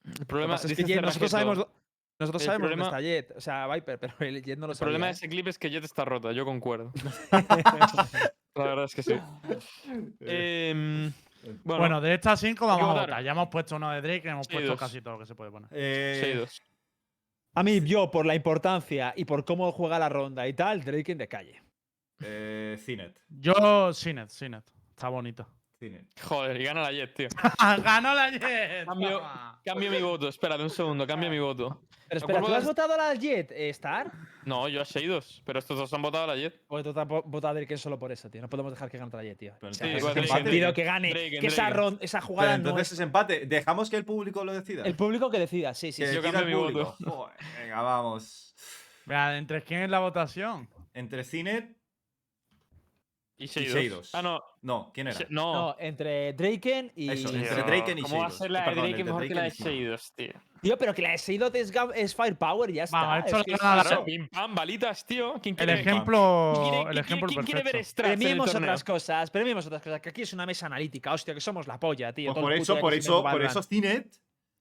[0.06, 1.68] el Lo problema es que Jet- nosotros sabemos,
[2.20, 4.74] nosotros El sabemos problema- dónde está Jet, o sea, Viper, pero el Jet no lo
[4.74, 5.26] El problema de sabía.
[5.26, 5.28] ¿eh?
[5.28, 6.92] ese clip es que Jet está rota, yo concuerdo.
[8.56, 9.14] La verdad es que sí.
[10.20, 11.12] Em,
[11.64, 13.24] bueno, Bueno, de estas 5 vamos a votar.
[13.24, 14.80] Ya hemos puesto uno de Drake, hemos Sí, puesto dos.
[14.80, 15.70] casi todo lo que se puede poner.
[15.72, 16.62] Eh, Sheidos.
[17.56, 21.18] A mí, yo, por la importancia y por cómo juega la ronda y tal, Draken
[21.18, 21.63] de calle.
[22.26, 23.20] Eh, Cinet.
[23.30, 24.64] Yo, Sinet, Sinet.
[24.90, 25.48] Está bonito.
[25.80, 26.06] Cinet.
[26.22, 27.28] Joder, y gana la Jet, tío.
[27.84, 28.86] ¡Ganó la Jet!
[29.64, 31.82] Cambio, mi voto, espérate un segundo, cambio mi voto.
[32.08, 34.12] Pero espera, ¿tú has votado a la Jet, eh, Star?
[34.46, 36.62] No, yo a Sheidos, pero estos dos han votado a la Jet.
[36.68, 38.42] Porque tú te has vo- votado a Draken solo por eso, tío.
[38.42, 39.54] No podemos dejar que gane la Jet, tío.
[39.60, 41.12] Pero O sea, no sentido que gane.
[41.12, 41.78] Que esa, Draken.
[41.78, 42.94] ron- esa Pero jugada no entonces es.
[42.94, 43.46] es empate.
[43.48, 44.84] Dejamos que el público lo decida.
[44.84, 46.04] El público que decida, sí, sí.
[46.04, 46.16] que sí.
[46.16, 46.74] yo cambio mi.
[46.74, 48.54] Joder, venga, vamos.
[49.06, 50.70] Vea, ¿entre quién es la votación?
[50.94, 51.76] Entre Cinet.
[53.44, 53.74] Y Sheidos.
[53.76, 54.10] Sheidos.
[54.16, 54.42] Ah, no.
[54.62, 55.20] No, ¿quién era?
[55.30, 55.54] No.
[55.54, 57.10] No, entre Draken y.
[57.12, 59.34] Eso, entre Draken y ¿Cómo va a ser la de Perdón, Draken entre mejor que
[59.34, 59.78] Draken la de y.
[59.78, 60.34] Sheidos, tío?
[60.62, 63.20] Tío, pero que la de Seidot es, es Firepower y ya está.
[63.20, 64.04] Esto es que- Claro, Jet.
[64.06, 65.34] pim pam, balitas, tío.
[65.44, 67.90] ¿Quién El quiere, ejemplo, ¿quién quiere- el ejemplo quién quiere ver perfecto.
[67.90, 68.54] strats el torneo?
[68.62, 70.00] otras cosas, premiemos otras cosas.
[70.00, 72.32] Que aquí es una mesa analítica, hostia, que somos la polla, tío.
[72.34, 74.08] Pues por el eso, por que eso, se me por eso Cinet.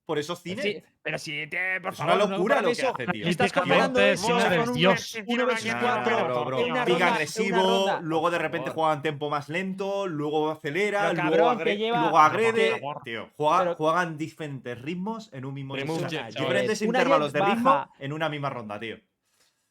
[0.04, 0.84] Por eso Sí, Cinet.
[1.00, 3.26] pero si te, por Es favor, una no locura lo compares que hace, tío.
[3.28, 5.18] Estás comparando eso con un Dios.
[5.26, 6.58] 1 versus Nah, 4 bro, bro.
[6.58, 11.22] en una Pica agresivo, luego de repente juega en tempo más lento, luego acelera, Pero,
[11.28, 12.82] luego, cabrón, agre- lleva- luego agrede.
[13.04, 17.32] Tío, juega- Pero- juegan diferentes ritmos en un mismo Remove o sea, jet, diferentes intervalos
[17.32, 18.96] de ritmo en una misma ronda, tío.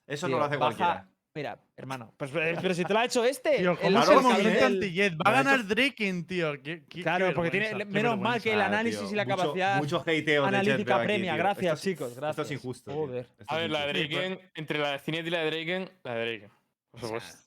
[0.08, 1.08] Eso no lo hace cualquiera.
[1.34, 3.60] Mira, hermano, pues, eh, pero si te lo ha hecho este.
[3.60, 5.18] Tío, el- ¿cómo Claro, se el el-?
[5.18, 6.52] Va a ganar Draken, tío.
[6.56, 9.24] Qué- qué- qué Claro, porque tiene qué menos mal que el análisis tío, y la
[9.24, 11.34] mucho- capacidad Mucho de analítica aquí, premia.
[11.34, 11.44] tío.
[11.44, 12.30] Gracias, Esto es- chicos, gracias.
[12.32, 12.94] Esto es injusto.
[12.94, 13.26] Joder.
[13.40, 14.20] Esto A ver, la de injusto.
[14.20, 16.52] Draken, entre la de Cinet y la de Draken, la de Draken.
[16.92, 17.38] Por supuesto.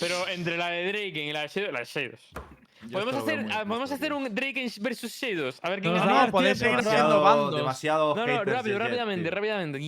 [0.00, 2.28] Pero entre la de Draken y la de Sheidos, la de Sheidos.
[2.82, 5.58] Yo Podemos hacer, muy ah, podemos hacer un Draken versus Sheidos.
[5.62, 6.12] A ver quién No, gana.
[6.12, 7.56] no, Tío, podéis seguir Demasiado, bandos.
[7.56, 9.78] demasiado No, no, rápido, rápidamente, rápidamente.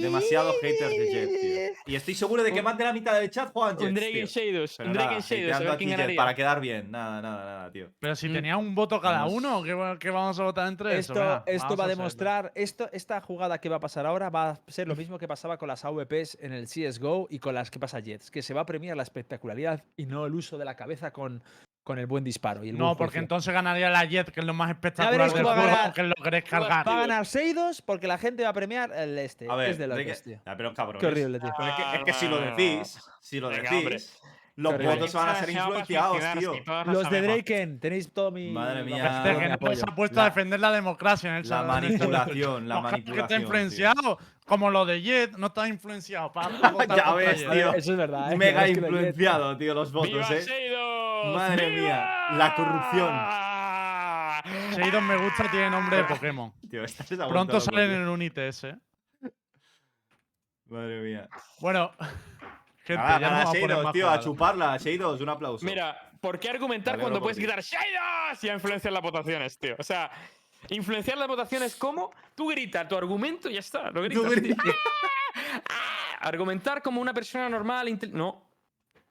[0.00, 1.82] Demasiado haters de Jet, tío.
[1.92, 3.88] Y estoy seguro de que más de la mitad del chat juegan Jet.
[3.88, 6.16] Un Draken Sheidos, Pero un nada, Draken Sheidos, a ver quién ganaría.
[6.16, 6.90] para quedar bien.
[6.90, 7.88] Nada, nada, nada, tío.
[7.98, 8.32] Pero si Mm.
[8.32, 11.12] tenía un voto cada uno, ¿qué, va- qué vamos a votar entre eso?
[11.46, 14.88] Esto, va a demostrar, esto, esta jugada que va a pasar ahora va a ser
[14.88, 18.00] lo mismo que pasaba con las AVPs en el CSGO y con las que pasa
[18.00, 21.12] Jets, que se va a premiar la espectacularidad y no el uso de la cabeza
[21.12, 21.42] con,
[21.82, 22.62] con el buen disparo.
[22.64, 25.42] Y el No, buen porque entonces ganaría la Jet, que es lo más espectacular del
[25.42, 26.86] juego, ganar- que lo queréis cargar.
[26.86, 29.48] Va a ganar Seidos porque la gente va a premiar el este.
[29.50, 30.40] A ver, es de locos, Drake- tío.
[30.46, 31.00] Ah, pero cabrón.
[31.00, 31.48] Qué horrible, tío.
[31.48, 33.96] es, que, es que si lo decís, si lo Venga, hombre.
[34.60, 36.54] Los votos van a ser influenciados, tío.
[36.86, 38.50] Los de Draken, tenéis todo mi.
[38.50, 39.06] Madre mía.
[39.18, 39.76] Este todo que mi no apoyo.
[39.76, 42.92] se ha puesto La- a defender la democracia en el La manipulación, la Ojalá Que
[43.02, 43.24] manipulación.
[43.24, 43.42] está tío.
[43.44, 44.18] influenciado.
[44.46, 46.32] Como lo de Jet, no está influenciado.
[46.32, 46.50] Para
[46.96, 47.72] Ya ves, tío.
[47.74, 48.32] Eso es verdad.
[48.32, 48.36] ¿eh?
[48.36, 50.76] Mega Es que influenciado, tío, los ¡Viva votos, eh.
[51.34, 53.10] Madre mía, la corrupción.
[54.72, 56.52] Shadon me gusta, tiene nombre de Pokémon.
[56.70, 58.76] Tío, estás a Pronto salen en el Unites, eh.
[60.68, 61.28] Madre mía.
[61.60, 61.90] Bueno,
[62.96, 63.30] gente, Nada, ya
[63.68, 64.76] no más tío, a chuparla.
[64.78, 65.64] Sheidos, un aplauso.
[65.64, 69.58] Mira, ¿por qué argumentar Me alegro cuando puedes gritar Sheidos y a influenciar las votaciones,
[69.58, 69.76] tío?
[69.78, 70.10] O sea,
[70.68, 73.90] influenciar las votaciones como tú gritas tu argumento y ya está.
[73.90, 74.22] Lo gritas.
[74.22, 74.56] Tú tío.
[75.68, 77.98] Ah, Argumentar como una persona normal.
[78.12, 78.49] No.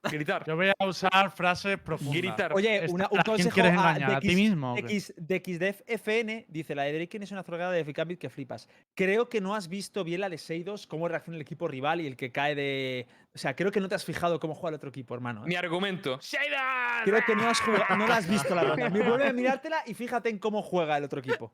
[0.04, 0.46] Gritar.
[0.48, 2.16] Yo voy a usar frases profundas.
[2.16, 2.54] Gritar.
[2.54, 4.12] Oye, una- ¿a un quién consejo quieres a engañar?
[4.16, 4.72] ¿A ti DX mismo?
[4.72, 4.82] o qué?
[4.82, 8.70] X, DXDEF FN dice: La de Draken es una zurgada de Ficambit que flipas.
[8.96, 12.08] Creo que no has visto bien la de Seidos, cómo reacciona el equipo rival y
[12.08, 13.08] el que cae de.
[13.36, 15.44] O sea, creo que no te has fijado cómo juega el otro equipo, hermano.
[15.44, 15.48] ¿eh?
[15.48, 16.18] Mi argumento.
[16.22, 16.60] ¡Sheidos!
[17.04, 18.90] Creo que no, has jugado, no la has visto la ronda.
[18.90, 21.54] Me vuelve a mirártela y fíjate en cómo juega el otro equipo.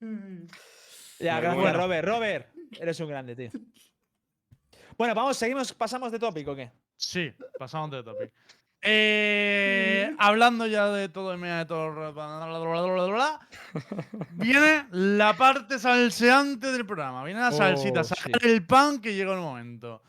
[1.18, 1.78] Ya, Muy gracias, bueno.
[1.78, 2.06] Robert.
[2.06, 3.50] Robert, eres un grande, tío.
[4.98, 6.70] Bueno, vamos, seguimos, pasamos de tópico, ¿o qué?
[6.96, 8.32] Sí, pasamos de topic.
[8.88, 11.92] Eh, hablando ya de todo el de todo.
[11.92, 13.48] bla, bla, bla,
[14.32, 17.24] viene la parte salseante del programa.
[17.24, 18.46] Viene la salsita, Oh, sacar sí.
[18.48, 20.02] el pan que llegó el momento.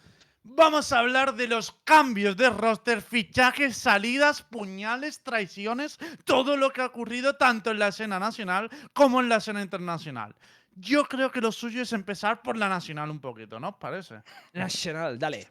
[0.44, 6.82] Vamos a hablar de los cambios de roster, fichajes, salidas, puñales, traiciones, todo lo que
[6.82, 10.36] ha ocurrido tanto en la escena nacional como en la escena internacional.
[10.76, 14.22] Yo creo que lo suyo es empezar por la nacional un poquito, ¿no os parece?
[14.54, 15.48] Nacional, dale.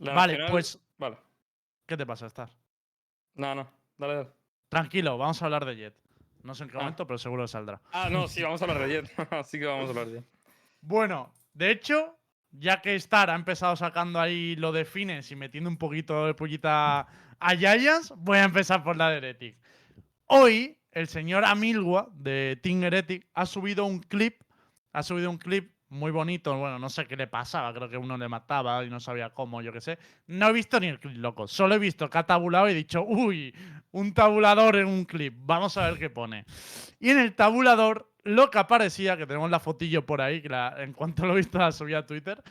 [0.00, 1.16] La vale, nacional- pues, Vale.
[1.86, 2.50] ¿qué te pasa, Star?
[3.34, 3.68] No, no.
[3.96, 4.28] Dale, dale.
[4.68, 5.94] Tranquilo, vamos a hablar de Jet.
[6.42, 6.80] No sé en qué Ah.
[6.80, 7.80] momento, pero seguro saldrá.
[7.92, 9.06] Ah, no, sí, vamos a hablar de Jet.
[9.44, 10.24] sí que vamos a hablar de Jet.
[10.80, 12.16] Bueno, de hecho,
[12.52, 16.34] ya que Star ha empezado sacando ahí lo de Fines y metiendo un poquito de
[16.34, 17.00] pullita
[17.40, 19.56] a Giants, voy a empezar por la de Heretic.
[20.26, 24.42] Hoy, el señor Amilwa de Team Heretic ha subido un clip,
[24.92, 28.16] ha subido un clip muy bonito, bueno, no sé qué le pasaba, creo que uno
[28.18, 29.98] le mataba y no sabía cómo, yo qué sé.
[30.26, 32.74] No he visto ni el clip, loco, solo he visto que ha tabulado y he
[32.74, 33.54] dicho, uy,
[33.92, 36.44] un tabulador en un clip, vamos a ver qué pone.
[37.00, 40.92] Y en el tabulador, lo que aparecía, que tenemos la fotillo por ahí, que en
[40.92, 42.42] cuanto lo he visto la subí a Twitter,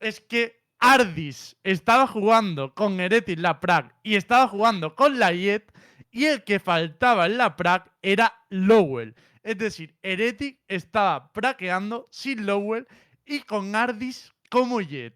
[0.00, 5.72] es que Ardis estaba jugando con Heretic la Prague y estaba jugando con la Jet,
[6.10, 9.14] y el que faltaba en la Prague era Lowell.
[9.42, 12.86] Es decir, Heretic estaba praqueando sin Lowell
[13.24, 15.14] y con Ardis como Jet.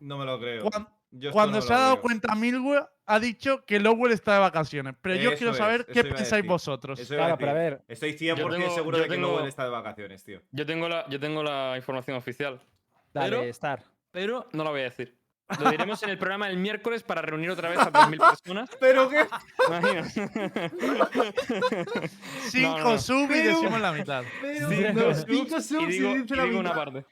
[0.00, 0.68] No me lo creo.
[1.12, 4.94] Yo Cuando no se ha dado cuenta Milwe, ha dicho que Lowell está de vacaciones.
[5.00, 6.48] Pero yo Eso quiero es, saber eso qué pensáis decir.
[6.48, 6.98] vosotros.
[6.98, 7.70] Eso Claro, pero a decir.
[7.78, 7.84] ver.
[7.88, 10.42] Estoy 100% tengo- seguro de que tengo- Lowell está de vacaciones, tío.
[10.50, 12.60] Yo tengo la, yo tengo la información oficial.
[13.14, 13.82] Dale, Pero- Star.
[14.10, 15.16] Pero no la voy a decir.
[15.60, 18.68] Lo diremos en el programa el miércoles para reunir otra vez a 3.000 personas.
[18.80, 19.24] ¿Pero qué?
[22.50, 22.98] Cinco no, no.
[22.98, 24.24] sub y decimos la mitad.
[24.40, 24.68] Pero,
[25.14, 26.84] cinco y subs digo, y dice y la digo una mitad.
[26.84, 27.06] parte.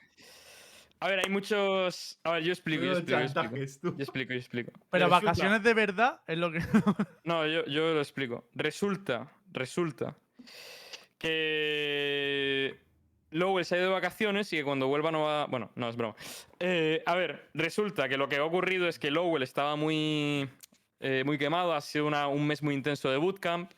[1.00, 2.18] A ver, hay muchos.
[2.24, 3.56] A ver, yo explico, yo explico, yo explico.
[3.96, 4.72] Yo explico, yo explico.
[4.90, 6.60] Pero Resulta- vacaciones de verdad es lo que.
[7.24, 8.48] No, yo, yo lo explico.
[8.54, 10.16] Resulta, resulta
[11.18, 12.80] que
[13.34, 15.46] Lowell se ha ido de vacaciones y que cuando vuelva no va.
[15.46, 16.14] Bueno, no, es broma.
[16.60, 20.48] Eh, a ver, resulta que lo que ha ocurrido es que Lowell estaba muy,
[21.00, 23.70] eh, muy quemado, ha sido una- un mes muy intenso de bootcamp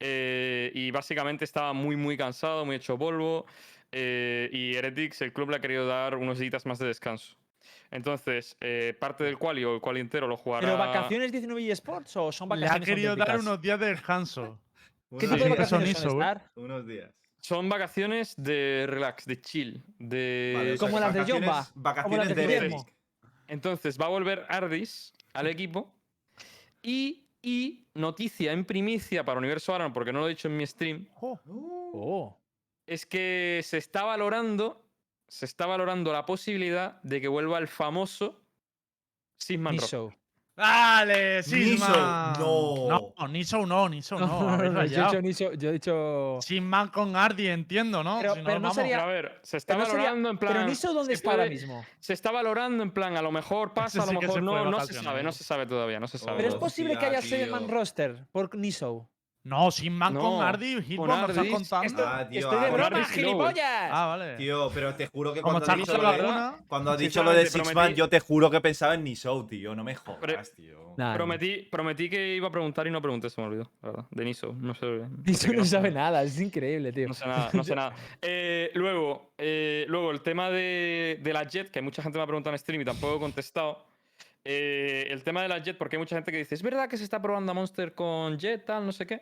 [0.00, 3.46] eh, y básicamente estaba muy, muy cansado, muy hecho polvo.
[3.92, 7.34] eh, y Heretics, el club le ha querido dar unos días más de descanso.
[7.90, 10.64] Entonces, eh, parte del quali o el quali entero lo jugará.
[10.64, 14.60] ¿Pero vacaciones 19 eSports o son Le vacaciones ha querido dar unos días de descanso.
[15.18, 16.04] ¿Qué tipo de vacaciones.
[16.54, 17.10] Unos días.
[17.40, 20.52] Son vacaciones de relax, de chill, de...
[20.56, 22.84] Vale, o sea Como las de Jomba, Vacaciones de.
[23.48, 25.92] Entonces va a volver Ardis al equipo
[26.82, 30.66] y, y noticia en primicia para Universo Aran, porque no lo he dicho en mi
[30.66, 31.40] stream, Jo,
[31.92, 32.38] Oh.
[32.86, 34.84] es que se está valorando,
[35.26, 38.40] se está valorando la posibilidad de que vuelva el famoso
[39.38, 40.14] Sisman Rock.
[40.60, 41.42] ¡Dale!
[41.42, 42.34] ¡Sisman!
[42.38, 43.12] no.
[43.18, 44.50] No, Niso no, Niso no.
[44.50, 46.38] habéis yo he dicho Niso, yo he dicho.
[46.42, 48.18] Sisman con Ardi, entiendo, ¿no?
[48.20, 50.30] Pero- Si pero no vamos- sería- Pero a ver, se está Pero, no sería- valorando
[50.30, 50.52] en plan.
[50.52, 51.84] pero Niso, ¿dónde está ahora mismo?
[51.98, 54.92] Se está valorando en plan, a lo mejor pasa, a lo mejor no, no se
[54.94, 55.28] sabe, ¿no?
[55.28, 56.36] no se sabe todavía, no se sabe.
[56.36, 57.30] Pero es posible que haya tío.
[57.30, 59.08] seis-man roster por Niso.
[59.42, 61.86] No, Sisman con No, Ardi, con Hitbox nos está contando.
[61.86, 63.90] Esto- Ah, tío, estoy de ah, broma, gilipollas.
[63.90, 64.36] Ah, vale.
[64.36, 67.94] Tío, pero te juro que cuando ha Chaco dicho, lo de, cuando dicho lo de
[67.94, 69.74] yo te juro que pensaba en Nisou, tío.
[69.74, 70.94] No me jodas, tío.
[70.96, 74.06] Nah, Prometí, prometí que iba a preguntar y no pregunté, se me olvidó, la verdad.
[74.10, 74.86] De Niso, no sé.
[74.86, 75.70] no sé Niso qué no sé.
[75.70, 77.08] sabe nada, es increíble, tío.
[77.08, 77.94] No sé nada, no sé nada.
[78.22, 82.24] Eh, luego, eh, luego, el tema de, de la Jet, que hay mucha gente me
[82.24, 83.86] ha preguntado en stream y tampoco he contestado.
[84.44, 86.96] Eh, el tema de la Jet, porque hay mucha gente que dice, ¿es verdad que
[86.96, 89.20] se está probando a Monster con Jet, tal, no sé qué?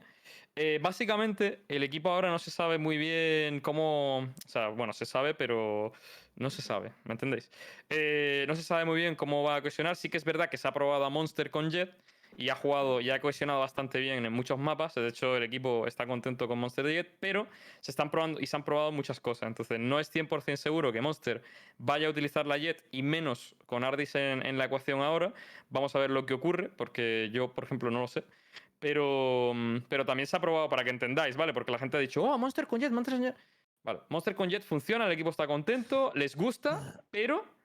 [0.55, 4.19] Eh, básicamente, el equipo ahora no se sabe muy bien cómo...
[4.19, 5.93] O sea, bueno, se sabe, pero
[6.37, 7.51] no se sabe, ¿me entendéis?
[7.91, 9.97] Eh, no se sabe muy bien cómo va a cohesionar.
[9.97, 11.93] Sí que es verdad que se ha probado a Monster con Jet
[12.39, 14.95] y ha jugado y ha cohesionado bastante bien en muchos mapas.
[14.95, 17.49] De hecho, el equipo está contento con Monster de Jet, pero
[17.81, 19.49] se están probando y se han probado muchas cosas.
[19.49, 21.43] Entonces, no es 100% seguro que Monster
[21.79, 25.35] vaya a utilizar la Jet y menos con Ardis en, en la ecuación ahora.
[25.69, 28.23] Vamos a ver lo que ocurre, porque yo, por ejemplo, no lo sé.
[28.79, 31.53] Pero, mm, pero también se ha probado para que entendáis, ¿vale?
[31.53, 33.37] Porque la gente ha dicho, oh, Monster con Jet, Monster con Jet.
[33.83, 37.58] Vale, Monster con Jet funciona, el equipo está contento, les gusta, pero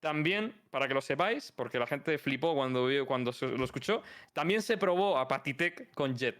[0.00, 4.76] también, para que lo sepáis, porque la gente flipó cuando, cuando lo escuchó, también se
[4.76, 6.36] probó a Patitec con Jet.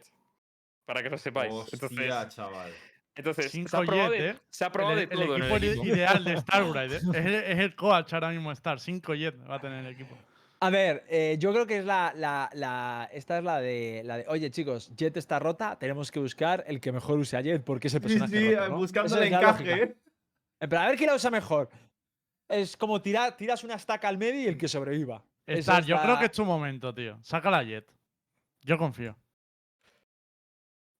[0.84, 1.52] Para que lo sepáis.
[1.52, 2.72] Hostia, Entonces, chaval.
[3.16, 4.36] entonces se ha probado, Jet, de, ¿eh?
[4.50, 5.86] se ha probado el, de el todo en equipo el equipo.
[5.86, 6.92] ideal de Starbright.
[6.92, 6.96] ¿eh?
[6.96, 8.78] es, el, es el coach ahora mismo Star.
[8.78, 10.16] 5 Jet va a tener el equipo.
[10.61, 14.18] A ver, eh, yo creo que es la, la, la- Esta es la de, la
[14.18, 14.24] de.
[14.28, 15.76] Oye, chicos, Jet está rota.
[15.78, 18.38] Tenemos que buscar el que mejor use a Jet porque ese Sí, personaje.
[18.38, 18.76] sí, roto, ¿no?
[18.76, 19.72] buscando Eso el es encaje.
[19.82, 19.96] ¿eh?
[20.61, 21.68] En plan, a ver quién la usa mejor.
[22.49, 25.22] Es como tirar, tiras una estaca al medio y el que sobreviva.
[25.47, 27.18] Esa Star, es yo creo que es tu momento, tío.
[27.22, 27.90] Saca la Jet.
[28.62, 29.16] Yo confío.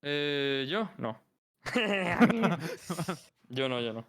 [0.03, 1.21] Eh, yo no.
[3.49, 4.07] yo no, yo no.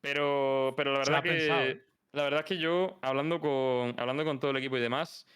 [0.00, 1.30] Pero, pero la verdad que.
[1.30, 1.82] pensado, ¿eh?
[2.12, 5.26] La verdad es que yo, hablando con, hablando con todo el equipo y demás,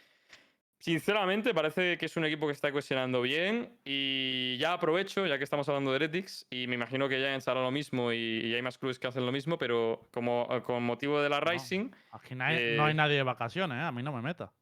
[0.81, 3.77] sinceramente parece que es un equipo que está cohesionando bien.
[3.85, 7.61] Y ya aprovecho, ya que estamos hablando de Heretics, y me imagino que Giants hará
[7.63, 8.17] lo mismo y,
[8.47, 11.39] y hay más clubes que hacen lo mismo, pero como eh, con motivo de la
[11.41, 11.51] No.
[11.51, 13.83] Rising, Aquí no hay, no hay Eh, nadie de vacaciones, ¿eh?
[13.83, 14.53] A mí no me meta.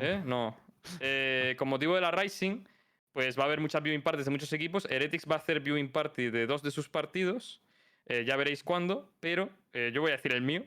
[0.00, 0.22] ¿Eh?
[0.24, 0.56] No.
[1.00, 2.64] Eh, con motivo de la Rising,
[3.12, 4.86] pues va a haber muchas viewing parties de muchos equipos.
[4.90, 7.60] Heretics va a hacer viewing party de dos de sus partidos.
[8.08, 10.62] Ya veréis cuándo, pero yo voy a decir el mío.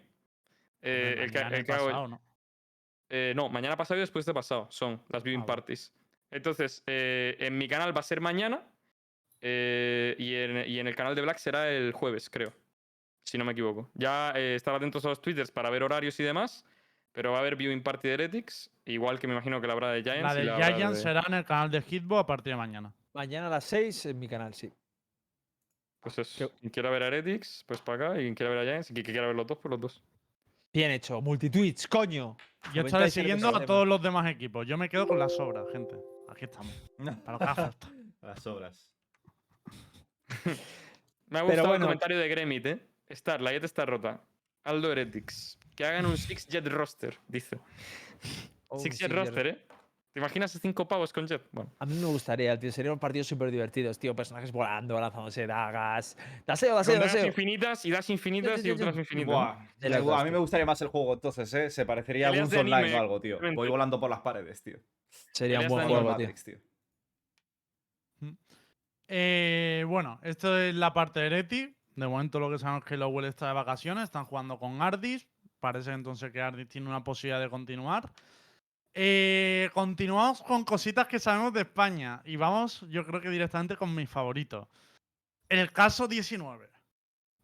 [0.81, 2.21] El que, el que hago- ¿no?
[3.09, 5.93] Eh, no, mañana pasado y después de pasado son las viewing Ah, parties.
[6.31, 8.63] Entonces, eh, en mi canal va a ser mañana
[9.41, 12.53] eh, y, en, y en el canal de Black será el jueves, creo.
[13.23, 13.89] Si no me equivoco.
[13.93, 16.65] Ya eh, estar atentos a los twitters para ver horarios y demás.
[17.11, 19.91] Pero va a haber viewing party de Heretics, igual que me imagino que la habrá
[19.91, 20.35] de Giants.
[20.35, 22.93] La y de Giants de- será en el canal de Hitbo a partir de mañana.
[23.13, 24.71] Mañana a las 6 en mi canal, sí.
[26.01, 26.51] Pues eso.
[26.59, 28.19] Quien quiera ver a Heretics, pues para acá.
[28.19, 30.03] Y quien quiera ver a Giants, y quien quiera ver los dos, pues los dos.
[30.73, 31.21] Bien hecho.
[31.21, 32.37] Multitweets, coño.
[32.73, 34.67] Yo estaré 97 siguiendo a todos los demás equipos.
[34.67, 35.95] Yo me quedo con las sobras, gente.
[36.27, 36.71] Aquí estamos.
[36.97, 37.87] Para lo que haga falta.
[38.21, 38.91] Las obras.
[41.27, 41.85] Me ha gustado bueno.
[41.85, 42.87] el comentario de Gremit, ¿eh?
[43.07, 44.21] Star, la Jet está rota.
[44.65, 45.57] Aldo Heretics.
[45.73, 47.57] Que hagan un Six Jet roster, dice.
[48.67, 49.67] Oh, Six sí, Jet roster, ¿eh?
[50.11, 51.43] ¿Te imaginas cinco pavos con Jet?
[51.51, 51.71] Bueno.
[51.77, 52.71] A mí me gustaría, tío.
[52.71, 54.15] Serían partidos súper divertidos, tío.
[54.15, 56.17] Personajes volando, lanzándose dagas.
[56.47, 57.27] Daseo, daseo, daseo.
[57.27, 58.71] infinitas y das infinitas y sí.
[58.71, 59.31] ultras infinitas.
[59.31, 61.69] Buah, De me- las dos, a mí me gustaría más el juego entonces, ¿eh?
[61.69, 63.39] Se parecería a de Online anime, o algo, tío.
[63.53, 64.79] Voy volando por las paredes, tío.
[65.31, 66.11] Sería un buen juego, tío.
[66.11, 66.57] Matrix, tío.
[69.07, 71.75] Eh, bueno, esto es la parte de Ereti.
[71.95, 74.05] De momento lo que sabemos es que Lowell está de vacaciones.
[74.05, 75.27] Están jugando con Ardis.
[75.59, 78.09] Parece entonces que Ardis tiene una posibilidad de continuar.
[78.93, 82.21] Eh, continuamos con cositas que sabemos de España.
[82.25, 84.67] Y vamos, yo creo que directamente con mis favoritos.
[85.47, 86.69] El caso 19.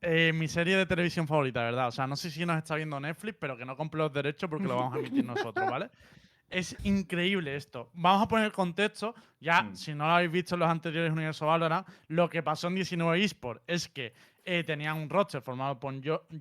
[0.01, 1.87] Eh, mi serie de televisión favorita, ¿verdad?
[1.87, 4.49] O sea, no sé si nos está viendo Netflix, pero que no compre los derechos
[4.49, 5.89] porque lo vamos a emitir nosotros, ¿vale?
[6.47, 7.89] Es increíble esto.
[7.93, 9.15] Vamos a poner el contexto.
[9.39, 9.75] Ya, Mm.
[9.75, 13.23] si no lo habéis visto en los anteriores Universo Valorant, lo que pasó en 19
[13.23, 15.95] eSport es que eh, tenían un roster formado por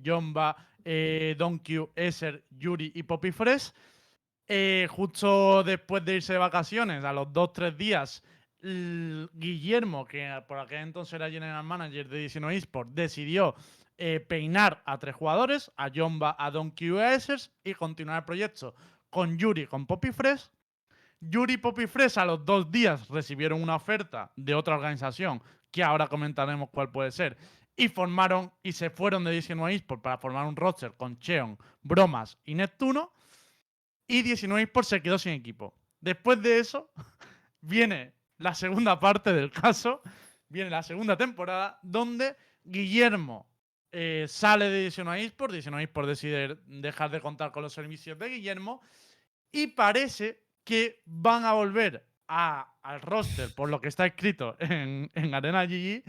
[0.05, 3.71] Jomba, eh, Donkey, Esser, Yuri y Poppy Fresh.
[4.47, 8.23] Eh, justo después de irse de vacaciones, a los 2-3 días,
[8.61, 13.55] l- Guillermo, que por aquel entonces era General Manager de 19 eSport, decidió
[13.97, 18.75] eh, peinar a tres jugadores, a Jomba, a a Essers, y continuar el proyecto
[19.09, 20.49] con Yuri con Poppy Fresh.
[21.21, 25.41] Yuri y Poppy Fresh a los dos días recibieron una oferta de otra organización,
[25.71, 27.35] que ahora comentaremos cuál puede ser,
[27.75, 32.37] y formaron y se fueron de 19 eSport para formar un roster con Cheon, Bromas
[32.45, 33.11] y Neptuno.
[34.07, 35.73] Y 19 eSport se quedó sin equipo.
[35.99, 36.91] Después de eso,
[37.61, 40.01] viene la segunda parte del caso,
[40.49, 43.47] viene la segunda temporada, donde Guillermo
[43.91, 48.29] eh, sale de 19 eSport, 19 eSport decide dejar de contar con los servicios de
[48.29, 48.81] Guillermo,
[49.51, 55.09] y parece que van a volver a- al roster, por lo que está escrito en,
[55.15, 56.03] en Arena GG,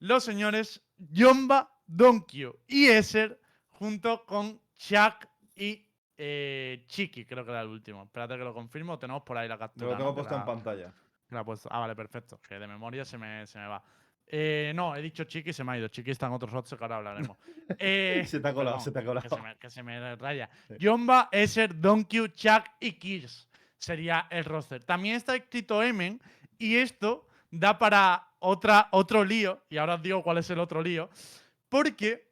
[0.00, 0.82] los señores
[1.14, 5.86] Jomba, Donkey y Esser, junto con Chuck y
[6.18, 8.02] eh, Chiqui, creo que era el último.
[8.04, 9.90] Espérate que lo confirmo, tenemos por ahí la captura.
[9.92, 10.92] Lo tengo puesto en la- pantalla.
[11.30, 11.68] la puesto.
[11.72, 12.40] Ah, vale, perfecto.
[12.40, 13.82] Que de memoria se me, se me va.
[14.26, 15.88] Eh, no, he dicho Chiqui y se me ha ido.
[15.88, 17.36] Chiqui está en otros roster que ahora hablaremos.
[17.78, 19.22] Eh, Se te ha colado, perdón, se te ha colado.
[19.22, 20.50] Que se me, que se me raya.
[20.68, 20.74] Sí.
[20.80, 23.48] Jomba, Esser, Donkey, Chuck y Kirs
[23.78, 24.84] sería el roster.
[24.84, 26.20] También está escrito Emen
[26.58, 29.62] y esto da para otra, otro lío.
[29.70, 31.08] Y ahora os digo cuál es el otro lío.
[31.68, 32.30] Porque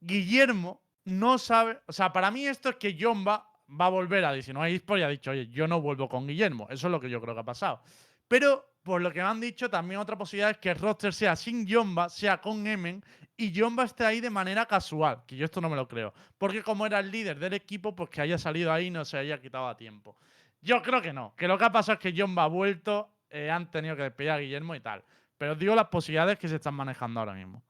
[0.00, 1.80] Guillermo no sabe.
[1.86, 5.04] O sea, para mí esto es que Jomba va a volver a 19 eSports y
[5.04, 6.66] ha dicho, oye, yo no vuelvo con Guillermo.
[6.70, 7.80] Eso es lo que yo creo que ha pasado.
[8.28, 11.34] Pero por lo que me han dicho, también otra posibilidad es que el roster sea
[11.34, 13.04] sin Jomba, sea con Emen,
[13.36, 16.14] y Jomba esté ahí de manera casual, que yo esto no me lo creo.
[16.38, 19.18] Porque como era el líder del equipo, pues que haya salido ahí y no se
[19.18, 20.16] haya quitado a tiempo.
[20.60, 23.50] Yo creo que no, que lo que ha pasado es que Jomba ha vuelto, eh,
[23.50, 25.04] han tenido que despedir a Guillermo y tal.
[25.36, 27.62] Pero digo las posibilidades que se están manejando ahora mismo.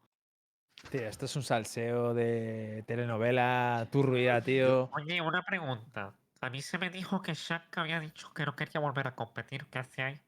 [0.90, 4.88] Tío, esto es un salseo de telenovela turbia, tío.
[4.92, 6.14] Oye, una pregunta.
[6.40, 9.66] A mí se me dijo que Shaq había dicho que no quería volver a competir.
[9.66, 10.20] ¿Qué hace ahí?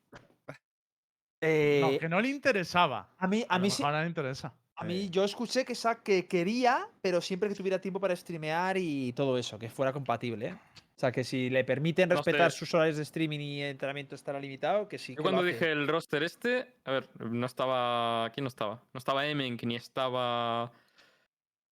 [1.40, 3.14] Eh, no, que no le interesaba.
[3.16, 3.82] a mí, A, a mí sí.
[3.84, 4.52] ahora le interesa.
[4.74, 8.76] A mí yo escuché que Shaq que quería, pero siempre que tuviera tiempo para streamear
[8.78, 10.48] y todo eso, que fuera compatible.
[10.48, 10.56] ¿eh?
[10.98, 14.88] O sea, que si le permiten respetar sus horarios de streaming y entrenamiento estará limitado,
[14.88, 15.12] que sí.
[15.12, 18.28] Yo que cuando dije el roster este, a ver, no estaba.
[18.34, 18.82] ¿Quién no estaba?
[18.92, 20.72] No estaba Emenk ni estaba.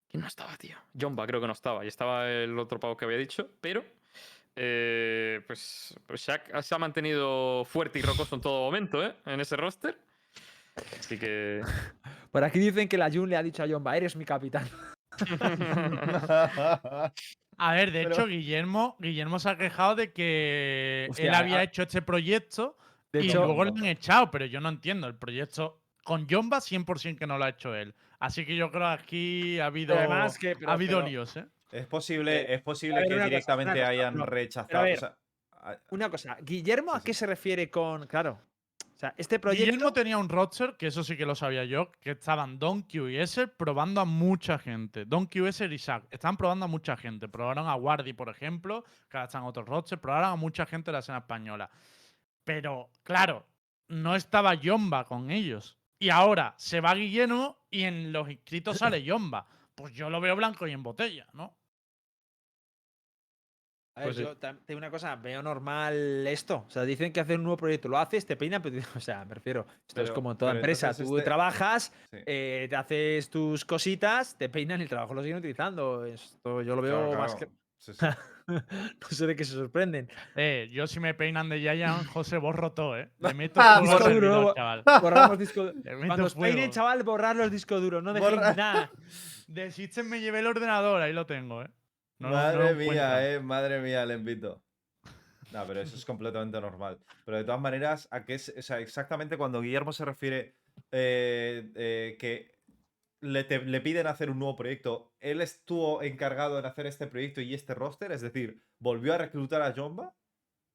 [0.09, 0.77] ¿Quién no estaba, tío?
[0.97, 1.85] Jomba creo que no estaba.
[1.85, 3.85] Y estaba el otro pavo que había dicho, pero.
[4.55, 9.13] eh, pues, pues Shaq se ha mantenido fuerte y rocoso en todo momento, ¿eh?
[9.27, 9.99] En ese roster.
[11.01, 11.63] Así que.
[12.31, 14.69] Por aquí dicen que la Jun le ha dicho a Jomba, eres mi capitán.
[17.59, 21.59] A ver, de Pero- hecho, Guillermo, Guillermo se ha quejado de que él Hostia, había
[21.59, 22.77] ah, hecho este proyecto
[23.13, 25.07] De y hecho, luego lo han echado, pero yo no entiendo.
[25.07, 27.95] El proyecto con Jomba 100% que no lo ha hecho él.
[28.19, 31.37] Así que yo creo que aquí ha habido, además que- pero- ha habido pero- líos,
[31.37, 31.47] ¿eh?
[31.73, 34.85] Es posible, Eh, es posible que directamente cosa, hayan no, rechazado.
[34.85, 35.17] ver, o sea,
[35.53, 38.07] a- una cosa, ¿Guillermo Sí, a qué se refiere con.
[38.07, 38.39] Claro.
[38.97, 39.67] O sea, este proyecto.
[39.67, 43.11] Guillermo tenía un roster, que eso sí que lo sabía yo, que estaban Don Q
[43.11, 45.05] y Esser probando a mucha gente.
[45.05, 46.05] Don Q, Esser y Shaq.
[46.11, 47.29] Estaban probando a mucha gente.
[47.29, 50.01] Probaron a Wardy, por ejemplo, que ahora están otros rosters.
[50.01, 51.69] Probaron a mucha gente de la escena española.
[52.43, 53.47] Pero, claro,
[53.89, 55.77] no estaba Yomba con ellos.
[55.99, 59.47] Y ahora se va Guillermo y en los inscritos sale Yomba.
[59.75, 61.55] Pues yo lo veo blanco y en botella, ¿no?
[63.97, 66.65] A ver, Pues yo tam- te digo una cosa, veo normal esto.
[66.69, 69.25] O sea, dicen que hacen un nuevo proyecto, lo haces, te peinan, pero o sea,
[69.25, 69.67] me refiero.
[69.89, 70.93] Esto es como en toda empresa.
[70.95, 72.19] Tú este- trabajas, sí.
[72.27, 76.05] eh, te haces tus cositas, te peinan y el trabajo lo siguen utilizando.
[76.05, 77.49] Esto yo lo veo Claro, más que.
[77.79, 78.07] Sí, sí.
[78.49, 80.09] no sé de qué se sorprenden.
[80.35, 83.09] Eh, yo si me peinan de Yayan, José borro todo, ¿eh?
[83.19, 84.83] Le meto Ah, disco duro, chaval.
[85.01, 85.73] Borramos disco
[86.07, 86.73] Cuando os peinen, fuego.
[86.73, 88.03] chaval, borrar los discos duros.
[88.03, 88.91] No dejéis Borra- nada.
[89.49, 91.69] De System me llevé el ordenador, ahí lo tengo, ¿eh?
[92.19, 94.63] No lo- no madre mía, eh, madre mía, le invito.
[95.53, 96.99] No, pero eso es completamente normal.
[97.25, 100.57] Pero de todas maneras, ¿a qué es, o sea, exactamente cuando Guillermo se refiere
[100.93, 102.57] eh, eh, que
[103.21, 107.41] le, te- le piden hacer un nuevo proyecto, él estuvo encargado en hacer este proyecto
[107.41, 110.15] y este roster, es decir, volvió a reclutar a Jomba.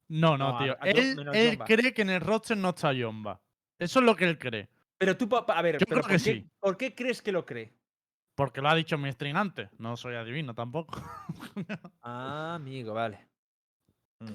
[0.07, 0.75] No, no, tío.
[0.79, 3.41] a él él cree que en el roster no está Jomba.
[3.77, 4.69] Eso es lo que él cree.
[4.97, 6.49] Pero tú, a ver, Yo pero creo ¿por, que qué, sí.
[6.59, 7.73] ¿por qué crees que lo cree?
[8.35, 9.69] Porque lo ha dicho mi stream antes.
[9.79, 10.93] No soy adivino tampoco.
[12.03, 13.27] Ah, amigo, vale.
[14.19, 14.27] Mm.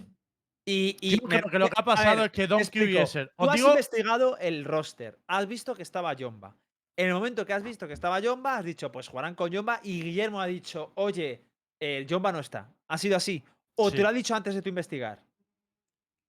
[0.69, 2.61] Y, y me- que lo que ha pasado ver, es que Don.
[2.61, 3.33] Esser.
[3.37, 5.19] Tú has digo, investigado el roster.
[5.27, 6.55] Has visto que estaba Jomba.
[6.97, 9.81] En el momento que has visto que estaba Jomba, has dicho, pues jugarán con Jomba.
[9.83, 11.43] Y Guillermo ha dicho, oye,
[11.81, 12.69] el Jomba no está.
[12.89, 13.43] Ha sido así.
[13.77, 13.97] O Sí.
[13.97, 15.23] te lo ha dicho antes de tu investigar.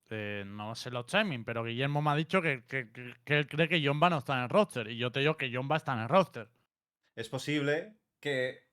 [0.09, 2.89] eh, no sé los timing, pero Guillermo me ha dicho que, que-
[3.25, 4.87] que- él cree que Jomba no está en el roster.
[4.89, 6.47] Y yo te digo que Jomba está en el roster.
[7.17, 8.65] Es posible que.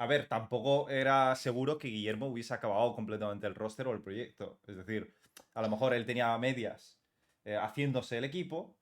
[0.00, 4.60] A ver, tampoco era seguro que Guillermo hubiese acabado completamente el roster o el proyecto.
[4.68, 5.12] Es decir,
[5.54, 7.00] a lo mejor él tenía medias
[7.44, 8.76] eh, haciéndose el equipo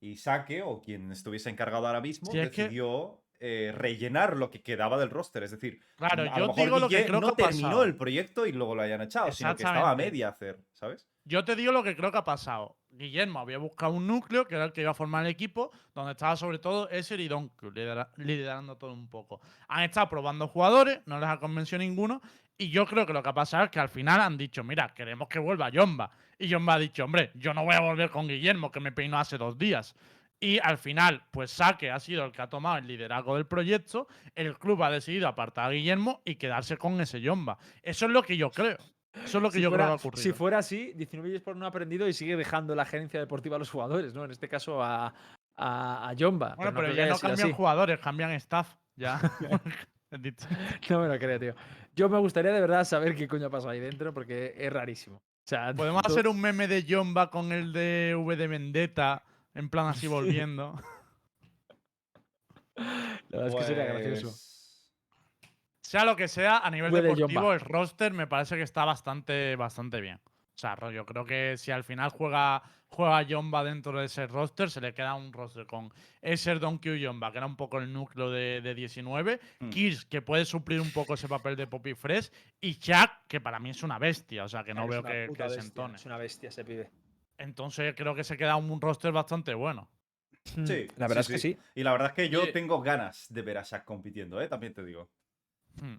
[0.00, 4.50] y Saque, o quien estuviese encargado ahora mismo, Sí, es que- decidió eh, rellenar lo
[4.50, 5.42] que quedaba del roster.
[5.44, 7.84] Es decir, Claro, a yo lo mejor digo lo que creo no que terminó pasado.
[7.84, 11.08] el proyecto y luego lo hayan echado, sino que estaba a media hacer, ¿sabes?
[11.24, 12.76] Yo te digo lo que creo que ha pasado.
[12.96, 16.12] Guillermo había buscado un núcleo que era el que iba a formar el equipo, donde
[16.12, 19.40] estaba sobre todo Esser y Donku, lidera- liderando todo un poco.
[19.68, 22.20] Han estado probando jugadores, no les ha convencido ninguno,
[22.56, 24.94] y yo creo que lo que ha pasado es que al final han dicho, mira,
[24.94, 26.10] queremos que vuelva Jomba.
[26.38, 29.18] Y Jomba ha dicho, hombre, yo no voy a volver con Guillermo, que me peinó
[29.18, 29.96] hace dos días.
[30.38, 34.06] Y al final, pues Saque ha sido el que ha tomado el liderazgo del proyecto,
[34.34, 37.58] el club ha decidido apartar a Guillermo y quedarse con ese Jomba.
[37.82, 38.76] Eso es lo que yo creo.
[39.22, 40.22] Eso es lo que Si yo fuera, creo que ha ocurrido.
[40.22, 43.58] si fuera así, 19 por no ha aprendido y sigue dejando la gerencia deportiva a
[43.58, 44.24] los jugadores, ¿no?
[44.24, 45.14] En este caso a,
[45.56, 46.54] a, a Jomba.
[46.56, 47.52] Bueno, pero, que ya no cambian así.
[47.52, 48.74] jugadores, cambian staff.
[48.96, 49.20] Ya.
[50.90, 51.54] No me lo creo, tío.
[51.96, 55.16] Yo me gustaría de verdad saber qué coño ha pasado ahí dentro porque es rarísimo.
[55.16, 59.68] O sea, Podemos hacer un meme de Jomba con el de V de Vendetta, en
[59.68, 60.80] plan así volviendo.
[62.76, 64.53] La verdad es que sería gracioso.
[65.94, 70.00] Sea lo que sea, a nivel deportivo, el roster me parece que está bastante, bastante
[70.00, 70.16] bien.
[70.26, 74.70] O sea, rollo, creo que si al final juega, juega Jomba dentro de ese roster,
[74.70, 77.92] se le queda un roster con Esser, Donkey y Jomba, que era un poco el
[77.92, 79.38] núcleo de, de 19.
[79.60, 79.68] Mm.
[79.68, 82.32] Kirs, que puede suplir un poco ese papel de Poppy Fresh.
[82.60, 84.42] Y Chuck, que para mí es una bestia.
[84.42, 85.94] O sea, que no Es veo que, que se bestia, entone.
[85.94, 86.90] Es una bestia ese pibe.
[87.38, 89.88] Entonces creo que se queda un roster bastante bueno.
[90.42, 91.58] Sí, la verdad sí, es que sí.
[91.76, 94.48] Y la verdad es que yo tengo ganas de ver a Shaq compitiendo, ¿eh?
[94.48, 95.08] También te digo.
[95.80, 95.96] Hmm.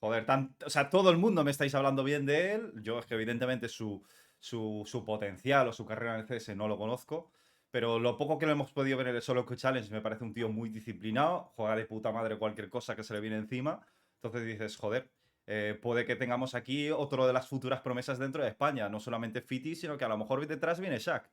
[0.00, 0.26] Joder,
[0.66, 2.72] o sea, todo el mundo me estáis hablando bien de él.
[2.82, 4.02] Yo es que evidentemente su,
[4.40, 7.30] su, su potencial o su carrera en el CS no lo conozco.
[7.70, 10.34] Pero lo poco que lo hemos podido ver en el Solo Challenge me parece un
[10.34, 11.52] tío muy disciplinado.
[11.56, 13.80] Juega de puta madre cualquier cosa que se le viene encima.
[14.16, 15.08] Entonces dices, joder,
[15.46, 18.88] eh, puede que tengamos aquí otro de las futuras promesas dentro de España.
[18.88, 21.30] No solamente Fiti, sino que a lo mejor detrás viene Shaq.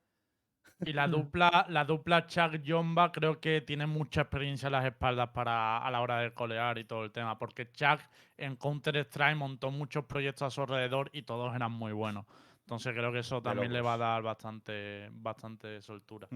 [0.86, 5.30] Y la dupla, la dupla Chuck Jomba creo que tiene mucha experiencia en las espaldas
[5.30, 7.38] para a la hora de colear y todo el tema.
[7.38, 8.00] Porque Chuck
[8.38, 12.26] en Counter Strike montó muchos proyectos a su alrededor y todos eran muy buenos.
[12.62, 16.28] Entonces creo que eso también le va a dar bastante, bastante soltura.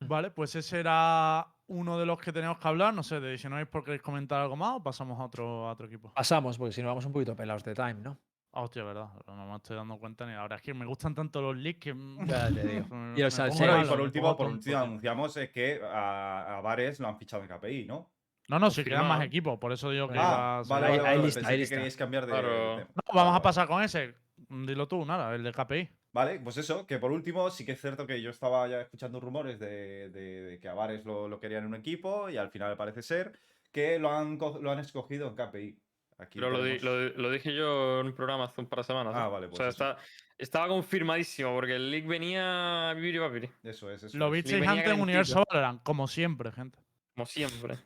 [0.00, 2.92] Vale, pues ese era uno de los que tenemos que hablar.
[2.92, 5.68] No sé, de si no hay por queréis comentar algo más o pasamos a otro,
[5.68, 6.12] a otro equipo.
[6.12, 8.18] Pasamos, porque si no vamos un poquito pelados de time, ¿no?
[8.56, 9.08] Ah, hostia, verdad.
[9.26, 10.56] No me estoy dando cuenta ni ahora.
[10.56, 11.94] Es que me gustan tanto los leaks que.
[12.26, 12.86] Ya te digo.
[12.94, 17.42] me- Y por último, por último anunciamos eh, que a, a Vares lo han fichado
[17.42, 18.10] en KPI, ¿no?
[18.48, 20.98] No, no, si quedan más equipos, por eso digo que Ah, iba a vale, Hay-
[20.98, 22.76] vale, hay vale, lista, pensé hay que queríais cambiar de, Claro.
[22.76, 22.84] de.
[22.84, 24.14] No, vamos a pasar con ese.
[24.48, 25.88] Dilo tú, nada, el de KPI.
[26.12, 29.18] Vale, pues eso, que por último sí que es cierto que yo estaba ya escuchando
[29.18, 32.50] rumores de, de- de que a Vares lo, lo querían en un equipo y al
[32.50, 33.32] final parece ser
[33.72, 35.78] que lo han, lo han escogido en KPI.
[36.18, 38.68] Aquí Pero lo, di- tenemos- lo di- lo dije yo en un programa hace un
[38.68, 39.12] par de semanas.
[39.16, 39.90] Ah, vale, O pues sea, eso.
[39.90, 40.02] está,
[40.38, 44.64] estaba confirmadísimo porque el leak venía a vivir y papiri, Eso es, eso Lo visteis
[44.66, 45.00] antes en.
[45.00, 46.78] Universo Valorant, como siempre, gente.
[47.14, 47.78] como siempre.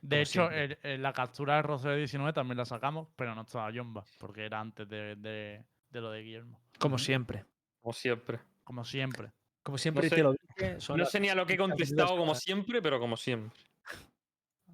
[0.00, 0.64] De Como hecho, siempre.
[0.64, 4.44] el- el- la captura de Roser 19 también la sacamos, pero no estaba Jomba, porque
[4.44, 6.60] era antes de, de- de lo de Guillermo.
[6.78, 7.44] Como siempre.
[7.80, 8.38] Como siempre.
[8.64, 9.32] Como siempre.
[9.62, 10.80] Como siempre sé- te lo dije.
[10.80, 13.58] son No sé ni a lo que he contestado como siempre, pero como siempre.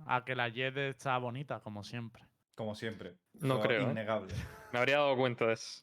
[0.09, 2.25] A que la Jet está bonita, como siempre.
[2.55, 3.15] Como siempre.
[3.35, 3.91] No Eso creo, ¿eh?
[3.91, 4.35] Innegable.
[4.73, 5.83] Me habría dado cuenta de eso.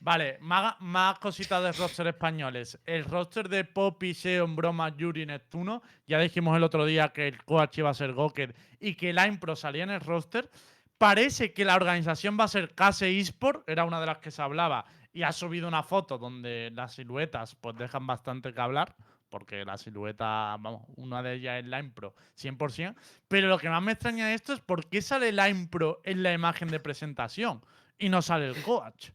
[0.00, 2.78] Vale, más, más cositas de roster españoles.
[2.84, 5.82] El roster de Poppy, Seon, Broma, Yuri y Neptuno.
[6.06, 9.18] Ya dijimos el otro día que el coach iba a ser Goker y que el
[9.24, 10.50] Impro salía en el roster.
[10.98, 14.42] Parece que la organización va a ser Case Esport, era una de las que se
[14.42, 18.94] hablaba, y ha subido una foto donde las siluetas pues dejan bastante que hablar,
[19.34, 22.94] porque la silueta, vamos, una de ellas es la Impro 100%.
[23.26, 26.22] Pero lo que más me extraña de esto es por qué sale la Impro en
[26.22, 27.60] la imagen de presentación
[27.98, 29.10] y no sale el coach.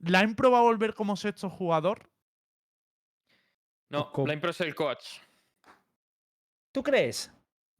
[0.00, 2.10] ¿La Impro va a volver como sexto jugador?
[3.88, 5.20] No, la impro es el coach.
[6.70, 7.32] ¿Tú crees?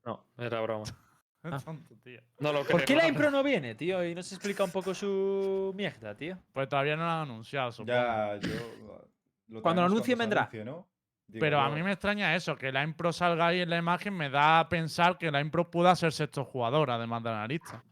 [0.07, 0.85] No, era broma.
[1.45, 1.59] Ah.
[1.59, 2.21] Tonto, tío.
[2.39, 2.79] No lo creo.
[2.79, 4.05] ¿Por qué la impro no viene, tío?
[4.05, 6.39] Y no se explica un poco su mierda, tío.
[6.53, 7.93] Pues todavía no lo han anunciado, supongo.
[7.93, 9.05] Ya, yo.
[9.49, 10.43] lo Cuando lo anuncien, vendrá.
[10.43, 10.92] anuncie, ¿no?
[11.27, 14.15] Digo Pero a mí me extraña eso, que la Impro salga ahí en la imagen,
[14.15, 17.83] me da a pensar que la Impro pueda ser sexto jugador, además de analista.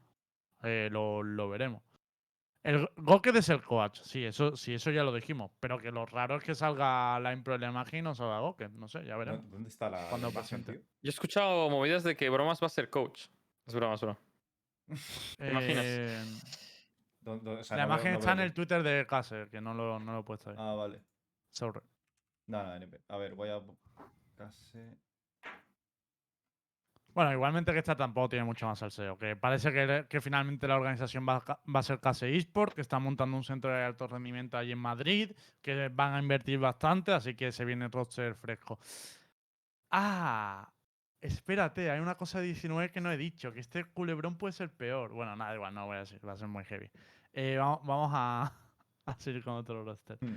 [0.62, 1.82] Eh, lo, lo veremos.
[2.62, 5.50] El Goked es el coach, sí eso, sí, eso ya lo dijimos.
[5.60, 8.40] Pero que lo raro es que salga la Impro en la imagen y no salga
[8.40, 9.42] Goked, no sé, ya veremos.
[9.44, 10.74] ¿Dó- ¿Dónde está la, Cuando tío?
[10.74, 13.28] Yo he escuchado movidas de que Bromas va a ser coach.
[13.66, 14.18] Es broma, es broma.
[15.38, 15.84] ¿Te imaginas?
[15.86, 16.24] Eh,
[17.22, 18.52] ¿Dó- dó- o sea, la no veo- imagen no está veo en el.
[18.54, 20.56] Twitter de Caser, que no lo, no lo he puesto ahí.
[20.58, 21.00] Ah, vale.
[21.50, 21.80] Sorry.
[22.50, 23.00] No, no, NP.
[23.08, 23.60] A ver, voy a.
[27.12, 29.18] Bueno, igualmente que esta tampoco tiene mucho más salseo.
[29.18, 32.74] Que parece que, que finalmente la organización va, a ca- va a ser Case eSport,
[32.74, 36.58] que está montando un centro de alto rendimiento allí en Madrid, que van a invertir
[36.58, 38.78] bastante, así que se viene roster fresco.
[39.90, 40.72] Ah,
[41.20, 44.70] espérate, hay una cosa de 19 que no he dicho, que este culebrón puede ser
[44.70, 45.12] peor.
[45.12, 46.90] Bueno, nada, igual, no voy a decir, va a ser muy heavy.
[47.32, 48.52] Eh, vamos, vamos a,
[49.06, 50.16] a seguir con otro roster.
[50.20, 50.36] Hmm.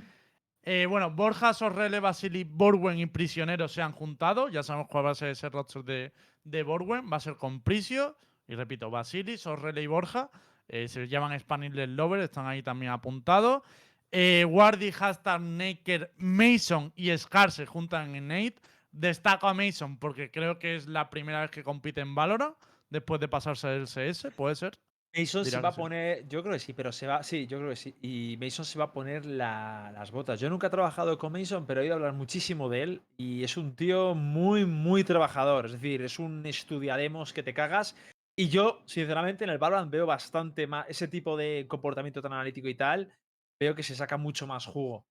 [0.66, 4.48] Eh, bueno, Borja, Sorrele, Basili, Borwen y Prisionero se han juntado.
[4.50, 7.12] Ya sabemos cuál va a ser ese roster de, de Borwen.
[7.12, 8.18] Va a ser con Prisio.
[8.48, 10.30] Y repito, Basili, Sorrele y Borja.
[10.70, 12.22] eh, se llaman Spanish Lover.
[12.22, 13.64] Están ahí también apuntados.
[14.12, 18.56] Eh, Wardy, Hashtag, Naker, Mason y Scar se juntan en Nate.
[18.92, 22.56] Destaco a Mason porque creo que es la primera vez que compite en Valorant.
[22.90, 24.78] Después de pasarse del CS, puede ser.
[25.16, 27.70] Mason se va a poner, yo creo que sí, pero se va, sí, yo creo
[27.70, 27.96] que sí.
[28.02, 30.40] Y Mason se va a poner la- las botas.
[30.40, 33.56] Yo nunca he trabajado con Mason, pero he oído hablar muchísimo de él y es
[33.56, 35.68] un tío muy, muy trabajador.
[35.68, 37.96] Es decir, es un estudiaremos que te cagas.
[38.36, 42.68] Y yo, sinceramente, en el Valorant veo bastante más ese tipo de comportamiento tan analítico
[42.68, 43.14] y tal.
[43.60, 45.06] Veo que se saca mucho más jugo.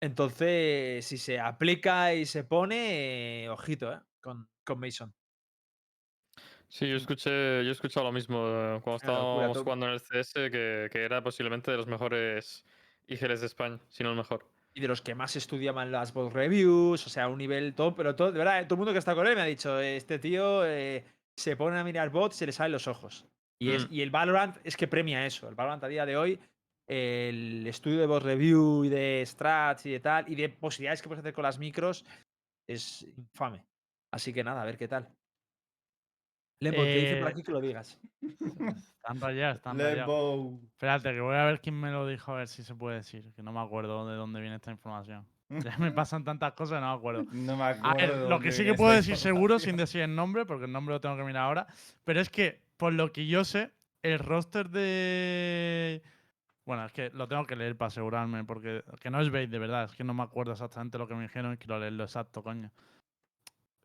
[0.00, 4.00] Entonces, si se aplica y se pone, eh, ojito, ¿eh?
[4.20, 5.14] Con, con Mason.
[6.68, 7.30] Sí, yo escuché,
[7.62, 11.22] yo he escuchado lo mismo eh, cuando estábamos jugando en el CS, que, que era
[11.22, 12.64] posiblemente de los mejores
[13.06, 14.50] IGLs de España, si no el mejor.
[14.76, 18.16] y de los que más estudiaban las bot reviews, o sea, un nivel top, pero
[18.16, 20.18] todo, de verdad, eh, todo el mundo que está con él me ha dicho, este
[20.18, 21.04] tío eh,
[21.38, 23.24] se pone a mirar bots y se le salen los ojos.
[23.60, 23.94] Y, es, Mm.
[23.94, 25.48] y el Valorant es que premia eso.
[25.48, 26.40] El Valorant a día de hoy,
[26.88, 31.08] el estudio de bot review y de strats y de tal, y de posibilidades que
[31.08, 32.04] puedes hacer con las micros,
[32.68, 33.64] es infame.
[34.12, 35.08] Así que nada, a ver qué tal.
[36.60, 37.98] Lembo, te dice por Eh, aquí que lo digas.
[38.22, 39.96] Están rayados, están rayados.
[39.96, 40.60] Lembo.
[40.72, 43.32] Espérate, que voy a ver quién me lo dijo, a ver si se puede decir,
[43.34, 45.26] que no me acuerdo de dónde viene esta información.
[45.74, 47.24] Ya me pasan tantas cosas, no me acuerdo.
[47.32, 47.86] No me acuerdo.
[47.88, 50.64] A ver, de lo que sí que puedo decir seguro, sin decir el nombre, porque
[50.64, 51.66] el nombre lo tengo que mirar ahora,
[52.02, 56.02] pero es que, por lo que yo sé, el roster de,
[56.66, 59.58] Bueno, es que lo tengo que leer para asegurarme, porque que no es bait de
[59.58, 62.42] verdad, es que no me acuerdo exactamente lo que me dijeron y quiero leerlo exacto,
[62.42, 62.70] coño.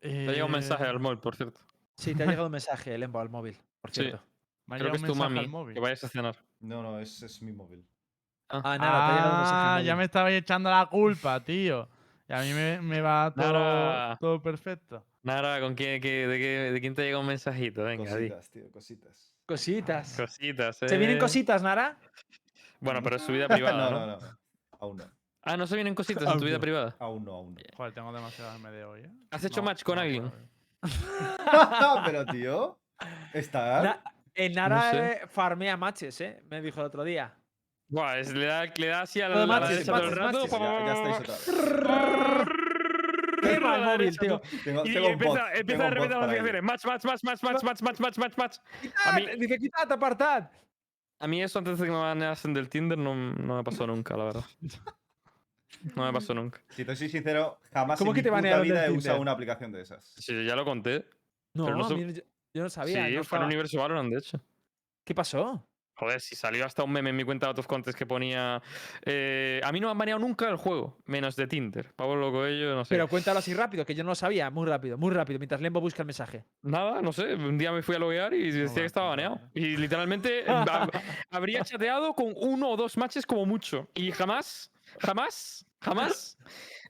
[0.00, 1.60] Te llega un mensaje Eh, al móvil, por cierto.
[2.00, 4.02] Sí, te ha llegado un mensaje, Lembo, al móvil, por Sí.
[4.02, 4.22] cierto.
[4.66, 5.46] Me ha Creo que es tu mami.
[5.48, 5.74] móvil.
[5.74, 6.36] Que vayas a cenar.
[6.60, 7.84] No, no, es, es mi móvil.
[8.48, 11.88] Ah, nada, te ha llegado un mensaje Ah, ya me estabais echando la culpa, tío.
[12.28, 14.16] Y a mí me, me va todo, Nara.
[14.20, 15.04] todo perfecto.
[15.22, 17.82] Nara, ¿con quién, qué- de, qué- de quién te llega un mensajito?
[17.84, 18.28] Venga, di.
[18.30, 19.34] Cositas, tío, cositas.
[19.44, 20.16] Cositas.
[20.16, 20.88] Cositas, ¿eh?
[20.88, 21.98] ¿Se vienen cositas, Nara?
[22.80, 24.06] Bueno, pero es su vida privada, no, ¿no?
[24.06, 24.38] no, no.
[24.78, 25.04] Aún no.
[25.42, 26.94] Ah, ¿no se vienen cositas en tu vida privada?
[26.98, 27.60] Aún no, aún no.
[27.76, 29.10] Joder, tengo demasiado MD hoy, ¿eh?
[29.30, 30.30] ¿Has hecho match con alguien?
[32.06, 32.78] Pero, tío.
[33.32, 33.82] Está.
[33.82, 34.02] Na-
[34.54, 34.98] Nara sé.
[35.12, 36.42] eh, farmea matches, ¿eh?
[36.48, 37.34] Me dijo el otro día.
[37.88, 40.20] Buah, es- le, da, le da así a la, a la matches, derecha todo el
[40.20, 40.38] matches, rato.
[40.38, 40.60] matches.
[40.60, 42.48] Ya, ya estáis otra vez.
[43.42, 44.40] El móvil, tío.
[44.64, 45.26] Tengo, Y, tengo y un bot.
[45.38, 46.42] empieza, empieza tengo a un bot repetir las para ello.
[46.42, 46.62] notificaciones.
[46.62, 48.56] Match, match, match, match, match, match, match, match, match, match.
[49.06, 50.50] A mí, Dice, quitad, apartad.
[51.18, 54.16] a mí eso antes de que me baneasen del Tinder no, no me pasó nunca,
[54.16, 54.44] la verdad.
[55.94, 56.60] No me pasó nunca.
[56.70, 58.96] Si te soy sincero, jamás ¿Cómo en que mi te puta banearon vida del he
[58.96, 59.20] usado Tinder?
[59.20, 60.04] una aplicación de esas.
[60.18, 61.06] Sí, ya lo conté.
[61.54, 62.22] No, Pero no sé- mí yo,
[62.54, 62.94] yo no sabía.
[62.94, 64.40] sí, no fue en estaba- Universo Valorant, de hecho.
[65.04, 65.66] ¿Qué pasó?
[65.94, 68.62] Joder, si salió hasta un meme en mi cuenta de Out of Contest que ponía.
[69.04, 71.92] eh, a mí no me han baneado nunca el juego, menos de Tinder.
[71.94, 72.94] Pablo Loco ello, no sé.
[72.94, 74.48] Pero cuéntalo así rápido, que yo no lo sabía.
[74.50, 76.44] Muy rápido, muy rápido, mientras Lembo busca el mensaje.
[76.62, 77.34] Nada, no sé.
[77.34, 79.40] Un día me fui a loguear y decía que estaba baneado.
[79.52, 80.44] Y literalmente
[80.90, 83.86] hab- habría chateado con uno o dos matches como mucho.
[83.94, 86.36] Y jamás, jamás, jamás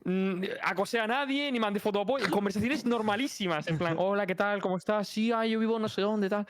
[0.04, 2.30] mm, acosé a nadie ni mandé foto de apoyo.
[2.30, 3.66] Conversaciones normalísimas.
[3.68, 4.60] En plan, hola, ¿qué tal?
[4.62, 5.08] ¿Cómo estás?
[5.08, 6.46] Sí, ah, yo vivo no sé dónde, tal.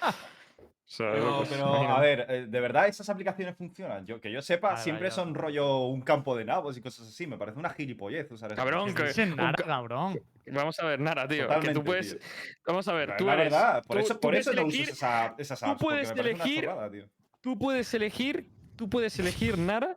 [0.92, 4.04] O sea, Pero, a ver, eh, ¿de verdad esas aplicaciones funcionan?
[4.06, 7.28] Yo, que yo sepa, siempre son rollo un campo de nabos y cosas así.
[7.28, 10.20] Me parece una gilipollez usar esas Cabrón, ¿Qué que- un Nara, ca- cabrón?
[10.46, 11.36] Vamos a ver, Nara, tío.
[11.36, 12.18] que Totalmente, tú puedes.
[12.18, 12.28] tío.
[12.66, 13.44] Vamos a ver, La- tú la eres.
[13.52, 15.80] verdad, por tú- eso, tú por no elegir- usas esa- esas tú apps.
[15.80, 17.08] porque puedes elegir- chorrada, tío.
[17.40, 18.50] Tú puedes elegir.
[18.74, 19.96] Tú puedes elegir, Nara,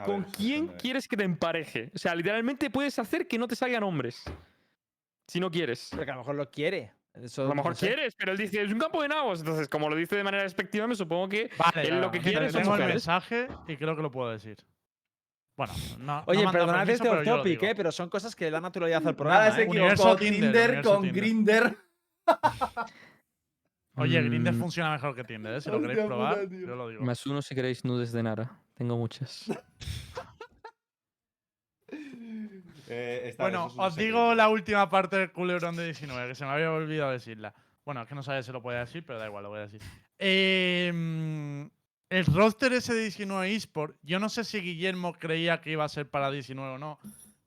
[0.00, 1.90] A con ver, quién quieres que te empareje.
[1.94, 4.22] O sea, literalmente puedes hacer que no te salgan hombres.
[5.26, 5.88] Si no quieres.
[5.90, 6.92] Pero que a lo mejor lo quiere.
[7.14, 7.86] Eso A lo mejor no sé.
[7.88, 9.40] quieres, pero él dice, es un campo de nabos.
[9.40, 12.30] Entonces, como lo dice de manera despectiva, me supongo que Vale, él lo que vale,
[12.30, 12.86] quiere el mujeres.
[12.88, 14.56] mensaje y creo que lo puedo decir.
[15.56, 16.22] Bueno, no.
[16.26, 17.62] Oye, no perdonad permiso, este lo topic.
[17.64, 17.74] ¿eh?
[17.74, 19.50] Pero son cosas que le dan naturalidad al Nada, programa.
[19.50, 19.66] se ¿eh?
[19.68, 20.16] Universo equivocó.
[20.16, 21.12] Tinder, Tinder universo con.
[21.12, 21.76] Grinder.
[23.96, 25.60] Oye, Grindr Mm, funciona mejor que Tinder, ¿eh?
[25.60, 27.02] Si lo queréis probar, yo lo digo.
[27.02, 28.48] Más uno si queréis nudes de Nara.
[28.78, 29.44] Tengo muchas.
[32.90, 36.34] Eh, Bueno, eso es un os digo la última parte del culebrón de 19, que
[36.34, 37.54] se me había olvidado decirla.
[37.84, 39.66] Bueno, es que no sabía si lo podía decir, pero da igual, lo voy a
[39.66, 39.82] decir.
[40.18, 41.64] Eh, mm,
[42.08, 45.88] el roster ese de 19 eSport, yo no sé si Guillermo creía que iba a
[45.90, 46.98] ser para 19 o no,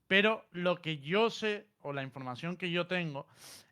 [0.06, 3.26] pero lo que yo sé, o la información que yo tengo,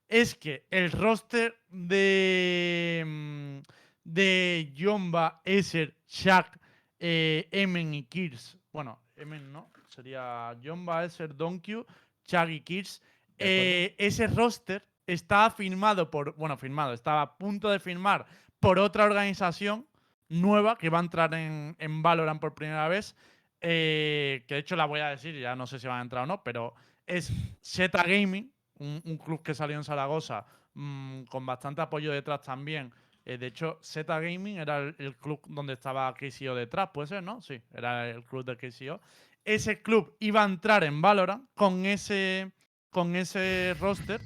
[0.08, 3.58] es que el roster de, mm,
[4.02, 6.59] de Yomba, Esser, Shaq,
[7.00, 11.84] eh, Emen y Kirs, bueno, Emen no, sería Yomba, Esser, Donkey,
[12.26, 13.02] Shaq y Kirs,
[13.38, 18.26] eh, ese roster estaba firmado por, bueno, firmado, estaba a punto de firmar
[18.60, 19.86] por otra organización
[20.28, 23.16] nueva que va a entrar en, en Valorant por primera vez,
[23.60, 26.24] eh, que de hecho la voy a decir, ya no sé si van a entrar
[26.24, 26.74] o no, pero
[27.06, 27.32] es
[27.64, 30.44] Zeta Gaming, un, un club que salió en Zaragoza
[30.74, 32.92] mm, con bastante apoyo detrás también.
[33.24, 37.22] Eh, de hecho, Zeta Gaming era el, el club donde estaba KCO detrás, puede ser,
[37.22, 37.40] ¿no?
[37.42, 39.00] Sí, era el club de KCO.
[39.44, 42.50] Ese club iba a entrar en Valorant con ese,
[42.90, 44.20] con ese roster.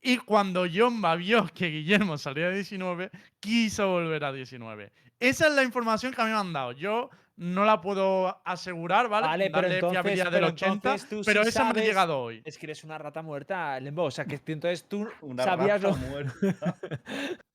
[0.00, 3.10] Y cuando Yomba vio que Guillermo salía de 19,
[3.40, 4.92] quiso volver a 19.
[5.20, 6.72] Esa es la información que a mí me han dado.
[6.72, 9.26] Yo no la puedo asegurar, ¿vale?
[9.26, 11.84] Vale, pero Darle entonces- fiabilidad del pero 80, entonces tú pero sí esa me ha
[11.84, 12.42] llegado hoy.
[12.44, 14.04] Es que eres una rata muerta, Lembo.
[14.04, 16.08] O sea, que entonces tú Una sabías rata lo.
[16.08, 16.76] muerta.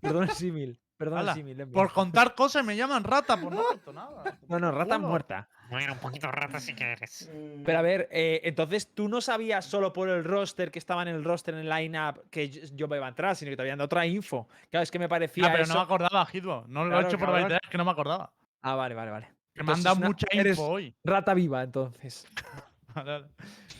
[0.00, 0.78] Perdón el símil.
[0.96, 1.66] Perdón el símil.
[1.68, 4.38] Por contar cosas me llaman rata, pues no cuento nada.
[4.48, 5.48] No, no, rata muerta.
[5.70, 7.30] Bueno, un poquito rata sí que eres.
[7.64, 11.08] Pero a ver, eh, entonces tú no sabías solo por el roster que estaba en
[11.08, 13.78] el roster en el lineup que yo me iba a entrar, sino que te habían
[13.78, 14.48] dado otra info.
[14.70, 15.46] Claro, es que me parecía.
[15.46, 16.64] Ah, pero eso- no me acordaba, Hitbo.
[16.68, 18.32] No lo he hecho por la idea, es que no me acordaba.
[18.62, 19.28] Ah, vale, vale, vale.
[19.54, 20.94] Que me han dado mucha info hoy.
[21.04, 22.26] Rata viva, entonces.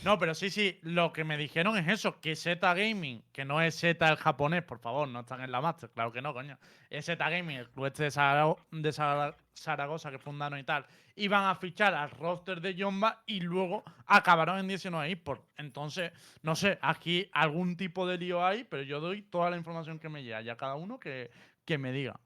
[0.03, 3.61] No, pero sí, sí, lo que me dijeron es eso, que Z Gaming, que no
[3.61, 6.59] es Z el japonés, por favor, no están en la Master, claro que no, coño.
[6.89, 10.87] Es Z Gaming, el club este de, Zara- de Zara- Zaragoza que fundaron y tal,
[11.17, 15.45] iban a fichar al roster de Yomba y luego acabaron en 19 eSports.
[15.59, 19.99] Entonces, no sé, aquí algún tipo de lío hay, pero yo doy toda la información
[19.99, 21.31] que me llega, ya cada uno que,
[21.67, 22.19] que me diga.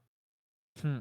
[0.81, 0.99] Hmm.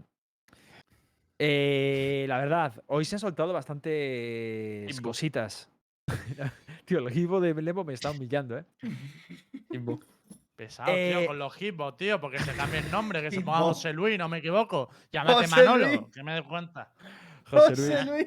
[1.39, 5.69] Eh, la verdad, hoy se han soltado bastantes cositas.
[6.85, 8.65] Tío, el equipo de Lembo me está humillando, ¿eh?
[10.57, 13.59] Pesado, Eh, tío, con los hitbox, tío, porque se cambie el nombre, que se ponga.
[13.59, 14.89] José Luis, no me equivoco.
[15.11, 16.01] Llámate José Manolo, Luis.
[16.13, 16.93] que me des cuenta.
[17.51, 18.27] José Luis.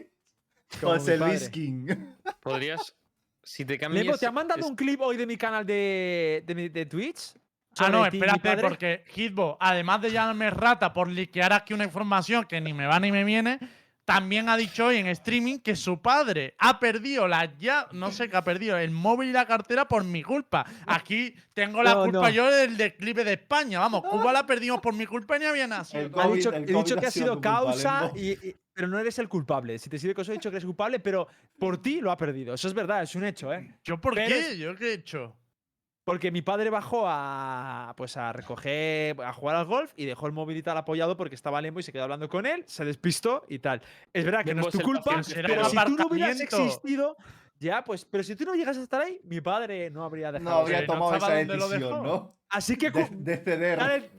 [0.81, 1.49] Como mi José Luis.
[1.49, 1.87] King.
[2.41, 2.95] Podrías.
[3.41, 4.03] Si te cambias.
[4.05, 6.85] Lembo, ¿te han mandado es- un clip hoy de mi canal de, de, mi- de
[6.85, 7.33] Twitch?
[7.79, 8.67] Ah, sobre no, ti y mi espérate, padre?
[8.67, 12.99] porque Hitbo, además de llamarme rata por liquear aquí una información que ni me va
[12.99, 13.59] ni me viene,
[14.07, 18.29] también ha dicho hoy en streaming que su padre ha perdido la ya, no sé
[18.29, 20.65] qué ha perdido, el móvil y la cartera por mi culpa.
[20.85, 22.29] Aquí tengo la No, culpa no.
[22.29, 23.79] yo del declive de España.
[23.81, 26.21] Vamos, Cuba la perdimos por mi culpa y ni había nacido.
[26.21, 29.27] Ha dicho, he dicho que ha ha sido causa, y, y- pero no eres el
[29.27, 29.77] culpable.
[29.77, 31.27] Si te sirve que os he dicho que eres culpable, pero
[31.59, 32.53] por ti lo ha perdido.
[32.53, 33.75] Eso es verdad, es un hecho, ¿eh?
[33.83, 34.57] ¿Yo por pero qué?
[34.57, 35.35] ¿Yo qué he hecho?
[36.07, 40.31] Porque mi padre bajó a pues a recoger, a jugar al golf y dejó el
[40.31, 43.43] móvil y tal apoyado porque estaba Lembo y se quedó hablando con él, se despistó
[43.49, 43.81] y tal.
[44.13, 47.17] Es verdad que no es tu el culpa, pero si tú no hubieras existido,
[47.59, 50.49] ya, pues, pero si tú no llegas a estar ahí, mi padre no habría dejado.
[50.49, 52.03] No habría no tomado estaba esa decisión.
[52.03, 52.37] ¿no?
[52.47, 53.77] Así que De, de ceder.
[53.77, 54.11] ya le,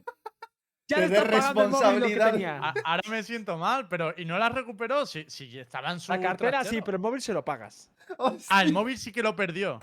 [0.89, 2.35] ya le el que responsabilidad.
[2.65, 5.07] A- ahora me siento mal, pero ¿y no la recuperó?
[5.07, 7.91] Si, si estaba en su La cartera sí, pero el móvil se lo pagas.
[8.51, 9.81] Ah, el móvil sí que lo perdió.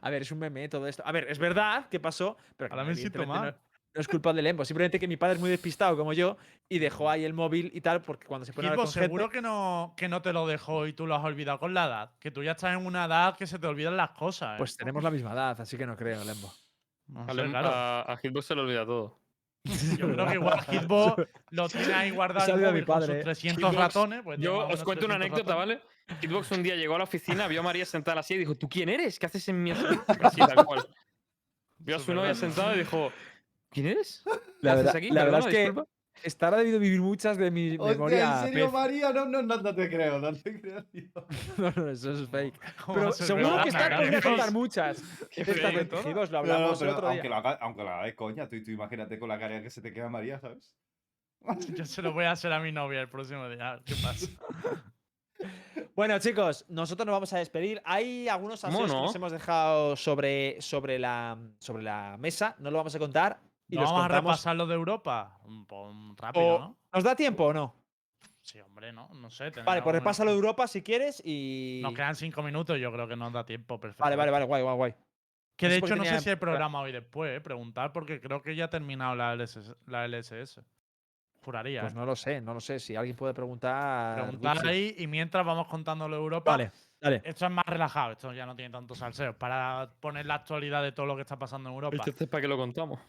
[0.00, 1.02] A ver, es un meme todo esto.
[1.06, 3.52] A ver, es verdad que pasó, pero Ahora no, me siento mal.
[3.52, 6.36] No, no es culpa de Lembo, simplemente que mi padre es muy despistado como yo
[6.68, 9.36] y dejó ahí el móvil y tal, porque cuando se pone a hablar seguro gente,
[9.38, 12.10] que no, que no te lo dejó y tú lo has olvidado con la edad.
[12.18, 14.54] Que tú ya estás en una edad que se te olvidan las cosas.
[14.54, 14.58] ¿eh?
[14.58, 16.52] pues tenemos la misma edad, así que no creo, Lembo.
[17.08, 17.68] No A, claro.
[17.68, 19.18] a- a Hitbox se le olvida todo.
[19.98, 21.16] Yo creo que igual Hitbo
[21.50, 23.22] lo tiene ahí guardado olvida mi con padre, sus ¿eh?
[23.24, 24.22] 300 Hitbox, ratones.
[24.22, 25.78] Pues Yo os cuento una 300 anécdota, ratones.
[26.06, 26.18] ¿vale?
[26.20, 28.54] Hitbox un día llegó a la oficina, vio a María sentada en silla y dijo,
[28.54, 29.18] ¿tú quién eres?
[29.18, 30.04] ¿Qué haces en mi oficina?
[30.22, 30.86] Así, tal cual.
[31.78, 33.12] Vio a su novia sentada y dijo,
[33.70, 34.22] ¿quién eres?
[34.24, 34.30] ¿Qué
[34.62, 35.10] La haces verdad, aquí?
[35.10, 35.90] la verdad es que disculpa".
[36.22, 38.38] Estará debido vivir muchas de mi Hostia, memoria.
[38.40, 38.72] ¿En serio, pez.
[38.72, 39.12] María?
[39.12, 41.10] No, no, no, no te creo, no te creo, tío.
[41.56, 42.58] No, no, eso es fake.
[42.84, 45.02] ¿Cómo Pero seguro que está podría contar muchas.
[45.34, 45.86] Todo.
[45.88, 47.30] tejidos, lo No, no, hablamos el otro aunque día.
[47.30, 49.80] lo, haga, aunque lo haga de coña, tú, tú imagínate con la cara que se
[49.80, 50.74] te queda María, ¿sabes?
[51.74, 53.80] Yo se lo voy a hacer a mi novia el próximo día.
[53.84, 54.26] ¿Qué pasa?
[55.94, 57.80] Bueno, chicos, nosotros nos vamos a despedir.
[57.84, 59.02] Hay algunos ¿Cómo asuntos que no?
[59.04, 62.56] nos hemos dejado sobre, sobre, la, sobre la mesa.
[62.58, 63.38] No lo vamos a contar.
[63.68, 65.38] Y ¿No los vamos a repasar lo de Europa?
[65.44, 66.76] Un poco rápido, O- ¿no?
[66.92, 67.74] ¿Nos da tiempo o no?
[68.42, 69.08] Sí, hombre, no.
[69.14, 69.50] No sé.
[69.64, 71.80] Vale, pues repásalo de Europa si quieres y.
[71.82, 73.80] Nos quedan cinco minutos, yo creo que nos da tiempo.
[73.80, 74.04] Perfecto.
[74.04, 74.94] Vale, vale, vale, guay, guay, guay.
[75.56, 78.54] Que de hecho no sé si hay programa hoy después, eh, preguntar, porque creo que
[78.54, 79.74] ya ha terminado la LSS.
[79.86, 80.60] La LSS.
[81.42, 81.80] Juraría.
[81.80, 81.96] Pues eh.
[81.96, 82.78] no lo sé, no lo sé.
[82.78, 84.22] Si alguien puede preguntar.
[84.22, 86.52] Preguntar ahí y mientras vamos contando lo de Europa.
[86.52, 87.22] Vale, dale.
[87.24, 89.36] Esto es más relajado, esto ya no tiene tanto salseo.
[89.36, 91.96] Para poner la actualidad de todo lo que está pasando en Europa.
[91.96, 93.00] Entonces, ¿para qué lo contamos?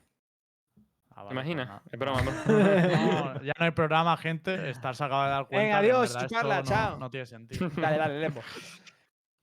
[1.18, 1.82] Ah, ¿Te vale, imaginas?
[1.82, 2.32] pues Es broma, ¿no?
[2.32, 3.34] nada.
[3.34, 4.70] No, ya no hay programa, gente.
[4.70, 5.64] Estar se acaba de dar cuenta.
[5.64, 6.98] Venga, adiós, verdad chuparla, no- chao.
[7.00, 7.70] No, tiene sentido.
[7.76, 8.42] Dale, dale, Lembo.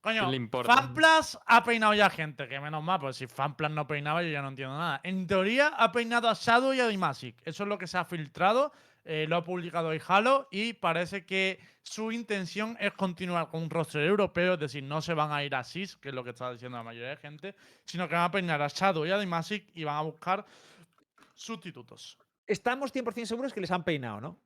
[0.00, 0.48] Coño, le?
[0.64, 4.42] Fanplas ha peinado ya gente, que menos mal, pues si Fanplas no peinaba yo ya
[4.42, 5.00] no entiendo nada.
[5.02, 7.36] En teoría ha peinado a Shadow y a Dimasic.
[7.44, 8.70] Eso es lo que se ha filtrado,
[9.06, 13.70] eh, lo ha publicado hoy Halo y parece que su intención es continuar con un
[13.70, 16.30] roster europeo, es decir, no se van a ir a SIS, que es lo que
[16.30, 17.54] está diciendo la mayoría de gente,
[17.86, 20.44] sino que van a peinar a Shadow y a Dimasic y van a buscar
[21.34, 22.18] sustitutos.
[22.46, 24.40] Estamos 100% seguros que les han peinado, ¿no?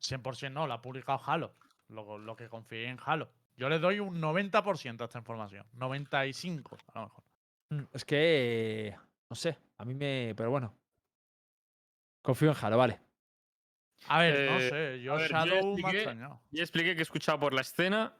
[0.00, 1.56] 100% no, lo ha publicado Halo,
[1.88, 3.32] lo, lo que confíe en Halo.
[3.56, 7.24] Yo le doy un 90% a esta información, 95% a lo mejor.
[7.70, 8.96] Mm, Es que.
[9.30, 10.34] No sé, a mí me.
[10.36, 10.74] Pero bueno.
[12.22, 13.00] Confío en Jalo, vale.
[14.08, 16.42] A ver, no Eh, sé, yo ver, yo Shadow me ha expliqué- extrañado.
[16.50, 18.16] Ya expliqué que he escuchado por la escena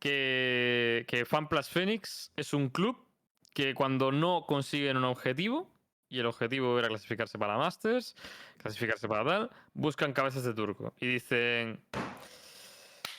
[0.00, 3.06] que, que FanPlus Phoenix es un club
[3.54, 5.71] que cuando no consiguen un objetivo,
[6.12, 8.14] y el objetivo era clasificarse para Masters,
[8.58, 10.92] clasificarse para tal, buscan cabezas de turco.
[11.00, 11.80] Y dicen...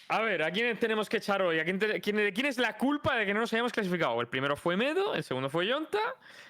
[0.10, 1.60] A ver, ¿a quién tenemos que echar hoy?
[1.60, 4.22] ¿A quién, te- quién- ¿De quién es la culpa de que no nos hayamos clasificado?
[4.22, 5.98] El primero fue Medo, el segundo fue Yonta.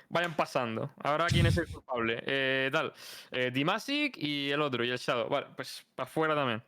[0.09, 0.91] Vayan pasando.
[1.01, 2.21] Ahora, ¿quién es el culpable?
[2.25, 2.93] Eh, tal.
[3.31, 5.29] Eh, Dimasic y el otro, y el Shadow.
[5.29, 6.61] Vale, pues para afuera también.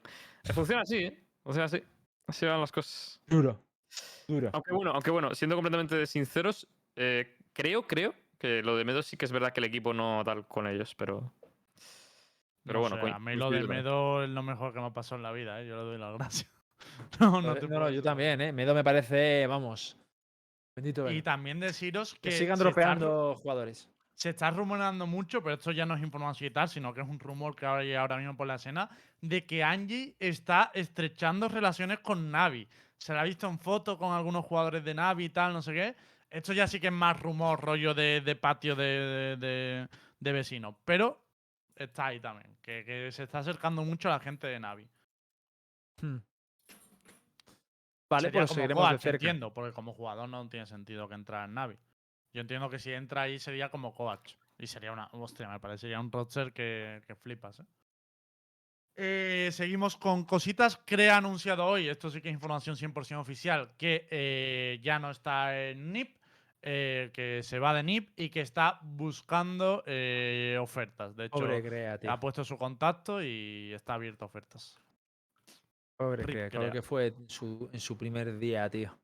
[0.45, 1.19] Eh, Funciona así, ¿eh?
[1.43, 1.83] Funciona así.
[2.27, 3.19] Así van las cosas.
[3.27, 3.61] Duro.
[4.27, 4.51] Duro.
[4.53, 6.65] Aunque bueno, aunque bueno, siendo completamente sinceros,
[6.95, 8.13] eh, creo, creo
[8.45, 10.95] que lo de Medo sí que es verdad que el equipo no tal con ellos,
[10.95, 11.31] pero.
[12.65, 13.67] Pero No bueno, sé, coño, a mí lo de.
[13.67, 15.67] Medo es lo mejor que me ha pasado en la vida, ¿eh?
[15.67, 16.51] yo le doy las gracias.
[17.19, 18.51] no, no, No, te no, puedo yo también, ¿eh?
[18.51, 19.97] Medo me parece, vamos.
[20.75, 23.89] Bendito Y también deciros que Que sigan está dropeando jugadores.
[24.13, 27.07] se está rumorando mucho, pero esto ya no es información y tal, sino que es
[27.07, 28.89] un rumor que hay ahora mismo por la escena,
[29.21, 32.67] de que Angie está estrechando relaciones con Navi.
[32.97, 35.73] Se la ha visto en foto con algunos jugadores de Navi y tal, no sé
[35.73, 35.95] qué.
[36.29, 39.37] Esto ya sí que es más rumor, rollo de, de patio de,
[40.19, 40.75] de, vecinos.
[40.83, 41.21] Pero
[41.75, 44.87] está ahí también, que, que se está acercando mucho a la gente de Navi.
[46.01, 46.17] Hmm.
[48.09, 49.15] Vale, pues como seguiremos de Coach, cerca.
[49.15, 51.77] entiendo, porque como jugador no tiene sentido que entrar en Navi.
[52.33, 54.33] Yo entiendo que si entra ahí sería como coach.
[54.57, 55.07] Y sería una.
[55.13, 57.65] Hostia, me parecería un roster que, que flipas, ¿eh?
[58.97, 60.79] Eh, seguimos con cositas.
[60.85, 65.11] Crea ha anunciado hoy, esto sí que es información 100% oficial, que eh, ya no
[65.11, 66.17] está en NIP,
[66.61, 69.83] eh, que se va de NIP y que está buscando
[70.59, 71.15] ofertas.
[71.15, 72.11] De hecho, Pobre Crea, tío.
[72.11, 74.77] ha puesto su contacto y está abierto a ofertas.
[75.97, 76.71] Pobre Rip Crea, Crea.
[76.71, 78.97] que fue en su, en su primer día, tío.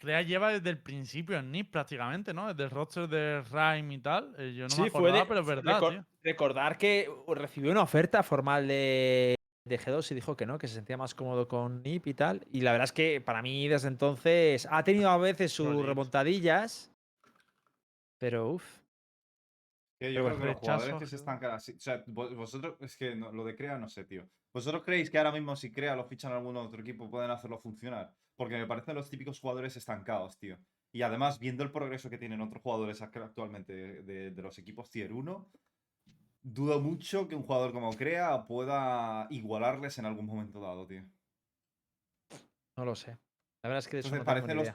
[0.00, 2.48] Crea lleva desde el principio en NIP prácticamente, ¿no?
[2.48, 4.34] Desde el roster de Rhyme y tal.
[4.38, 6.06] eh, yo no Sí, me fue acordaba, de- pero es verdad, recor- tío.
[6.22, 9.34] Recordar que recibió una oferta formal de,
[9.66, 12.46] de G2 y dijo que no, que se sentía más cómodo con NIP y tal.
[12.50, 15.84] Y la verdad es que para mí desde entonces ha tenido a veces sus Solid.
[15.84, 16.90] remontadillas.
[18.18, 18.78] Pero uff.
[20.00, 21.18] Yo Pero creo que los jugadores a que se G2.
[21.20, 21.72] estancan así.
[21.74, 24.26] O sea, vo- vosotros, es que no- lo de Crea no sé, tío.
[24.54, 27.58] ¿Vosotros creéis que ahora mismo si Crea lo fichan a algún otro equipo pueden hacerlo
[27.60, 28.10] funcionar?
[28.40, 30.56] Porque me parecen los típicos jugadores estancados, tío.
[30.92, 34.56] Y además, viendo el progreso que tienen otros jugadores ac- actualmente de, de- de los
[34.56, 35.46] equipos Tier 1,
[36.42, 41.04] dudo mucho que un jugador como Crea pueda igualarles en algún momento dado, tío.
[42.78, 43.18] No lo sé.
[43.62, 44.74] La verdad es que de eso Entonces, tengo los.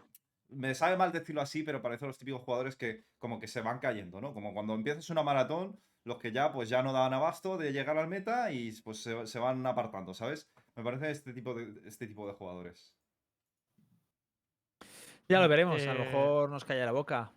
[0.49, 3.79] Me sabe mal decirlo así, pero parece los típicos jugadores que como que se van
[3.79, 4.31] cayendo, ¿no?
[4.31, 7.97] Como cuando empiezas una maratón, los que ya pues ya no dan abasto de llegar
[7.97, 10.47] al meta y pues se, se van apartando, ¿sabes?
[10.75, 12.93] Me parece este tipo de, este tipo de jugadores.
[15.27, 17.31] Ya lo veremos, a lo Eh, mejor nos calla la boca.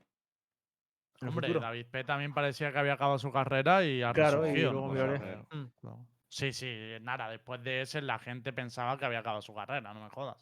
[1.23, 1.52] Hombre.
[1.52, 4.43] David P también parecía que había acabado su carrera y ha Claro.
[4.43, 5.66] Mm.
[5.81, 6.06] claro.
[6.28, 6.69] Sí, sí,
[7.01, 10.36] nada, después de ese la gente pensaba que había acabado su carrera, no me jodas.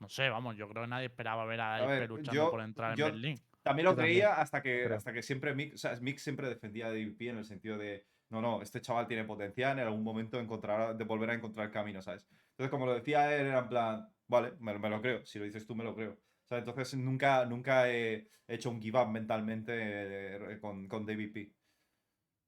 [0.00, 2.50] No sé, vamos, yo creo que nadie esperaba ver a A David P luchando yo-
[2.50, 3.38] por entrar yo- en Berlín.
[3.62, 6.48] También lo Yo también, creía hasta que, hasta que siempre Mick, o sea, Mick siempre
[6.48, 10.02] defendía a DVP en el sentido de, no, no, este chaval tiene potencial, en algún
[10.02, 12.26] momento encontrará, de volver a encontrar el camino, ¿sabes?
[12.50, 15.44] Entonces, como lo decía él, era en plan, vale, me, me lo creo, si lo
[15.44, 16.18] dices tú, me lo creo.
[16.50, 21.52] Entonces, nunca, nunca he hecho un give up mentalmente eh, con, con DVP.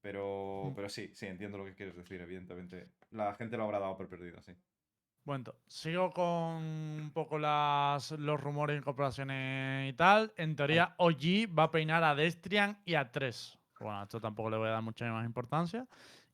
[0.00, 0.74] Pero, Mm.
[0.74, 2.92] pero sí, sí, entiendo lo que quieres decir, evidentemente.
[3.10, 4.52] La gente lo habrá dado por perdido, sí.
[5.24, 6.26] Bueno, sigo con
[6.62, 10.32] un poco las, los rumores de incorporaciones y tal.
[10.36, 13.58] En teoría, OG va a peinar a Destrian y a 3.
[13.80, 15.88] Bueno, a esto tampoco le voy a dar mucha más importancia.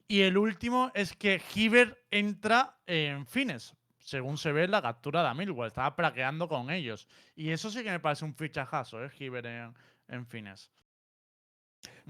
[0.07, 5.29] Y el último es que Hiver entra en Fines, según se ve la captura de
[5.29, 5.69] Amilwell.
[5.69, 7.09] Estaba praqueando con ellos.
[7.35, 9.11] Y eso sí que me parece un fichajazo, ¿eh?
[9.19, 9.75] Hiver en,
[10.09, 10.71] en Fines.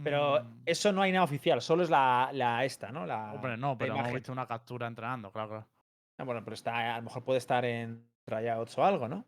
[0.02, 3.06] Pero Mm, eso no hay nada oficial, solo es la, la esta, ¿no?
[3.06, 5.68] La, Hombre, no, pero hemos visto una captura entrenando, claro, claro.
[6.18, 9.26] Ah, bueno, pero está, a lo mejor puede estar en tryouts o algo, ¿no?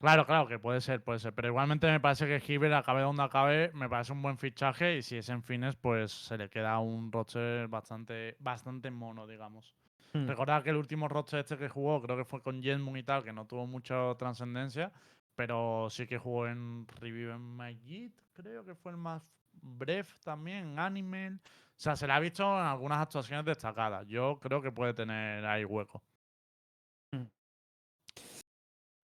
[0.00, 1.34] Claro, claro, que puede ser, puede ser.
[1.34, 4.96] Pero igualmente me parece que Hiver, acabe donde acabe, me parece un buen fichaje.
[4.98, 9.74] Y si es en fines, pues se le queda un roster bastante, bastante mono, digamos.
[10.12, 10.26] Hmm.
[10.26, 13.22] Recordad que el último roster este que jugó, creo que fue con Jetmoon y tal,
[13.22, 14.90] que no tuvo mucha trascendencia.
[15.34, 19.22] Pero sí que jugó en Review en Magic, creo que fue el más
[19.52, 21.40] breve también, en Animal.
[21.44, 24.04] O sea, se le ha visto en algunas actuaciones destacadas.
[24.08, 26.02] Yo creo que puede tener ahí hueco.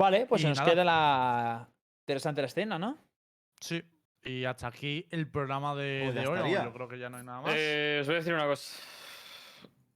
[0.00, 0.70] Vale, pues Y se nos nada.
[0.70, 1.68] queda la
[2.02, 2.98] interesante la escena, ¿no?
[3.60, 3.82] Sí.
[4.24, 6.52] Y hasta aquí el programa de, Pues de hoy.
[6.52, 7.54] Yo creo que ya no hay nada más.
[7.56, 8.82] Eh, os voy a decir una cosa.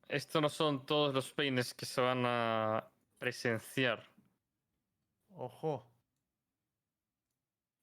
[0.09, 2.85] Esto no son todos los peines que se van a
[3.19, 4.03] presenciar.
[5.37, 5.85] Ojo.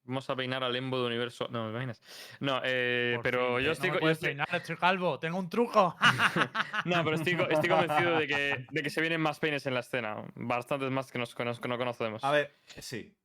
[0.07, 1.47] Vamos a peinar al Embo de Universo.
[1.49, 1.99] No, ¿me imaginas?
[2.39, 5.19] No, eh, pero fin, yo estoy, No yo puedes estoy- peinar, estoy calvo.
[5.19, 5.95] Tengo un truco.
[6.85, 9.73] No, pero estoy, co- estoy convencido de que, de que se vienen más peines en
[9.73, 10.23] la escena.
[10.35, 12.23] Bastantes más que, nos, que nos- que no conocemos.
[12.23, 13.15] A ver, sí.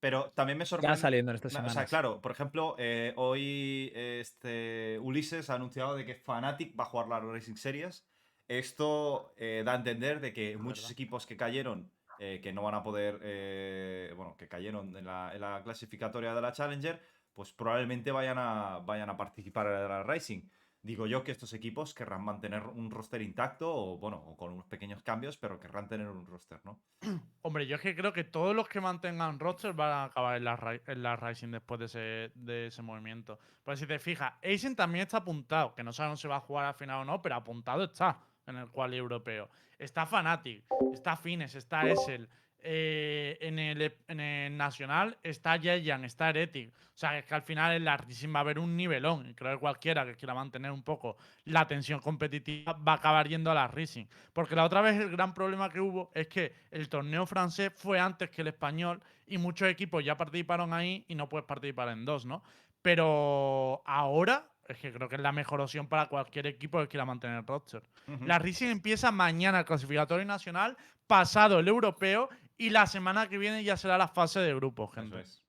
[0.00, 0.96] Pero también me Ya sorprende.
[0.96, 1.74] saliendo en estas Na- O semanas.
[1.74, 6.86] sea, claro, por ejemplo, eh, hoy este Ulises ha anunciado de que Fnatic va a
[6.86, 8.06] jugar la Racing Series.
[8.48, 12.74] Esto eh, da a entender de que muchos equipos que cayeron, eh, que no van
[12.74, 17.00] a poder, eh, bueno, que cayeron en la, en la clasificatoria de la Challenger,
[17.34, 20.42] pues probablemente vayan a, vayan a participar en la Racing.
[20.80, 24.66] Digo yo que estos equipos querrán mantener un roster intacto o, bueno, o con unos
[24.66, 26.78] pequeños cambios, pero querrán tener un roster, ¿no?
[27.42, 30.44] Hombre, yo es que creo que todos los que mantengan roster van a acabar en
[30.44, 33.40] la, en la Rising después de ese, de ese movimiento.
[33.64, 36.66] Pues si te fijas, Aizen también está apuntado, que no sabemos si va a jugar
[36.66, 39.50] al final o no, pero apuntado está en el quali europeo.
[39.78, 42.28] Está Fnatic, está Fines, está Essel.
[42.68, 46.72] eh, en, el, ep- en el Nacional está Yeyan, está Heretic.
[46.74, 49.28] O sea, es que al final en la va a haber un nivelón.
[49.28, 53.28] Y creo que cualquiera que quiera mantener un poco la tensión competitiva va a acabar
[53.28, 54.06] yendo a la Rising.
[54.32, 58.00] Porque la otra vez el gran problema que hubo es que el torneo francés fue
[58.00, 62.04] antes que el español y muchos equipos ya participaron ahí y no puedes participar en
[62.04, 62.42] dos, ¿no?
[62.82, 67.04] Pero ahora es que creo que es la mejor opción para cualquier equipo que quiera
[67.04, 67.82] mantener el roster.
[68.24, 70.76] La Rising empieza mañana el clasificatorio nacional,
[71.06, 72.28] pasado el europeo
[72.58, 75.20] y la semana que viene ya será la fase de grupos, Eso gente.
[75.20, 75.42] es.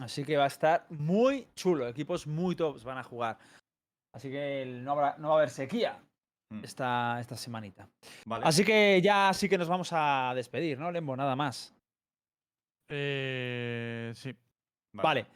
[0.00, 1.86] Así que va a estar muy chulo.
[1.88, 3.38] Equipos muy tops van a jugar.
[4.14, 5.98] Así que no, habrá- no va a haber sequía.
[6.52, 6.64] Mm.
[6.64, 7.88] esta, esta semanita.
[8.24, 8.44] Vale.
[8.44, 11.16] Así que ya sí que nos vamos a despedir, ¿no, Lembo?
[11.16, 11.72] Nada más.
[12.88, 14.34] Eh, sí.
[14.94, 15.26] Vale.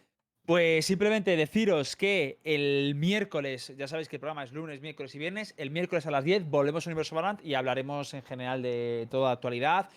[0.47, 5.19] Pues simplemente deciros que el miércoles, ya sabéis que el programa es lunes, miércoles y
[5.19, 9.09] viernes, el miércoles a las 10 volvemos a Universo Valorant y hablaremos en general de
[9.11, 9.89] toda actualidad.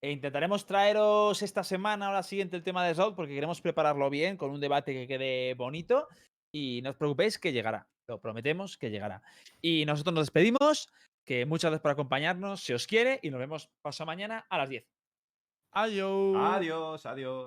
[0.00, 4.08] E intentaremos traeros esta semana o la siguiente el tema de Slout porque queremos prepararlo
[4.08, 6.06] bien con un debate que quede bonito
[6.54, 9.22] y no os preocupéis que llegará, lo prometemos que llegará.
[9.60, 10.88] Y nosotros nos despedimos,
[11.24, 14.68] que muchas gracias por acompañarnos, se os quiere y nos vemos pasado mañana a las
[14.68, 14.86] 10.
[15.72, 16.36] Adiós.
[16.36, 17.44] Adiós, adiós.